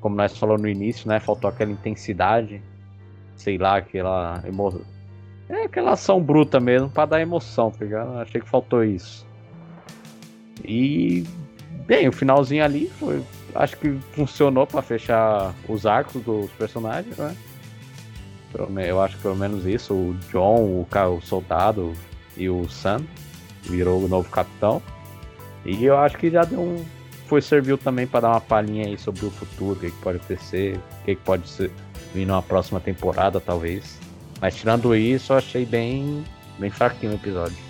como 0.00 0.16
nós 0.16 0.36
falamos 0.36 0.62
no 0.62 0.68
início, 0.68 1.08
né? 1.08 1.18
Faltou 1.20 1.50
aquela 1.50 1.70
intensidade. 1.70 2.62
Sei 3.36 3.58
lá, 3.58 3.76
aquela 3.76 4.42
emo... 4.46 4.80
É 5.48 5.64
aquela 5.64 5.92
ação 5.92 6.22
bruta 6.22 6.60
mesmo 6.60 6.88
para 6.90 7.06
dar 7.06 7.20
emoção, 7.20 7.70
tá 7.70 7.84
ligado? 7.84 8.18
Achei 8.18 8.40
que 8.40 8.48
faltou 8.48 8.84
isso. 8.84 9.27
E 10.64 11.24
bem, 11.86 12.08
o 12.08 12.12
finalzinho 12.12 12.64
ali 12.64 12.90
foi, 12.98 13.22
acho 13.54 13.76
que 13.76 13.90
funcionou 14.12 14.66
para 14.66 14.82
fechar 14.82 15.54
os 15.68 15.86
arcos 15.86 16.22
dos 16.22 16.50
personagens, 16.52 17.16
né? 17.16 17.36
Eu 18.86 19.02
acho 19.02 19.16
que 19.16 19.22
pelo 19.22 19.36
menos 19.36 19.66
isso, 19.66 19.92
o 19.92 20.16
John, 20.30 20.86
o, 20.86 21.20
soldado 21.20 21.92
e 22.36 22.48
o 22.48 22.68
Sam 22.68 23.02
virou 23.64 24.02
o 24.02 24.08
novo 24.08 24.28
capitão. 24.30 24.82
E 25.64 25.84
eu 25.84 25.98
acho 25.98 26.16
que 26.16 26.30
já 26.30 26.44
deu 26.44 26.60
um. 26.60 26.84
Foi 27.26 27.42
serviu 27.42 27.76
também 27.76 28.06
para 28.06 28.20
dar 28.20 28.30
uma 28.30 28.40
palhinha 28.40 28.86
aí 28.86 28.96
sobre 28.96 29.26
o 29.26 29.30
futuro, 29.30 29.72
o 29.72 29.76
que, 29.76 29.90
que 29.90 30.00
pode 30.00 30.16
acontecer, 30.16 30.76
o 30.76 31.04
que, 31.04 31.14
que 31.14 31.22
pode 31.22 31.46
ser, 31.46 31.70
vir 32.14 32.26
numa 32.26 32.42
próxima 32.42 32.80
temporada, 32.80 33.38
talvez. 33.38 33.98
Mas 34.40 34.56
tirando 34.56 34.96
isso, 34.96 35.34
eu 35.34 35.36
achei 35.36 35.66
bem, 35.66 36.24
bem 36.58 36.70
fraquinho 36.70 37.12
o 37.12 37.16
episódio. 37.16 37.67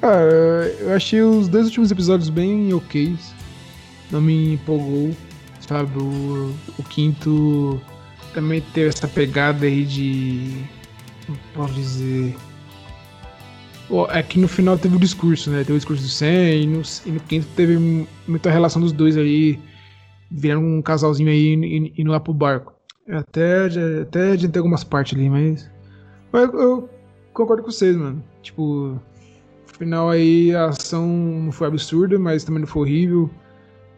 Cara, 0.00 0.32
eu 0.80 0.94
achei 0.94 1.20
os 1.20 1.46
dois 1.46 1.66
últimos 1.66 1.90
episódios 1.90 2.30
bem 2.30 2.72
ok. 2.72 3.14
Não 4.10 4.20
me 4.20 4.54
empolgou, 4.54 5.14
sabe? 5.60 5.98
O, 5.98 6.54
o 6.78 6.82
quinto 6.84 7.80
também 8.32 8.62
teve 8.72 8.88
essa 8.88 9.06
pegada 9.06 9.66
aí 9.66 9.84
de. 9.84 10.64
Como 11.26 11.38
posso 11.54 11.74
dizer? 11.74 12.36
É 14.10 14.22
que 14.22 14.38
no 14.38 14.48
final 14.48 14.78
teve 14.78 14.96
o 14.96 15.00
discurso, 15.00 15.50
né? 15.50 15.58
Teve 15.58 15.72
o 15.72 15.76
discurso 15.76 16.02
do 16.02 16.08
Sam 16.08 16.50
e 16.50 16.66
no, 16.66 16.82
e 17.04 17.10
no 17.10 17.20
quinto 17.20 17.46
teve 17.54 18.06
muita 18.26 18.50
relação 18.50 18.80
dos 18.80 18.92
dois 18.92 19.16
aí, 19.16 19.58
virando 20.30 20.64
um 20.64 20.80
casalzinho 20.80 21.28
aí 21.28 21.54
e 21.54 21.92
indo 22.00 22.10
lá 22.10 22.20
pro 22.20 22.32
barco. 22.32 22.72
Até, 23.08 23.66
até 24.00 24.32
adiantei 24.32 24.60
algumas 24.60 24.84
partes 24.84 25.18
ali, 25.18 25.28
mas. 25.28 25.70
Mas 26.32 26.44
eu, 26.44 26.60
eu 26.60 26.90
concordo 27.34 27.64
com 27.64 27.70
vocês, 27.70 27.96
mano. 27.96 28.22
Tipo, 28.40 29.00
final 29.80 30.10
aí 30.10 30.54
a 30.54 30.66
ação 30.66 31.06
não 31.06 31.50
foi 31.50 31.66
absurda, 31.66 32.18
mas 32.18 32.44
também 32.44 32.60
não 32.60 32.66
foi 32.66 32.82
horrível. 32.82 33.30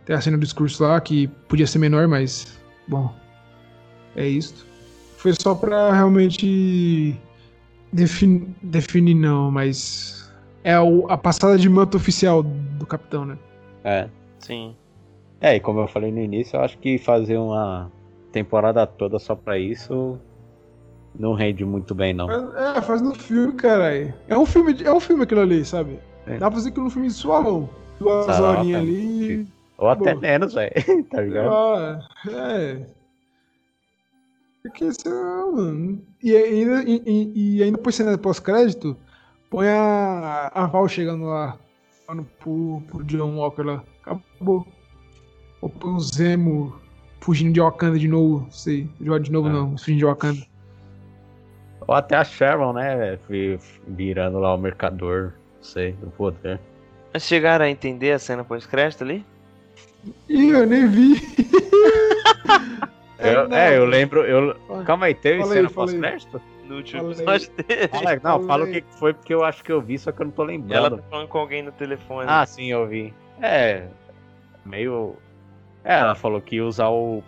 Tem 0.05 0.15
a 0.15 0.21
cena 0.21 0.39
do 0.39 0.45
discurso 0.45 0.83
lá 0.85 1.01
que 1.01 1.27
podia 1.49 1.67
ser 1.67 1.79
menor, 1.79 2.07
mas. 2.07 2.59
Bom. 2.89 3.13
É 4.15 4.27
isso. 4.27 4.67
Foi 5.17 5.33
só 5.33 5.55
pra 5.55 5.93
realmente 5.93 7.19
Defini 7.93 8.55
definir 8.63 9.15
não, 9.15 9.51
mas 9.51 10.33
é 10.65 10.79
o, 10.81 11.07
a 11.11 11.19
passada 11.19 11.59
de 11.59 11.69
manto 11.69 11.97
oficial 11.97 12.43
do 12.43 12.87
capitão, 12.87 13.25
né? 13.25 13.39
É. 13.85 14.09
Sim. 14.39 14.75
É, 15.41 15.57
e 15.57 15.61
como 15.61 15.81
eu 15.81 15.89
falei 15.89 16.13
no 16.13 16.21
início, 16.21 16.57
eu 16.57 16.63
acho 16.63 16.79
que 16.79 16.97
fazer 16.99 17.37
uma 17.37 17.91
temporada 18.31 18.87
toda 18.87 19.19
só 19.19 19.35
pra 19.35 19.59
isso 19.59 20.19
não 21.19 21.35
rende 21.35 21.65
muito 21.65 21.95
bem, 21.95 22.13
não. 22.13 22.31
É, 22.57 22.81
faz 22.81 23.03
no 23.03 23.15
filme, 23.15 23.53
caralho. 23.55 24.15
É 24.29 24.37
um 24.37 24.47
filme, 24.47 24.77
é 24.83 24.93
um 24.93 25.01
filme 25.01 25.25
aquilo 25.25 25.41
ali, 25.41 25.65
sabe? 25.65 25.99
É. 26.27 26.39
Dá 26.39 26.51
pra 26.51 26.57
fazer 26.57 26.71
aquilo 26.71 26.85
no 26.85 26.91
filme 26.91 27.09
de 27.09 27.15
suavão. 27.15 27.69
Duas 27.99 28.41
horinhas 28.41 28.81
ali. 28.81 29.47
Ou 29.79 29.89
até 29.89 30.15
menos, 30.15 30.55
velho. 30.55 30.73
tá 31.11 31.21
ligado? 31.21 31.53
Ah, 31.53 32.01
é. 32.31 32.87
Porque 34.63 34.85
isso, 34.85 35.09
mano. 35.09 36.01
E 36.23 36.37
ainda, 36.37 36.83
e, 36.85 37.33
e 37.35 37.63
ainda 37.63 37.79
por 37.79 37.93
cena 37.93 38.17
pós-crédito, 38.17 38.97
põe 39.51 39.69
a, 39.69 40.51
a 40.55 40.67
Val 40.67 40.89
chegando 40.89 41.25
lá, 41.25 41.59
lá 42.09 42.15
no, 42.15 42.25
pro, 42.25 42.81
pro 42.89 43.05
John 43.05 43.37
Walker 43.37 43.63
lá. 43.63 43.85
Acabou. 44.03 44.67
Ou 45.61 45.69
põe 45.69 45.95
o 45.95 46.01
Zemo 46.01 46.81
fugindo 47.21 47.53
de 47.53 47.61
Wakanda 47.61 47.99
de 47.99 48.09
novo. 48.09 48.47
Sei, 48.51 48.89
de 49.01 49.33
novo 49.33 49.49
ah. 49.49 49.53
não, 49.53 49.77
fugindo 49.77 49.99
de 49.99 50.05
Wakanda. 50.05 50.52
Ou 51.87 51.95
até 51.95 52.17
a 52.17 52.25
Sharon, 52.25 52.73
né? 52.73 53.19
Virando 53.87 54.39
lá 54.39 54.55
o 54.55 54.59
mercador, 54.59 55.33
não 55.57 55.63
sei, 55.63 55.93
do 55.93 56.11
poder. 56.11 56.61
Mas 57.13 57.25
chegaram 57.25 57.65
a 57.65 57.71
entender 57.71 58.13
a 58.13 58.19
cena 58.19 58.45
pós-crédito 58.45 59.05
ali? 59.05 59.25
Ih, 60.29 60.51
eu 60.51 60.67
nem 60.67 60.89
vi. 60.89 61.15
Eu, 63.23 63.55
é, 63.55 63.79
eu 63.79 63.85
lembro. 63.85 64.25
Eu... 64.25 64.57
Calma 64.85 65.07
aí, 65.07 65.15
teve 65.15 65.41
falei, 65.43 65.59
cena 65.59 65.71
pós-crédito? 65.71 66.43
No 66.67 66.77
último 66.77 67.13
episódio 67.13 67.51
teve. 67.51 67.89
Fala, 67.89 68.21
não, 68.23 68.47
fala 68.47 68.65
o 68.65 68.67
que 68.67 68.83
foi, 68.99 69.15
porque 69.15 69.33
eu 69.33 69.45
acho 69.45 69.63
que 69.63 69.71
eu 69.71 69.81
vi, 69.81 69.99
só 69.99 70.11
que 70.11 70.23
eu 70.23 70.27
não 70.27 70.33
tô 70.33 70.43
lembrando. 70.43 70.87
Ela 70.87 70.97
tá 70.97 71.03
falando 71.09 71.29
com 71.29 71.39
alguém 71.39 71.63
no 71.63 71.71
telefone. 71.73 72.27
Ah, 72.29 72.45
sim, 72.45 72.73
eu 72.73 72.87
vi. 72.87 73.15
É. 73.41 73.87
Meio. 74.65 75.17
É, 75.85 75.99
ela 75.99 76.15
falou 76.15 76.41
que 76.41 76.57
ia 76.57 76.65
usar 76.65 76.89
o, 76.89 77.23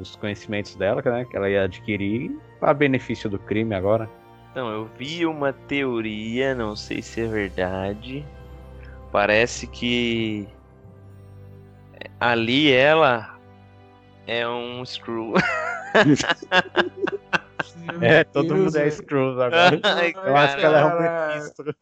os 0.00 0.16
conhecimentos 0.16 0.74
dela, 0.76 1.02
né? 1.04 1.24
Que 1.24 1.36
ela 1.36 1.50
ia 1.50 1.64
adquirir 1.64 2.30
para 2.60 2.72
benefício 2.72 3.28
do 3.28 3.38
crime 3.38 3.74
agora. 3.74 4.08
Então, 4.50 4.68
eu 4.68 4.88
vi 4.98 5.26
uma 5.26 5.52
teoria, 5.52 6.54
não 6.54 6.76
sei 6.76 7.02
se 7.02 7.22
é 7.22 7.26
verdade. 7.26 8.24
Parece 9.10 9.66
que 9.66 10.46
ali 12.20 12.72
ela 12.72 13.36
é 14.26 14.46
um 14.46 14.84
Screw. 14.84 15.34
é, 18.00 18.22
todo 18.24 18.54
mundo 18.54 18.76
é 18.76 18.90
Screw 18.90 19.32
agora. 19.32 19.78
Ai, 19.82 20.12
eu 20.14 20.36
acho 20.36 20.56
que 20.56 20.64
ela 20.64 20.78
é 20.78 20.84
um 20.84 21.00
Mephisto. 21.00 21.74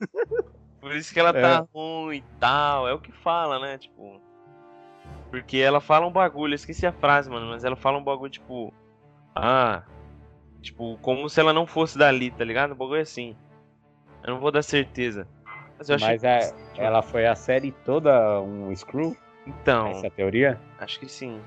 Por 0.80 0.96
isso 0.96 1.12
que 1.12 1.20
ela 1.20 1.32
tá 1.32 1.38
é. 1.38 1.42
tá 1.42 1.66
ruim 1.74 2.16
e 2.16 2.24
tal. 2.40 2.88
É 2.88 2.94
o 2.94 2.98
que 2.98 3.12
fala, 3.12 3.58
né? 3.58 3.76
Tipo. 3.76 4.18
Porque 5.30 5.58
ela 5.58 5.80
fala 5.80 6.06
um 6.06 6.12
bagulho, 6.12 6.52
eu 6.52 6.56
esqueci 6.56 6.86
a 6.86 6.92
frase, 6.92 7.28
mano, 7.28 7.46
mas 7.46 7.64
ela 7.64 7.76
fala 7.76 7.98
um 7.98 8.04
bagulho 8.04 8.30
tipo. 8.30 8.72
Ah. 9.34 9.82
Tipo, 10.60 10.98
como 10.98 11.28
se 11.28 11.38
ela 11.38 11.52
não 11.52 11.66
fosse 11.66 11.96
dali, 11.96 12.30
tá 12.30 12.44
ligado? 12.44 12.72
Um 12.72 12.76
bagulho 12.76 13.02
assim. 13.02 13.36
Eu 14.24 14.34
não 14.34 14.40
vou 14.40 14.50
dar 14.50 14.62
certeza. 14.62 15.28
Mas, 15.78 15.88
eu 15.88 15.98
mas 16.00 16.24
a, 16.24 16.38
que... 16.74 16.80
ela 16.80 17.02
foi 17.02 17.26
a 17.26 17.34
série 17.34 17.72
toda 17.84 18.40
um 18.40 18.74
Screw? 18.74 19.16
Então. 19.46 19.88
Essa 19.88 20.06
é 20.06 20.08
a 20.08 20.10
teoria? 20.10 20.60
Acho 20.78 20.98
que 21.00 21.08
sim. 21.08 21.40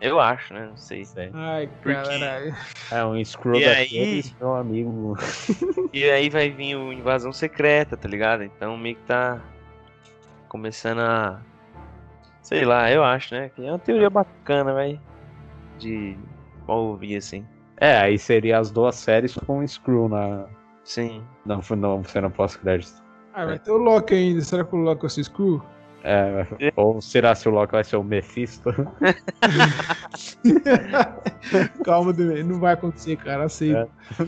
Eu 0.00 0.20
acho, 0.20 0.52
né? 0.52 0.66
Não 0.66 0.76
sei. 0.76 1.04
sei. 1.04 1.30
Ai, 1.32 1.68
caralho. 1.82 2.54
É 2.90 3.04
um 3.04 3.22
screw 3.24 3.60
daqueles, 3.60 4.34
meu 4.38 4.54
amigo. 4.54 5.16
e 5.92 6.04
aí 6.04 6.28
vai 6.28 6.50
vir 6.50 6.76
o 6.76 6.92
Invasão 6.92 7.32
Secreta, 7.32 7.96
tá 7.96 8.08
ligado? 8.08 8.42
Então 8.44 8.76
meio 8.76 8.96
que 8.96 9.02
tá 9.02 9.40
começando 10.48 11.00
a. 11.00 11.40
Sei 12.46 12.64
lá, 12.64 12.90
eu 12.92 13.02
acho, 13.02 13.34
né? 13.34 13.48
Que 13.48 13.66
é 13.66 13.72
uma 13.72 13.78
teoria 13.80 14.08
bacana, 14.08 14.72
vai. 14.72 15.00
De 15.80 16.16
ouvir 16.68 17.16
assim. 17.16 17.44
É, 17.76 17.98
aí 17.98 18.16
seria 18.16 18.60
as 18.60 18.70
duas 18.70 18.94
séries 18.94 19.34
com 19.34 19.58
o 19.58 19.66
Screw 19.66 20.08
na. 20.08 20.46
Sim. 20.84 21.24
Não, 21.44 21.60
não 21.76 22.04
cena 22.04 22.30
pós-crédito. 22.30 23.02
Ah, 23.34 23.46
vai 23.46 23.58
ter 23.58 23.72
o 23.72 23.78
Loki 23.78 24.14
ainda. 24.14 24.42
Será 24.42 24.64
que 24.64 24.76
o 24.76 24.78
Loki 24.78 25.00
vai 25.00 25.10
ser 25.10 25.24
Screw? 25.24 25.60
É, 26.04 26.46
ou 26.76 27.02
será 27.02 27.34
se 27.34 27.48
o 27.48 27.50
Loki 27.50 27.72
vai 27.72 27.82
ser 27.82 27.96
o 27.96 28.04
Mephisto? 28.04 28.70
Calma, 31.84 32.12
não 32.44 32.60
vai 32.60 32.74
acontecer, 32.74 33.16
cara, 33.16 33.46
aceita. 33.46 33.88
É. 34.20 34.24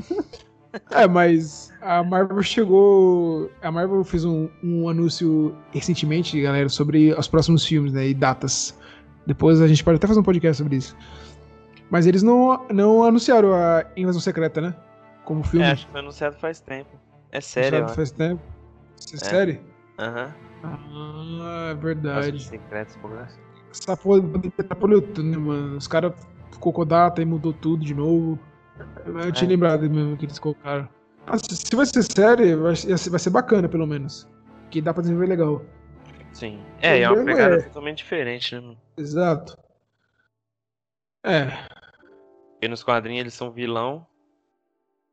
é. 0.90 1.06
mas 1.06 1.72
a 1.80 2.02
Marvel 2.02 2.42
chegou. 2.42 3.50
A 3.62 3.70
Marvel 3.70 4.04
fez 4.04 4.24
um, 4.24 4.48
um, 4.62 4.88
anúncio 4.88 5.56
recentemente, 5.72 6.40
galera, 6.40 6.68
sobre 6.68 7.12
os 7.12 7.28
próximos 7.28 7.66
filmes, 7.66 7.92
né? 7.92 8.08
E 8.08 8.14
datas. 8.14 8.78
Depois 9.26 9.60
a 9.60 9.68
gente 9.68 9.84
pode 9.84 9.96
até 9.96 10.06
fazer 10.06 10.20
um 10.20 10.22
podcast 10.22 10.62
sobre 10.62 10.76
isso. 10.76 10.96
Mas 11.90 12.06
eles 12.06 12.22
não, 12.22 12.66
não 12.70 13.04
anunciaram 13.04 13.54
a 13.54 13.84
Invasão 13.96 14.20
Secreta, 14.20 14.60
né? 14.60 14.74
Como 15.24 15.42
filme. 15.42 15.64
É, 15.64 15.72
acho 15.72 15.86
que 15.86 15.92
foi 15.92 16.00
anunciado 16.00 16.36
faz 16.36 16.60
tempo. 16.60 16.90
É 17.32 17.40
sério. 17.40 17.78
Anunciado 17.78 17.94
faz 17.94 18.10
tempo. 18.10 18.42
É, 19.12 19.14
é. 19.14 19.18
série? 19.18 19.60
Aham. 19.98 20.34
Uhum. 20.64 21.40
Ah, 21.42 21.68
é 21.70 21.74
verdade. 21.74 22.42
Secretos, 22.42 22.96
Essa 23.70 23.96
porra 23.96 24.22
atrapalhou 24.58 25.00
tudo, 25.00 25.22
né, 25.22 25.36
mano? 25.36 25.76
Os 25.76 25.86
caras 25.86 26.12
colocou 26.58 26.84
data 26.84 27.22
e 27.22 27.24
mudou 27.24 27.52
tudo 27.52 27.84
de 27.84 27.94
novo. 27.94 28.38
Eu 29.04 29.18
é. 29.20 29.32
tinha 29.32 29.48
lembrado 29.48 29.88
mesmo 29.88 30.16
que 30.16 30.24
eles 30.24 30.38
colocaram. 30.38 30.88
Mas 31.26 31.42
se 31.42 31.76
vai 31.76 31.86
ser 31.86 32.02
série, 32.02 32.54
vai 32.56 32.74
ser, 32.74 33.10
vai 33.10 33.18
ser 33.18 33.30
bacana, 33.30 33.68
pelo 33.68 33.86
menos. 33.86 34.28
Que 34.70 34.80
dá 34.80 34.92
pra 34.92 35.02
desenvolver 35.02 35.28
legal. 35.28 35.62
Sim. 36.32 36.62
É, 36.80 37.00
é 37.00 37.10
uma 37.10 37.24
pegada 37.24 37.56
é. 37.56 37.62
totalmente 37.62 37.98
diferente, 37.98 38.54
né? 38.58 38.76
Exato. 38.96 39.56
É. 41.24 41.46
Porque 42.52 42.68
nos 42.68 42.82
quadrinhos 42.82 43.20
eles 43.20 43.34
são 43.34 43.50
vilão. 43.50 44.06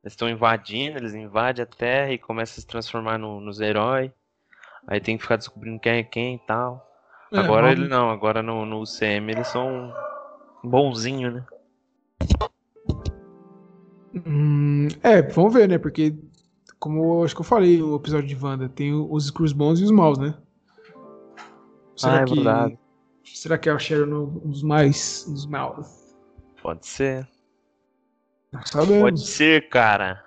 Eles 0.02 0.12
estão 0.12 0.28
invadindo, 0.28 0.98
eles 0.98 1.14
invadem 1.14 1.62
a 1.62 1.66
Terra 1.66 2.12
e 2.12 2.18
começam 2.18 2.58
a 2.58 2.60
se 2.60 2.66
transformar 2.66 3.18
no- 3.18 3.40
nos 3.40 3.60
heróis. 3.60 4.10
Aí 4.86 5.00
tem 5.00 5.16
que 5.16 5.22
ficar 5.24 5.36
descobrindo 5.36 5.80
quem 5.80 5.98
é 5.98 6.02
quem 6.04 6.34
e 6.36 6.38
tal. 6.46 6.86
É, 7.32 7.38
Agora 7.38 7.72
ele 7.72 7.88
não, 7.88 8.08
agora 8.08 8.40
no, 8.42 8.64
no 8.64 8.80
UCM 8.80 9.32
eles 9.32 9.48
são 9.48 9.92
bonzinho, 10.62 11.32
né? 11.32 11.44
Hum, 14.24 14.88
é, 15.02 15.20
vamos 15.22 15.52
ver, 15.52 15.68
né? 15.68 15.78
Porque, 15.78 16.14
como 16.78 17.20
eu 17.20 17.24
acho 17.24 17.34
que 17.34 17.40
eu 17.40 17.44
falei 17.44 17.78
no 17.78 17.96
episódio 17.96 18.26
de 18.28 18.36
Wanda, 18.42 18.68
tem 18.68 18.94
os 18.94 19.26
Screws 19.26 19.52
bons 19.52 19.80
e 19.80 19.84
os 19.84 19.90
maus, 19.90 20.18
né? 20.18 20.34
Será 21.96 22.18
Ah, 22.18 22.22
é 22.22 22.24
que. 22.24 22.34
verdade. 22.34 22.78
Será 23.24 23.58
que 23.58 23.68
é 23.68 23.74
o 23.74 23.78
Sharon 23.78 24.32
um 24.44 24.50
dos 24.50 24.62
mais. 24.62 25.26
um 25.28 25.32
dos 25.34 25.46
maus? 25.46 26.14
Pode 26.62 26.86
ser. 26.86 27.28
Não 28.52 28.64
sabemos. 28.64 29.00
Pode 29.02 29.26
ser, 29.26 29.68
cara. 29.68 30.24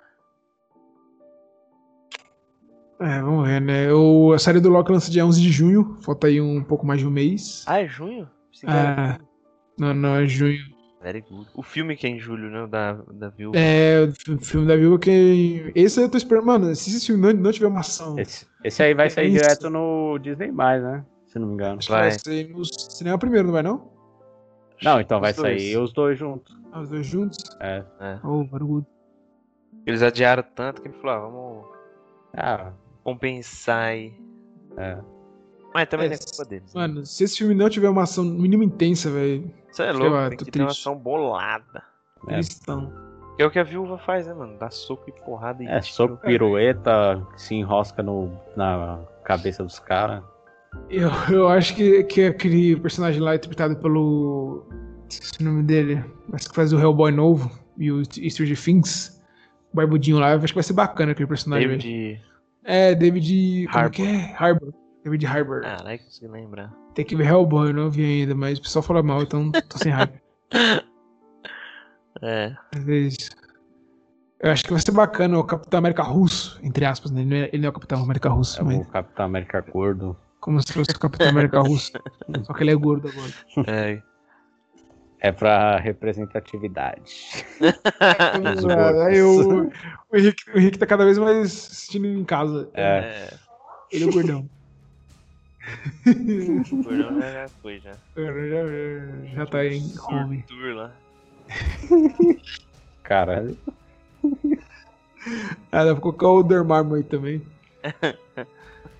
É, 3.00 3.20
vamos 3.22 3.48
ver, 3.48 3.60
né? 3.62 3.90
O, 3.92 4.32
a 4.34 4.38
série 4.38 4.60
do 4.60 4.68
Loki 4.68 4.92
lança 4.92 5.10
dia 5.10 5.24
11 5.24 5.40
de 5.40 5.50
junho, 5.50 5.96
falta 6.02 6.26
aí 6.26 6.38
um 6.40 6.62
pouco 6.62 6.86
mais 6.86 7.00
de 7.00 7.06
um 7.06 7.10
mês. 7.10 7.64
Ah, 7.66 7.80
é 7.80 7.88
junho? 7.88 8.28
É. 8.64 9.12
junho. 9.16 9.28
Não, 9.78 9.94
não, 9.94 10.16
é 10.16 10.26
junho. 10.26 10.60
Very 11.02 11.22
good. 11.22 11.48
O 11.54 11.62
filme 11.62 11.96
que 11.96 12.06
é 12.06 12.10
em 12.10 12.18
julho, 12.18 12.50
né? 12.50 12.62
o 12.62 12.66
Da, 12.66 12.92
da 12.92 13.28
Viúva. 13.30 13.58
É, 13.58 14.02
o 14.02 14.12
fi- 14.12 14.44
filme 14.44 14.66
da 14.66 14.76
Viúva 14.76 14.98
que. 14.98 15.72
Esse 15.74 16.00
eu 16.02 16.10
tô 16.10 16.18
esperando. 16.18 16.44
Mano, 16.44 16.74
se 16.74 16.90
esse 16.90 17.06
filme 17.06 17.32
não, 17.32 17.40
não 17.42 17.52
tiver 17.52 17.68
uma 17.68 17.80
ação. 17.80 18.18
Esse, 18.18 18.46
esse 18.62 18.82
aí 18.82 18.92
vai 18.92 19.08
sair 19.08 19.28
Isso. 19.28 19.34
direto 19.36 19.70
no 19.70 20.18
Disney, 20.18 20.52
né? 20.52 21.04
Se 21.26 21.38
não 21.38 21.48
me 21.48 21.54
engano. 21.54 21.78
Acho 21.78 21.88
que 21.88 21.92
vai 21.94 22.10
Vai. 22.10 22.18
ser 22.18 22.48
no 22.50 22.64
cinema 22.64 23.18
primeiro, 23.18 23.46
não 23.46 23.52
vai 23.54 23.62
não? 23.62 23.88
Não, 24.82 25.00
então 25.00 25.20
vai 25.20 25.30
Os 25.30 25.36
dois. 25.36 25.62
sair 25.62 25.76
os 25.78 25.92
dois 25.92 26.18
juntos. 26.18 26.56
Ah, 26.72 26.80
Os 26.80 26.88
dois 26.90 27.06
juntos? 27.06 27.38
É. 27.60 27.82
Oh, 28.22 28.44
very 28.44 28.64
good. 28.64 28.86
Eles 29.86 30.02
adiaram 30.02 30.42
tanto 30.54 30.82
que 30.82 30.88
ele 30.88 30.96
falou, 31.00 31.14
ah, 31.14 31.20
vamos 31.20 31.64
Ah, 32.36 32.72
compensar 33.02 33.88
aí. 33.88 34.12
é. 34.76 34.98
Mas 35.74 35.88
também 35.88 36.06
É, 36.06 36.08
não 36.10 36.14
é 36.16 36.18
culpa 36.18 36.44
deles. 36.44 36.74
né? 36.74 36.80
Mano, 36.80 37.06
se 37.06 37.24
esse 37.24 37.38
filme 37.38 37.54
não 37.54 37.68
tiver 37.70 37.88
uma 37.88 38.02
ação 38.02 38.24
no 38.24 38.40
mínimo 38.40 38.62
intensa, 38.62 39.10
velho. 39.10 39.50
Isso 39.70 39.82
é 39.82 39.92
louco, 39.92 40.14
lá, 40.14 40.28
tem 40.28 40.38
que 40.38 40.50
ter 40.50 40.60
uma 40.60 40.70
ação 40.70 40.96
bolada. 40.96 41.82
É. 42.28 42.34
Eles 42.34 42.48
estão. 42.48 42.92
Que 43.36 43.42
é 43.44 43.46
o 43.46 43.50
que 43.50 43.58
a 43.58 43.62
viúva 43.64 43.96
faz, 43.98 44.26
né, 44.26 44.34
mano? 44.34 44.58
Dá 44.58 44.68
soco 44.68 45.04
e 45.08 45.12
porrada 45.24 45.62
e 45.62 45.66
É, 45.66 45.80
tiro. 45.80 45.94
soco 45.94 46.16
pirueta, 46.18 47.26
se 47.36 47.54
enrosca 47.54 48.02
no, 48.02 48.30
na 48.56 48.98
cabeça 49.24 49.62
dos 49.62 49.78
caras. 49.78 50.22
Eu, 50.90 51.08
eu 51.32 51.48
acho 51.48 51.74
que, 51.74 52.02
que 52.04 52.24
aquele 52.26 52.76
personagem 52.80 53.20
lá 53.20 53.34
interpretado 53.36 53.76
pelo. 53.76 54.66
Esqueci 55.08 55.40
o 55.40 55.44
nome 55.44 55.62
dele. 55.62 56.04
Mas 56.28 56.46
que 56.46 56.54
faz 56.54 56.72
o 56.72 56.78
Hellboy 56.78 57.10
novo 57.12 57.50
e 57.78 57.90
o 57.90 58.02
Stranger 58.04 58.60
Things. 58.62 59.20
O 59.72 59.76
barbudinho 59.76 60.18
lá, 60.18 60.32
eu 60.32 60.38
acho 60.38 60.48
que 60.48 60.54
vai 60.54 60.62
ser 60.62 60.72
bacana 60.74 61.12
aquele 61.12 61.28
personagem. 61.28 61.66
velho. 61.68 61.80
David. 61.80 62.20
É, 62.64 62.94
David. 62.94 63.66
Como 63.66 63.78
Harbour. 63.78 63.90
que 63.92 64.02
é? 64.02 64.34
Harbour. 64.38 64.74
David 65.04 65.26
Harbour. 65.26 65.62
Caralho, 65.62 65.98
consegui 65.98 66.28
lembrar. 66.28 66.72
Tem 66.94 67.04
que 67.04 67.16
ver 67.16 67.26
Hellboy, 67.26 67.68
eu 67.68 67.74
não 67.74 67.90
vi 67.90 68.04
ainda, 68.04 68.34
mas 68.34 68.58
o 68.58 68.62
pessoal 68.62 68.82
fala 68.82 69.02
mal, 69.02 69.22
então 69.22 69.50
tô 69.50 69.78
sem 69.78 69.92
hype. 69.92 70.20
É. 72.22 72.54
Às 72.74 72.84
vezes. 72.84 73.30
Eu 74.40 74.50
acho 74.50 74.64
que 74.64 74.72
vai 74.72 74.80
ser 74.80 74.92
bacana 74.92 75.38
o 75.38 75.44
Capitão 75.44 75.78
América 75.78 76.02
russo, 76.02 76.58
entre 76.62 76.84
aspas, 76.84 77.10
né? 77.10 77.20
Ele 77.22 77.30
não 77.30 77.36
é, 77.36 77.48
ele 77.52 77.58
não 77.58 77.66
é 77.66 77.70
o 77.70 77.72
Capitão 77.72 78.02
América 78.02 78.28
russo, 78.28 78.60
É 78.60 78.64
mas 78.64 78.76
o 78.78 78.84
Capitão 78.90 79.26
América 79.26 79.60
gordo. 79.60 80.16
como 80.40 80.60
se 80.60 80.72
fosse 80.72 80.90
o 80.90 80.98
Capitão 80.98 81.28
América 81.28 81.60
russo. 81.60 81.92
Só 82.44 82.52
que 82.52 82.62
ele 82.62 82.72
é 82.72 82.74
gordo 82.74 83.08
agora. 83.08 83.32
É. 83.68 84.02
É 85.20 85.32
pra 85.32 85.78
representatividade. 85.78 87.44
Dos 88.54 88.64
Aí 89.06 89.22
o, 89.22 89.70
o, 90.10 90.16
Henrique, 90.16 90.50
o 90.54 90.58
Henrique 90.58 90.78
tá 90.78 90.86
cada 90.86 91.04
vez 91.04 91.18
mais 91.18 91.36
assistindo 91.38 92.06
em 92.06 92.24
casa. 92.24 92.70
É. 92.72 92.98
É. 92.98 93.34
Ele 93.92 94.04
é 94.04 94.06
o 94.06 94.12
gordão. 94.12 94.48
O 96.06 96.96
já 96.96 97.48
foi, 97.62 97.78
já. 97.80 97.92
já, 98.16 98.32
já, 98.32 98.64
já 99.34 99.46
tá 99.46 99.66
em 99.66 99.92
home. 100.08 100.42
Tour 100.48 100.74
lá. 100.74 100.90
Caralho. 103.02 103.58
Ah, 105.70 105.84
dá 105.84 105.92
pra 105.92 106.00
colocar 106.00 106.28
o 106.28 106.42
Dormammu 106.42 106.94
aí 106.94 107.02
também. 107.04 107.42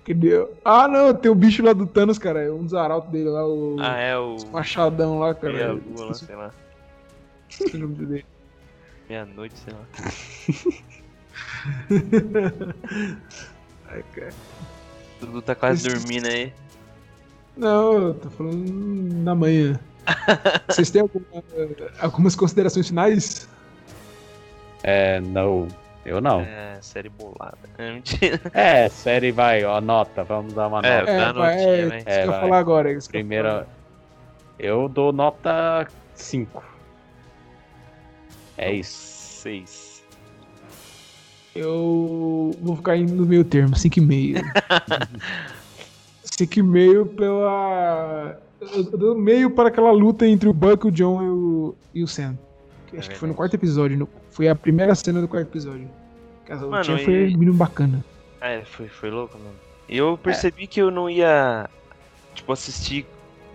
Que 0.03 0.15
deu- 0.15 0.51
Ah, 0.65 0.87
não, 0.87 1.13
tem 1.13 1.29
o 1.31 1.35
bicho 1.35 1.63
lá 1.63 1.73
do 1.73 1.85
Thanos, 1.85 2.17
cara. 2.17 2.41
É 2.41 2.51
um 2.51 2.63
dos 2.63 2.73
arautos 2.73 3.11
dele 3.11 3.29
lá, 3.29 3.45
o 3.47 3.77
Ah, 3.79 3.97
é 3.99 4.17
o. 4.17 4.35
machadão 4.51 5.19
lá, 5.19 5.35
cara. 5.35 5.53
Meia 5.53 5.71
lua 5.73 6.05
lá, 6.05 6.13
sei 6.15 6.35
lá. 6.35 6.51
o 7.71 7.77
nome 7.77 7.93
dele. 8.05 8.25
Meia-noite, 9.07 9.55
sei 9.59 9.71
lá. 9.73 9.85
Ai, 13.91 14.03
cara. 14.15 14.33
Dudu 15.21 15.41
tá 15.41 15.55
quase 15.55 15.87
dormindo 15.87 16.27
aí. 16.27 16.51
Não, 17.55 17.93
eu 17.93 18.13
tô 18.15 18.29
falando 18.29 18.57
na 19.23 19.33
manhã. 19.35 19.79
Vocês 20.67 20.89
têm 20.89 21.01
alguma- 21.01 21.25
algumas 21.99 22.35
considerações 22.35 22.87
finais? 22.87 23.47
É, 24.83 25.19
não. 25.21 25.67
Eu 26.03 26.19
não. 26.19 26.41
É, 26.41 26.79
série 26.81 27.09
bolada. 27.09 27.57
É 27.77 27.91
mentira. 27.93 28.41
É, 28.53 28.89
série 28.89 29.31
vai, 29.31 29.63
ó, 29.63 29.79
nota. 29.79 30.23
Vamos 30.23 30.53
dar 30.53 30.67
uma 30.67 30.79
É, 30.81 30.99
nota. 30.99 31.15
Dá 31.17 31.31
vai, 31.33 31.55
notinha, 31.55 31.71
é, 31.75 31.85
vai. 31.87 31.97
isso 31.99 32.09
É, 32.09 32.21
que 32.23 32.27
eu 32.27 32.33
falar 32.33 32.57
agora. 32.59 32.91
isso 32.91 33.09
Primeira. 33.09 33.67
Eu 34.59 34.87
dou 34.89 35.11
nota 35.13 35.87
5. 36.15 36.63
É 38.57 38.71
isso. 38.73 39.11
Seis. 39.41 39.90
Eu 41.55 42.55
vou 42.61 42.75
ficar 42.77 42.95
indo 42.95 43.13
no 43.13 43.25
meio 43.25 43.43
termo, 43.43 43.75
5,5. 43.75 44.41
5,5 46.25 47.05
pela. 47.15 48.39
Eu 48.99 49.17
meio 49.17 49.49
para 49.51 49.69
aquela 49.69 49.91
luta 49.91 50.25
entre 50.27 50.47
o 50.47 50.53
Buck, 50.53 50.87
o 50.87 50.91
John 50.91 51.21
e 51.23 51.29
o, 51.29 51.75
e 51.95 52.03
o 52.03 52.07
Sam. 52.07 52.37
Que 52.87 52.95
É 52.95 52.99
acho 52.99 53.09
que 53.09 53.17
foi 53.17 53.27
no 53.27 53.33
quarto 53.35 53.55
episódio. 53.55 53.97
no- 53.97 54.09
foi 54.29 54.47
a 54.47 54.55
primeira 54.55 54.93
cena 54.95 55.19
do 55.19 55.27
quarto 55.27 55.47
episódio. 55.47 55.89
Que 56.45 56.53
a 56.53 56.55
Mano, 56.57 56.75
lutinha 56.77 56.97
e- 57.01 57.03
foi 57.05 57.13
mínimo 57.37 57.53
bacana. 57.53 58.03
É, 58.39 58.61
foi, 58.63 58.87
foi 58.87 59.09
louco, 59.09 59.37
mano. 59.37 59.55
E 59.89 59.97
eu 59.97 60.17
percebi 60.17 60.67
que 60.67 60.81
eu 60.81 60.89
não 60.89 61.09
ia, 61.09 61.69
tipo, 62.33 62.51
assistir, 62.53 63.05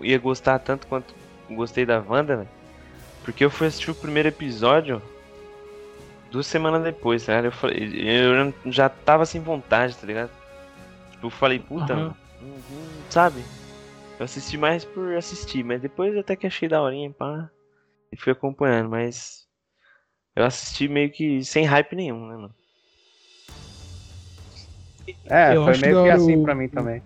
ia 0.02 0.18
gostar 0.18 0.58
tanto 0.58 0.86
quanto 0.86 1.14
gostei 1.50 1.86
da 1.86 2.00
Wanda, 2.06 2.36
velho. 2.36 2.48
Porque 3.24 3.44
eu 3.44 3.50
fui 3.50 3.68
assistir 3.68 3.90
o 3.90 3.94
primeiro 3.94 4.28
episódio 4.28 5.00
duas 6.36 6.46
semanas 6.46 6.82
depois, 6.82 7.24
tá 7.24 7.32
ligado? 7.32 7.46
Eu, 7.46 7.52
falei, 7.52 7.78
eu 8.66 8.72
já 8.72 8.88
tava 8.88 9.24
sem 9.24 9.40
vontade, 9.40 9.96
tá 9.96 10.06
ligado? 10.06 10.30
Tipo, 11.10 11.26
eu 11.26 11.30
falei, 11.30 11.58
puta, 11.58 11.94
não- 11.96 12.16
não- 12.40 13.04
sabe? 13.10 13.46
Eu 14.18 14.24
assisti 14.24 14.56
mais 14.56 14.84
por 14.84 15.14
assistir, 15.14 15.64
mas 15.64 15.80
depois 15.80 16.16
até 16.16 16.36
que 16.36 16.46
achei 16.46 16.68
daorinha, 16.68 17.12
pá. 17.12 17.50
E 18.12 18.16
fui 18.16 18.32
acompanhando, 18.32 18.90
mas. 18.90 19.46
Eu 20.34 20.44
assisti 20.44 20.88
meio 20.88 21.10
que 21.10 21.42
sem 21.44 21.64
hype 21.64 21.96
nenhum, 21.96 22.26
né, 22.28 22.36
mano? 22.36 22.54
É, 25.26 25.56
Eu 25.56 25.64
foi 25.64 25.76
meio 25.78 26.02
que 26.02 26.10
assim 26.10 26.36
o- 26.36 26.44
pra 26.44 26.54
mim 26.54 26.68
também. 26.68 27.02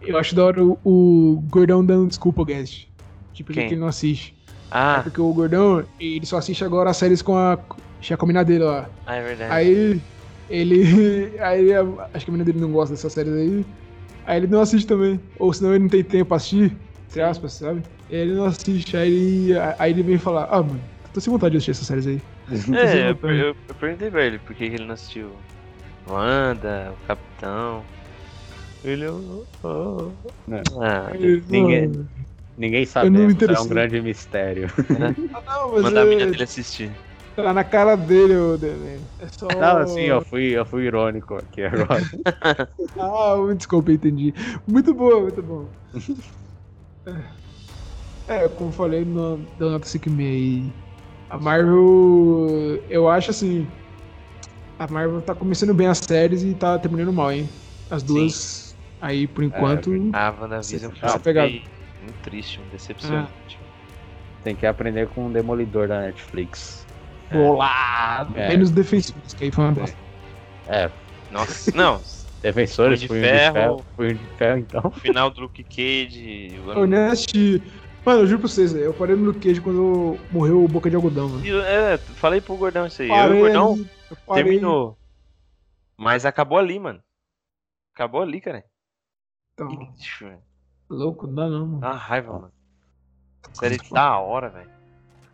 Eu 0.00 0.16
acho 0.18 0.34
da 0.34 0.44
hora 0.44 0.64
o, 0.64 0.78
o 0.84 1.40
Gordão 1.50 1.84
dando 1.84 2.08
desculpa, 2.08 2.44
guest. 2.44 2.88
Tipo, 3.32 3.52
Quem? 3.52 3.68
que 3.68 3.74
ele 3.74 3.80
não 3.80 3.88
assiste. 3.88 4.35
É 4.70 4.78
Ah, 4.78 5.00
porque 5.02 5.20
o 5.20 5.32
Gordão, 5.32 5.84
ele 5.98 6.26
só 6.26 6.38
assiste 6.38 6.64
agora 6.64 6.90
as 6.90 6.96
séries 6.96 7.22
com 7.22 7.36
a. 7.36 7.58
Tinha 8.00 8.16
com 8.16 8.24
a 8.24 8.28
mina 8.28 8.44
dele 8.44 8.64
lá. 8.64 8.88
ah, 9.06 9.14
é 9.16 9.22
verdade. 9.22 9.52
Aí 9.52 10.00
ele. 10.50 11.36
Aí 11.40 11.72
acho 12.12 12.24
que 12.24 12.30
a 12.30 12.32
menina 12.32 12.44
dele 12.44 12.60
não 12.60 12.72
gosta 12.72 12.94
dessas 12.94 13.12
séries 13.12 13.32
aí. 13.32 13.64
Aí 14.26 14.36
ele 14.38 14.46
não 14.48 14.60
assiste 14.60 14.86
também. 14.86 15.20
Ou 15.38 15.52
senão 15.52 15.70
ele 15.72 15.84
não 15.84 15.88
tem 15.88 16.02
tempo 16.02 16.26
pra 16.26 16.36
assistir, 16.36 16.76
entre 17.08 17.22
aspas, 17.22 17.52
sabe? 17.54 17.82
Ele 18.10 18.34
não 18.34 18.44
assiste, 18.44 18.96
aí 18.96 19.08
ele, 19.12 19.58
aí 19.78 19.90
ele 19.90 20.02
vem 20.02 20.18
falar, 20.18 20.44
ah, 20.50 20.62
mano, 20.62 20.80
tô 21.12 21.20
sem 21.20 21.32
vontade 21.32 21.52
de 21.52 21.56
assistir 21.58 21.70
essas 21.72 21.86
séries 21.86 22.06
aí. 22.06 22.20
É, 22.76 23.10
eu, 23.10 23.30
eu, 23.30 23.56
eu 23.68 23.74
perguntei 23.80 24.10
pra 24.10 24.24
ele 24.24 24.38
por 24.38 24.54
que 24.54 24.64
ele 24.64 24.84
não 24.84 24.94
assistiu 24.94 25.30
Wanda, 26.08 26.92
o 26.92 27.06
Capitão. 27.06 27.82
Ele. 28.84 29.08
Oh, 29.08 29.42
oh. 29.64 30.10
É. 30.52 30.62
Ah, 30.80 31.10
Ele, 31.14 31.42
ninguém- 31.48 31.88
"Não, 31.88 32.06
Ninguém 32.56 32.82
Eu 32.82 32.86
sabe, 32.86 33.18
é 33.18 33.60
um 33.60 33.68
grande 33.68 34.00
mistério. 34.00 34.68
Ah, 35.34 35.42
não, 35.46 35.72
mas 35.72 35.82
mandar 35.84 36.02
a 36.02 36.04
é, 36.04 36.08
menina 36.08 36.30
dele 36.30 36.42
assistir. 36.42 36.96
tá 37.36 37.52
na 37.52 37.62
cara 37.62 37.96
dele, 37.96 38.36
ô 38.36 38.56
Dele. 38.56 39.00
É 39.18 39.26
só. 39.28 39.48
Não, 39.48 39.76
assim, 39.78 40.02
eu 40.02 40.24
fui, 40.24 40.56
eu 40.56 40.64
fui 40.64 40.84
irônico 40.84 41.34
aqui 41.34 41.62
agora. 41.62 42.00
Ah, 42.98 43.36
desculpa, 43.54 43.92
entendi. 43.92 44.32
Muito 44.66 44.94
bom, 44.94 45.22
muito 45.22 45.42
bom. 45.42 45.68
É, 48.26 48.48
como 48.48 48.70
eu 48.70 48.72
falei, 48.72 49.04
no, 49.04 49.38
deu 49.58 49.70
nota 49.70 49.86
5,5 49.86 50.20
aí. 50.20 50.72
A 51.28 51.38
Marvel, 51.38 52.80
eu 52.88 53.08
acho 53.08 53.30
assim. 53.30 53.66
A 54.78 54.86
Marvel 54.90 55.22
tá 55.22 55.34
começando 55.34 55.74
bem 55.74 55.86
as 55.86 55.98
séries 55.98 56.42
e 56.42 56.54
tá 56.54 56.78
terminando 56.78 57.12
mal, 57.12 57.32
hein? 57.32 57.48
As 57.90 58.02
duas 58.02 58.76
aí, 59.00 59.26
por 59.26 59.44
enquanto. 59.44 59.90
A 60.12 60.30
WandaVision 60.30 60.92
foi 60.92 61.20
pegava. 61.20 61.75
Muito 62.06 62.22
triste, 62.22 62.58
muito 62.60 62.72
decepcionante. 62.72 63.58
tem 64.44 64.54
que 64.54 64.64
aprender 64.66 65.08
com 65.08 65.26
o 65.26 65.32
Demolidor 65.32 65.88
da 65.88 66.00
Netflix. 66.02 66.86
Vou 67.32 67.56
lá, 67.56 68.28
É. 68.36 68.48
menos 68.48 68.70
defensivos, 68.70 69.34
que 69.34 69.44
aí 69.44 69.50
foi 69.50 69.64
uma 69.64 69.72
bosta. 69.72 69.96
É, 70.68 70.88
Nossa, 71.30 71.76
não. 71.76 72.00
defensores, 72.42 73.00
Punho 73.00 73.00
de 73.00 73.08
punho 73.08 73.22
de 73.22 73.28
ferro. 73.28 73.52
ferro, 73.54 73.84
punho 73.96 74.14
de 74.14 74.26
ferro, 74.36 74.58
então. 74.58 74.90
Final 75.02 75.30
do 75.30 75.40
Luke 75.40 75.64
Cage. 75.64 76.60
o- 76.64 76.72
Eu 76.72 76.86
nem 76.86 77.00
assisti. 77.06 77.60
Mano, 78.04 78.20
eu 78.20 78.26
juro 78.28 78.38
pra 78.42 78.48
vocês, 78.48 78.72
eu 78.72 78.94
parei 78.94 79.16
no 79.16 79.24
Luke 79.24 79.40
Cage 79.40 79.60
quando 79.60 80.16
morreu 80.30 80.62
o 80.64 80.68
Boca 80.68 80.88
de 80.88 80.94
Algodão, 80.94 81.28
mano. 81.28 81.44
É, 81.64 81.98
falei 81.98 82.40
pro 82.40 82.56
Gordão 82.56 82.86
isso 82.86 83.02
aí. 83.02 83.08
Eu 83.08 83.14
e 83.14 83.18
Parei 83.18 83.36
o 83.36 83.40
Gordão 83.40 83.86
eu 84.10 84.34
terminou. 84.34 84.96
Mas 85.96 86.24
acabou 86.24 86.56
ali, 86.58 86.78
mano. 86.78 87.02
Acabou 87.92 88.22
ali, 88.22 88.40
cara. 88.40 88.64
Então, 89.54 89.68
Ixi, 89.98 90.22
velho. 90.24 90.38
Louco, 90.88 91.26
não 91.26 91.34
dá 91.34 91.48
não, 91.48 91.66
mano. 91.66 91.80
Dá 91.80 91.88
uma 91.90 91.96
raiva, 91.96 92.32
mano. 92.32 92.52
Série 93.52 93.78
da 93.92 94.18
hora, 94.18 94.48
velho. 94.48 94.70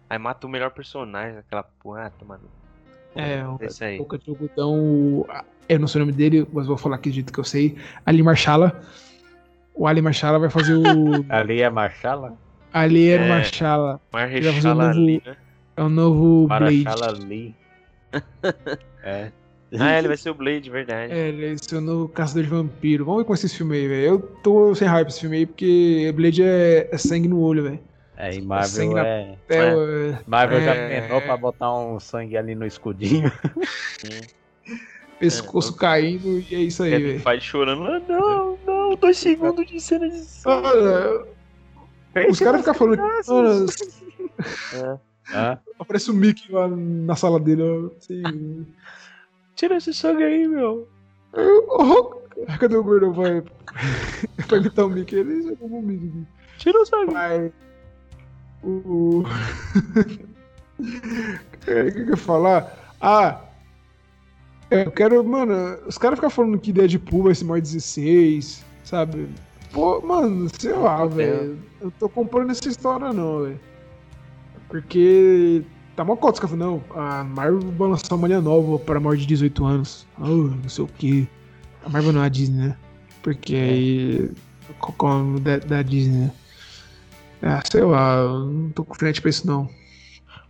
Aí 0.08 0.18
mata 0.18 0.46
o 0.46 0.50
melhor 0.50 0.70
personagem 0.70 1.34
daquela 1.34 1.62
porra. 1.62 2.06
Ah, 2.06 2.10
toma 2.18 2.38
no- 2.38 3.20
É, 3.20 3.46
o 3.46 3.58
É 3.60 3.66
isso 3.66 3.84
aí. 3.84 3.98
Boca 3.98 4.18
de 4.18 4.28
Algodão, 4.30 4.74
o- 4.74 5.26
eu 5.68 5.78
não 5.80 5.86
sei 5.88 6.00
o 6.00 6.04
nome 6.06 6.16
dele, 6.16 6.46
mas 6.52 6.66
vou 6.66 6.76
falar 6.76 6.96
aqui 6.96 7.08
do 7.10 7.14
jeito 7.14 7.32
que 7.32 7.40
eu 7.40 7.44
sei. 7.44 7.76
Ali 8.04 8.22
Marshala. 8.22 8.82
O 9.74 9.86
Ali 9.86 10.02
Marshala 10.02 10.38
vai 10.38 10.50
fazer 10.50 10.74
o. 10.74 10.82
Ali 11.30 11.60
é 11.62 11.70
Marchala? 11.70 12.34
Ali 12.72 13.10
É. 13.10 13.28
Marrechala 13.28 14.00
fazer 14.12 14.68
um 14.68 14.74
novo- 14.74 14.82
ali, 14.90 15.22
né? 15.24 15.36
É 15.76 15.82
o 15.82 15.88
novo 15.88 16.46
Blade. 16.46 16.84
Marachala 16.84 17.10
Lee. 17.12 17.54
É. 19.02 19.32
Ah, 19.78 19.98
ele 19.98 20.08
vai 20.08 20.16
ser 20.16 20.30
o 20.30 20.34
Blade, 20.34 20.68
verdade. 20.70 21.12
É, 21.12 21.28
ele 21.28 21.44
é 21.46 21.52
esse 21.52 21.74
novo 21.80 22.08
Caçador 22.08 22.42
de 22.42 22.48
Vampiro. 22.50 23.04
Vamos 23.04 23.22
ver 23.22 23.26
com 23.26 23.34
esse 23.34 23.48
filme 23.48 23.76
aí, 23.76 23.88
velho. 23.88 24.04
Eu 24.06 24.18
tô 24.42 24.74
sem 24.74 24.86
hype 24.88 25.08
esse 25.08 25.20
filme 25.20 25.36
aí, 25.38 25.46
porque 25.46 26.12
Blade 26.14 26.42
é, 26.42 26.88
é 26.92 26.98
sangue 26.98 27.28
no 27.28 27.40
olho, 27.40 27.62
velho. 27.64 27.80
É, 28.16 28.34
e 28.34 28.42
Marvel 28.42 28.92
na- 28.92 29.06
é. 29.06 29.34
Até 29.44 29.74
o- 29.74 30.18
Marvel 30.26 30.60
já 30.60 30.74
É. 30.74 31.00
penou 31.00 31.20
pra 31.22 31.36
botar 31.36 31.74
um 31.74 31.98
sangue 31.98 32.36
ali 32.36 32.54
no 32.54 32.66
escudinho. 32.66 33.32
pescoço 35.18 35.74
caindo 35.76 36.40
e 36.50 36.54
é 36.54 36.58
isso 36.58 36.82
aí, 36.82 36.90
velho. 36.90 37.20
Feige 37.20 37.46
chorando. 37.46 37.84
Ah, 37.84 38.00
não, 38.08 38.58
não, 38.66 38.96
dois 38.96 39.16
segundos 39.18 39.66
de 39.66 39.80
cena 39.80 40.08
de 40.08 40.18
sangue. 40.18 40.68
Os 42.28 42.38
caras 42.40 42.60
ficam 42.60 42.74
falando. 42.74 43.00
Mano, 43.28 43.66
Hã? 45.32 45.58
aparece 45.78 46.10
o 46.10 46.14
Mickey 46.14 46.50
lá 46.52 46.66
na 46.68 47.14
sala 47.14 47.38
dele, 47.38 47.62
ó. 47.62 47.90
Assim, 47.96 48.66
Tira 49.62 49.76
esse 49.76 49.94
sangue 49.94 50.24
aí, 50.24 50.48
meu. 50.48 50.88
oh, 51.36 52.16
cadê 52.58 52.74
o 52.74 52.82
gordão? 52.82 53.12
Vai, 53.12 53.40
vai 54.48 54.58
imitar 54.58 54.86
o 54.86 54.90
Mickey. 54.90 55.14
Ele 55.14 55.40
já 55.40 55.54
como 55.54 55.78
o 55.78 55.82
Mickey. 55.82 56.08
aqui. 56.08 56.26
Tira 56.58 56.82
o 56.82 56.84
sangue. 56.84 57.12
Vai. 57.12 57.52
O. 58.64 59.22
É, 61.68 61.82
O 61.82 61.84
que 61.84 61.92
que 61.92 62.00
eu 62.00 62.08
ia 62.08 62.16
falar? 62.16 62.92
Ah! 63.00 63.40
Eu 64.68 64.90
quero, 64.90 65.22
mano, 65.22 65.78
os 65.86 65.96
caras 65.96 66.16
ficam 66.18 66.28
falando 66.28 66.58
que 66.58 66.72
Deadpool 66.72 67.22
vai 67.22 67.34
ser 67.36 67.44
maior 67.44 67.60
16, 67.60 68.64
sabe? 68.82 69.28
Pô, 69.70 70.00
mano, 70.00 70.48
sei 70.58 70.72
lá, 70.72 71.06
velho. 71.06 71.56
Eu 71.80 71.92
tô 72.00 72.08
comprando 72.08 72.50
essa 72.50 72.68
história 72.68 73.12
não, 73.12 73.44
velho. 73.44 73.60
Porque 74.68 75.62
tá 75.96 76.04
mó 76.04 76.16
cota 76.16 76.44
os 76.44 76.52
não, 76.52 76.82
a 76.94 77.24
Marvel 77.24 77.60
vai 77.72 77.88
lançar 77.88 78.14
uma 78.14 78.26
linha 78.26 78.40
nova 78.40 78.78
para 78.78 79.00
maior 79.00 79.16
de 79.16 79.26
18 79.26 79.64
anos. 79.64 80.06
Oh, 80.18 80.24
não 80.26 80.68
sei 80.68 80.84
o 80.84 80.88
que. 80.88 81.28
A 81.84 81.88
Marvel 81.88 82.12
não 82.12 82.22
é 82.22 82.26
a 82.26 82.28
Disney, 82.28 82.68
né? 82.68 82.76
Porque 83.22 83.54
aí. 83.54 84.30
Qual 84.78 85.10
é 85.10 85.14
o 85.14 85.18
nome 85.18 85.40
da, 85.40 85.58
da 85.58 85.82
Disney, 85.82 86.26
né? 86.26 86.32
Ah, 87.42 87.60
sei 87.70 87.82
lá, 87.82 88.14
eu 88.18 88.46
não 88.46 88.70
tô 88.70 88.84
com 88.84 88.94
frente 88.94 89.20
pra 89.20 89.30
isso 89.30 89.46
não. 89.46 89.68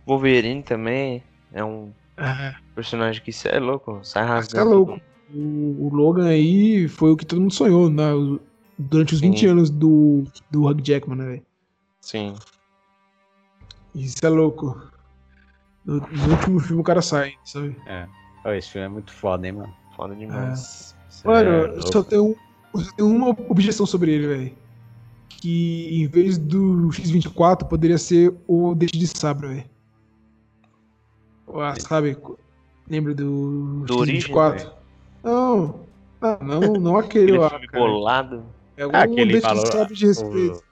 Wolverine 0.05 0.61
também 0.61 1.23
é 1.51 1.63
um 1.63 1.91
É, 2.17 2.53
personagem 2.75 3.21
que 3.23 3.31
cê 3.31 3.49
é 3.49 3.59
louco, 3.59 3.99
sai 4.03 4.25
rasgando. 4.25 4.69
é 4.69 4.73
louco. 4.73 5.01
O, 5.33 5.87
o 5.87 5.89
Logan 5.95 6.27
aí 6.27 6.87
foi 6.87 7.11
o 7.11 7.17
que 7.17 7.25
todo 7.25 7.41
mundo 7.41 7.53
sonhou, 7.53 7.89
né? 7.89 8.03
Durante 8.77 9.13
os 9.15 9.19
20 9.21 9.39
Sim. 9.39 9.47
anos 9.47 9.69
do, 9.71 10.23
do 10.51 10.67
Hugh 10.67 10.81
Jackman, 10.83 11.17
né, 11.17 11.25
velho? 11.25 11.45
Sim. 12.01 12.35
Isso 13.95 14.17
é 14.23 14.29
louco. 14.29 14.79
No, 15.85 15.95
no 15.95 16.31
último 16.31 16.59
filme 16.59 16.81
o 16.81 16.83
cara 16.85 17.01
sai, 17.01 17.33
sabe? 17.43 17.75
Ô, 18.45 18.49
esse 18.51 18.69
filme 18.69 18.85
é 18.85 18.89
muito 18.89 19.11
foda, 19.13 19.45
hein, 19.45 19.53
mano. 19.53 19.73
Foda 19.95 20.15
demais. 20.15 20.95
Cê 21.09 21.27
Mano, 21.27 21.49
é 21.77 21.81
só 21.81 21.91
só 21.91 22.03
tenho 22.03 22.35
uma 22.99 23.29
objeção 23.49 23.85
sobre 23.85 24.11
ele, 24.13 24.27
velho. 24.27 24.57
Que 25.29 25.89
em 26.01 26.07
vez 26.07 26.37
do 26.37 26.89
X24 26.89 27.67
poderia 27.67 27.97
ser 27.97 28.33
o 28.47 28.73
Dente 28.73 28.97
de 28.97 29.07
Sabre, 29.07 29.47
velho. 29.47 29.63
Ah, 31.55 31.75
sabe? 31.79 32.17
Lembra 32.89 33.13
do, 33.13 33.83
Do 33.85 33.97
Origem, 33.99 34.33
X24? 34.33 34.71
Não, 35.23 35.85
não, 36.21 36.39
não, 36.41 36.73
não 36.79 36.97
aquele 36.97 37.23
Aquele 37.25 37.37
lá. 37.37 37.49
filme 37.49 37.67
cara. 37.67 37.83
bolado. 37.85 38.45
É 38.75 38.87
um 38.87 38.91
Ah, 38.93 39.03
aquele 39.03 39.33
Dente 39.33 39.41
valor- 39.43 39.63
de 39.63 39.71
Sabre 39.71 39.93
de 39.95 40.05
respeito. 40.07 40.57
o- 40.57 40.63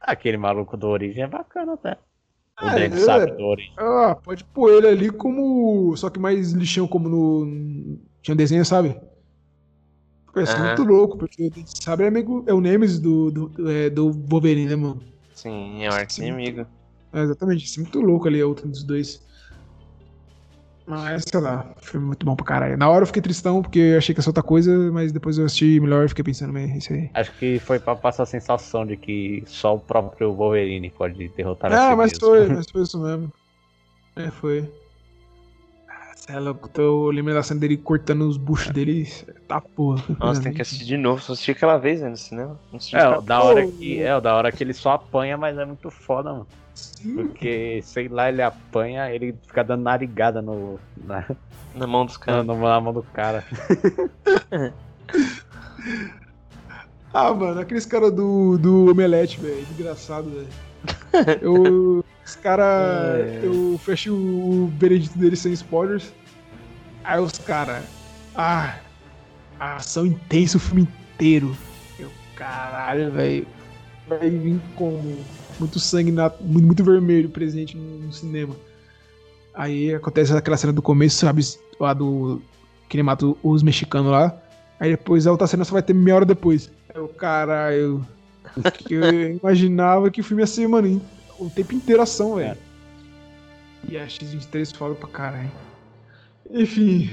Aquele 0.00 0.36
maluco 0.36 0.76
do 0.76 0.88
Origem 0.88 1.22
é 1.24 1.26
bacana 1.26 1.74
até. 1.74 1.92
O 1.92 1.96
Ah, 2.62 2.74
Dente 2.74 2.96
é. 2.96 3.00
sabe 3.00 3.32
do 3.32 3.44
Origem. 3.44 3.72
Ah, 3.78 4.16
pode 4.22 4.44
pôr 4.44 4.70
ele 4.72 4.86
ali 4.86 5.10
como. 5.10 5.96
Só 5.96 6.10
que 6.10 6.18
mais 6.18 6.52
lixão, 6.52 6.86
como 6.86 7.08
no. 7.08 7.98
Tinha 8.22 8.34
um 8.34 8.36
desenho, 8.36 8.64
sabe? 8.64 9.00
Parece 10.32 10.52
Aham. 10.52 10.66
muito 10.66 10.82
louco, 10.84 11.18
porque 11.18 11.46
o 11.46 11.50
Dente 11.50 11.72
de 11.72 11.82
Sabre 11.82 12.06
é, 12.06 12.10
meio, 12.10 12.44
é 12.46 12.54
o 12.54 12.60
Nemesis 12.60 13.00
do, 13.00 13.30
do, 13.30 13.48
do, 13.48 13.70
é, 13.70 13.90
do 13.90 14.12
Wolverine, 14.12 14.68
né, 14.68 14.76
mano? 14.76 15.02
Sim, 15.34 15.82
é 15.82 15.88
o 15.88 15.92
arco 15.92 16.12
inimigo. 16.18 16.66
É, 17.12 17.22
exatamente, 17.22 17.64
isso 17.64 17.80
é 17.80 17.82
muito 17.82 18.00
louco 18.00 18.28
ali, 18.28 18.40
a 18.40 18.46
outra 18.46 18.66
dos 18.68 18.84
dois. 18.84 19.20
Mas, 20.90 21.22
sei 21.30 21.40
lá, 21.40 21.64
filme 21.80 22.04
muito 22.08 22.26
bom 22.26 22.34
pra 22.34 22.44
caralho. 22.44 22.76
Na 22.76 22.90
hora 22.90 23.02
eu 23.02 23.06
fiquei 23.06 23.22
tristão, 23.22 23.62
porque 23.62 23.78
eu 23.78 23.98
achei 23.98 24.12
que 24.12 24.18
ia 24.18 24.22
ser 24.24 24.30
outra 24.30 24.42
coisa, 24.42 24.90
mas 24.90 25.12
depois 25.12 25.38
eu 25.38 25.44
assisti 25.44 25.78
melhor 25.78 26.04
e 26.04 26.08
fiquei 26.08 26.24
pensando, 26.24 26.58
é 26.58 26.64
isso 26.64 26.92
aí. 26.92 27.08
Acho 27.14 27.32
que 27.38 27.60
foi 27.60 27.78
pra 27.78 27.94
passar 27.94 28.24
a 28.24 28.26
sensação 28.26 28.84
de 28.84 28.96
que 28.96 29.44
só 29.46 29.76
o 29.76 29.78
próprio 29.78 30.34
Wolverine 30.34 30.90
pode 30.90 31.28
derrotar 31.28 31.72
Ah, 31.72 31.76
a 31.76 31.90
si 31.90 31.96
mas 31.96 32.12
mesmo. 32.12 32.26
foi, 32.26 32.48
mas 32.48 32.66
foi 32.72 32.82
isso 32.82 33.00
mesmo. 33.00 33.32
É, 34.16 34.30
foi. 34.32 34.68
Ah, 35.88 36.12
Cê 36.16 36.32
é 36.32 36.40
louco, 36.40 36.68
tô 36.68 37.08
lembrando 37.12 37.36
da 37.36 37.42
cena 37.44 37.60
dele 37.60 37.76
cortando 37.76 38.22
os 38.22 38.36
buchos 38.36 38.72
dele. 38.72 39.08
Tá 39.46 39.60
porra. 39.60 40.02
Nossa, 40.18 40.42
tem 40.42 40.52
que 40.52 40.60
assistir 40.62 40.84
de 40.86 40.96
novo. 40.96 41.22
Só 41.22 41.34
assisti 41.34 41.52
aquela 41.52 41.78
vez 41.78 42.00
né, 42.00 42.08
no 42.08 42.16
cinema. 42.16 42.58
É, 42.92 43.08
o 43.08 43.20
da 43.20 43.40
hora 43.44 43.64
que, 43.64 44.00
é, 44.00 44.16
o 44.16 44.20
da 44.20 44.34
hora 44.34 44.50
que 44.50 44.64
ele 44.64 44.74
só 44.74 44.92
apanha, 44.94 45.36
mas 45.36 45.56
é 45.56 45.64
muito 45.64 45.88
foda, 45.88 46.32
mano. 46.32 46.46
Porque, 47.14 47.80
sei 47.82 48.08
lá, 48.08 48.28
ele 48.28 48.42
apanha, 48.42 49.10
ele 49.10 49.34
fica 49.46 49.64
dando 49.64 49.82
narigada 49.82 50.42
no, 50.42 50.78
na, 50.96 51.24
na 51.74 51.86
mão 51.86 52.04
dos 52.04 52.18
na, 52.18 52.24
caras. 52.24 52.46
na 52.46 52.80
mão 52.80 52.92
do 52.92 53.02
cara. 53.02 53.44
Ah, 57.12 57.34
mano, 57.34 57.60
aqueles 57.60 57.84
caras 57.84 58.12
do, 58.12 58.56
do 58.56 58.90
Omelete, 58.90 59.40
velho. 59.40 59.66
Engraçado, 59.72 60.30
velho. 60.30 60.48
Eu. 61.42 62.04
Os 62.24 62.36
caras. 62.36 63.20
É. 63.20 63.40
Eu 63.42 63.78
fecho 63.78 64.14
o 64.14 64.72
veredito 64.78 65.18
deles 65.18 65.40
sem 65.40 65.52
spoilers. 65.52 66.12
Aí 67.02 67.20
os 67.20 67.36
caras. 67.38 67.84
Ah, 68.36 68.78
a 69.58 69.76
ação 69.76 70.06
intensa 70.06 70.56
o 70.56 70.60
filme 70.60 70.82
inteiro. 70.82 71.56
Eu, 71.98 72.10
caralho, 72.36 73.10
velho. 73.10 73.46
Vai 74.06 74.30
vir 74.30 74.60
como 74.76 75.18
muito 75.60 75.78
sangue, 75.78 76.10
na, 76.10 76.32
muito, 76.40 76.82
vermelho 76.82 77.28
presente 77.28 77.76
no, 77.76 78.12
cinema. 78.12 78.56
Aí 79.54 79.94
acontece 79.94 80.32
aquela 80.32 80.56
cena 80.56 80.72
do 80.72 80.82
começo, 80.82 81.18
sabe? 81.18 81.42
Lá 81.78 81.92
do. 81.92 82.40
Que 82.88 82.96
ele 82.96 83.02
mata 83.02 83.26
os 83.42 83.62
mexicanos 83.62 84.10
lá. 84.10 84.36
Aí 84.80 84.90
depois 84.90 85.26
a 85.26 85.30
outra 85.30 85.46
cena 85.46 85.64
só 85.64 85.72
vai 85.72 85.82
ter 85.82 85.92
meia 85.92 86.16
hora 86.16 86.24
depois. 86.24 86.70
Eu, 86.94 87.08
caralho. 87.08 88.04
Eu 88.88 89.36
imaginava 89.38 90.10
que 90.10 90.20
o 90.20 90.24
filme 90.24 90.42
ia 90.42 90.46
ser, 90.46 90.66
mano, 90.66 91.00
o 91.38 91.50
tempo 91.50 91.74
inteiro 91.74 92.02
ação, 92.02 92.36
velho. 92.36 92.58
E 93.88 93.96
a 93.96 94.06
X23 94.06 94.74
foda 94.74 94.94
pra 94.94 95.08
caralho. 95.08 95.50
Enfim. 96.50 97.10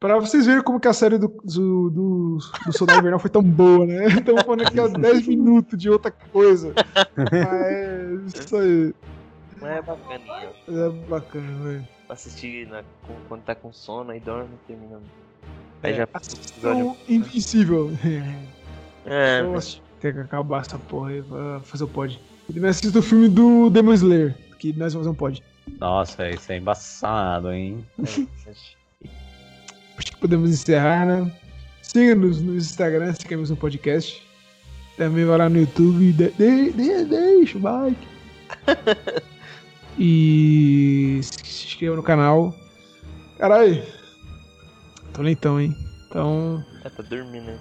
Pra 0.00 0.18
vocês 0.18 0.46
verem 0.46 0.62
como 0.62 0.80
que 0.80 0.88
a 0.88 0.94
série 0.94 1.18
do, 1.18 1.28
do, 1.44 1.90
do, 1.90 2.38
do 2.66 2.72
Soldado 2.72 3.00
Invernal 3.00 3.18
foi 3.20 3.28
tão 3.28 3.42
boa, 3.42 3.84
né? 3.84 4.06
Estamos 4.06 4.42
falando 4.44 4.62
aqui 4.62 4.80
há 4.80 4.88
10 4.88 5.26
minutos 5.28 5.78
de 5.78 5.90
outra 5.90 6.10
coisa. 6.10 6.72
Mas 7.14 8.34
isso 8.34 8.56
aí. 8.56 8.94
Mas 9.60 9.70
é 9.70 9.82
bacaninha. 9.82 10.48
É 10.68 10.88
bacana, 11.06 11.64
velho. 11.64 11.88
Pra 12.06 12.14
assistir 12.14 12.66
na- 12.68 12.82
quando 13.28 13.42
tá 13.42 13.54
com 13.54 13.70
sono, 13.74 14.10
aí 14.12 14.20
dorme 14.20 14.48
e 14.64 14.66
termina. 14.66 15.00
Aí 15.82 15.92
É, 15.92 15.96
já 15.96 16.08
Assistam 16.14 16.96
Invencível. 17.06 17.92
É, 19.04 19.40
assisti. 19.54 19.82
Tem 20.00 20.14
que 20.14 20.20
acabar 20.20 20.62
essa 20.62 20.78
porra 20.78 21.10
aí 21.10 21.22
pra 21.22 21.60
fazer 21.60 21.84
o 21.84 21.88
pod. 21.88 22.18
E 22.48 22.52
também 22.54 22.70
assista 22.70 22.98
o 22.98 23.02
filme 23.02 23.28
do 23.28 23.68
Demon 23.68 23.92
Slayer, 23.92 24.34
que 24.58 24.72
nós 24.72 24.94
vamos 24.94 25.06
fazer 25.06 25.10
um 25.10 25.14
pod. 25.14 25.42
Nossa, 25.78 26.30
isso 26.30 26.50
é 26.50 26.56
embaçado, 26.56 27.52
hein? 27.52 27.84
é, 27.98 28.52
Acho 30.00 30.12
que 30.12 30.16
podemos 30.16 30.50
encerrar, 30.50 31.04
né? 31.04 31.30
Siga-nos 31.82 32.40
no 32.40 32.56
Instagram, 32.56 33.12
sigamos 33.12 33.50
no 33.50 33.56
podcast. 33.56 34.26
Também 34.96 35.26
vai 35.26 35.36
lá 35.36 35.48
no 35.50 35.58
YouTube 35.58 36.12
de, 36.12 36.30
de, 36.30 36.72
de- 36.72 37.04
deixa 37.04 37.58
o 37.58 37.62
like. 37.62 38.08
E 39.98 41.20
se 41.22 41.66
inscreva 41.66 41.96
no 41.96 42.02
canal. 42.02 42.54
Caralho. 43.38 43.82
Tô 45.12 45.20
lentão, 45.20 45.60
hein? 45.60 45.76
Então. 46.08 46.64
É, 46.82 46.88
tá 46.88 47.02
dormindo, 47.02 47.44
né? 47.44 47.58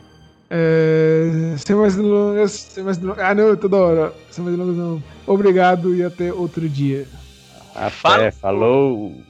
É, 0.49 1.55
sem 1.57 1.75
mais 1.75 1.97
delongas, 1.97 2.51
sem 2.51 2.83
mais 2.83 2.97
delongas. 2.97 3.25
Ah, 3.25 3.35
não, 3.35 3.57
toda 3.57 3.75
hora. 3.75 4.13
Sem 4.31 4.41
mais 4.45 4.55
delongas, 4.55 4.77
não. 4.77 5.03
Obrigado 5.27 5.93
e 5.93 6.01
até 6.01 6.31
outro 6.31 6.69
dia. 6.69 7.05
Até, 7.75 8.31
falou. 8.31 9.21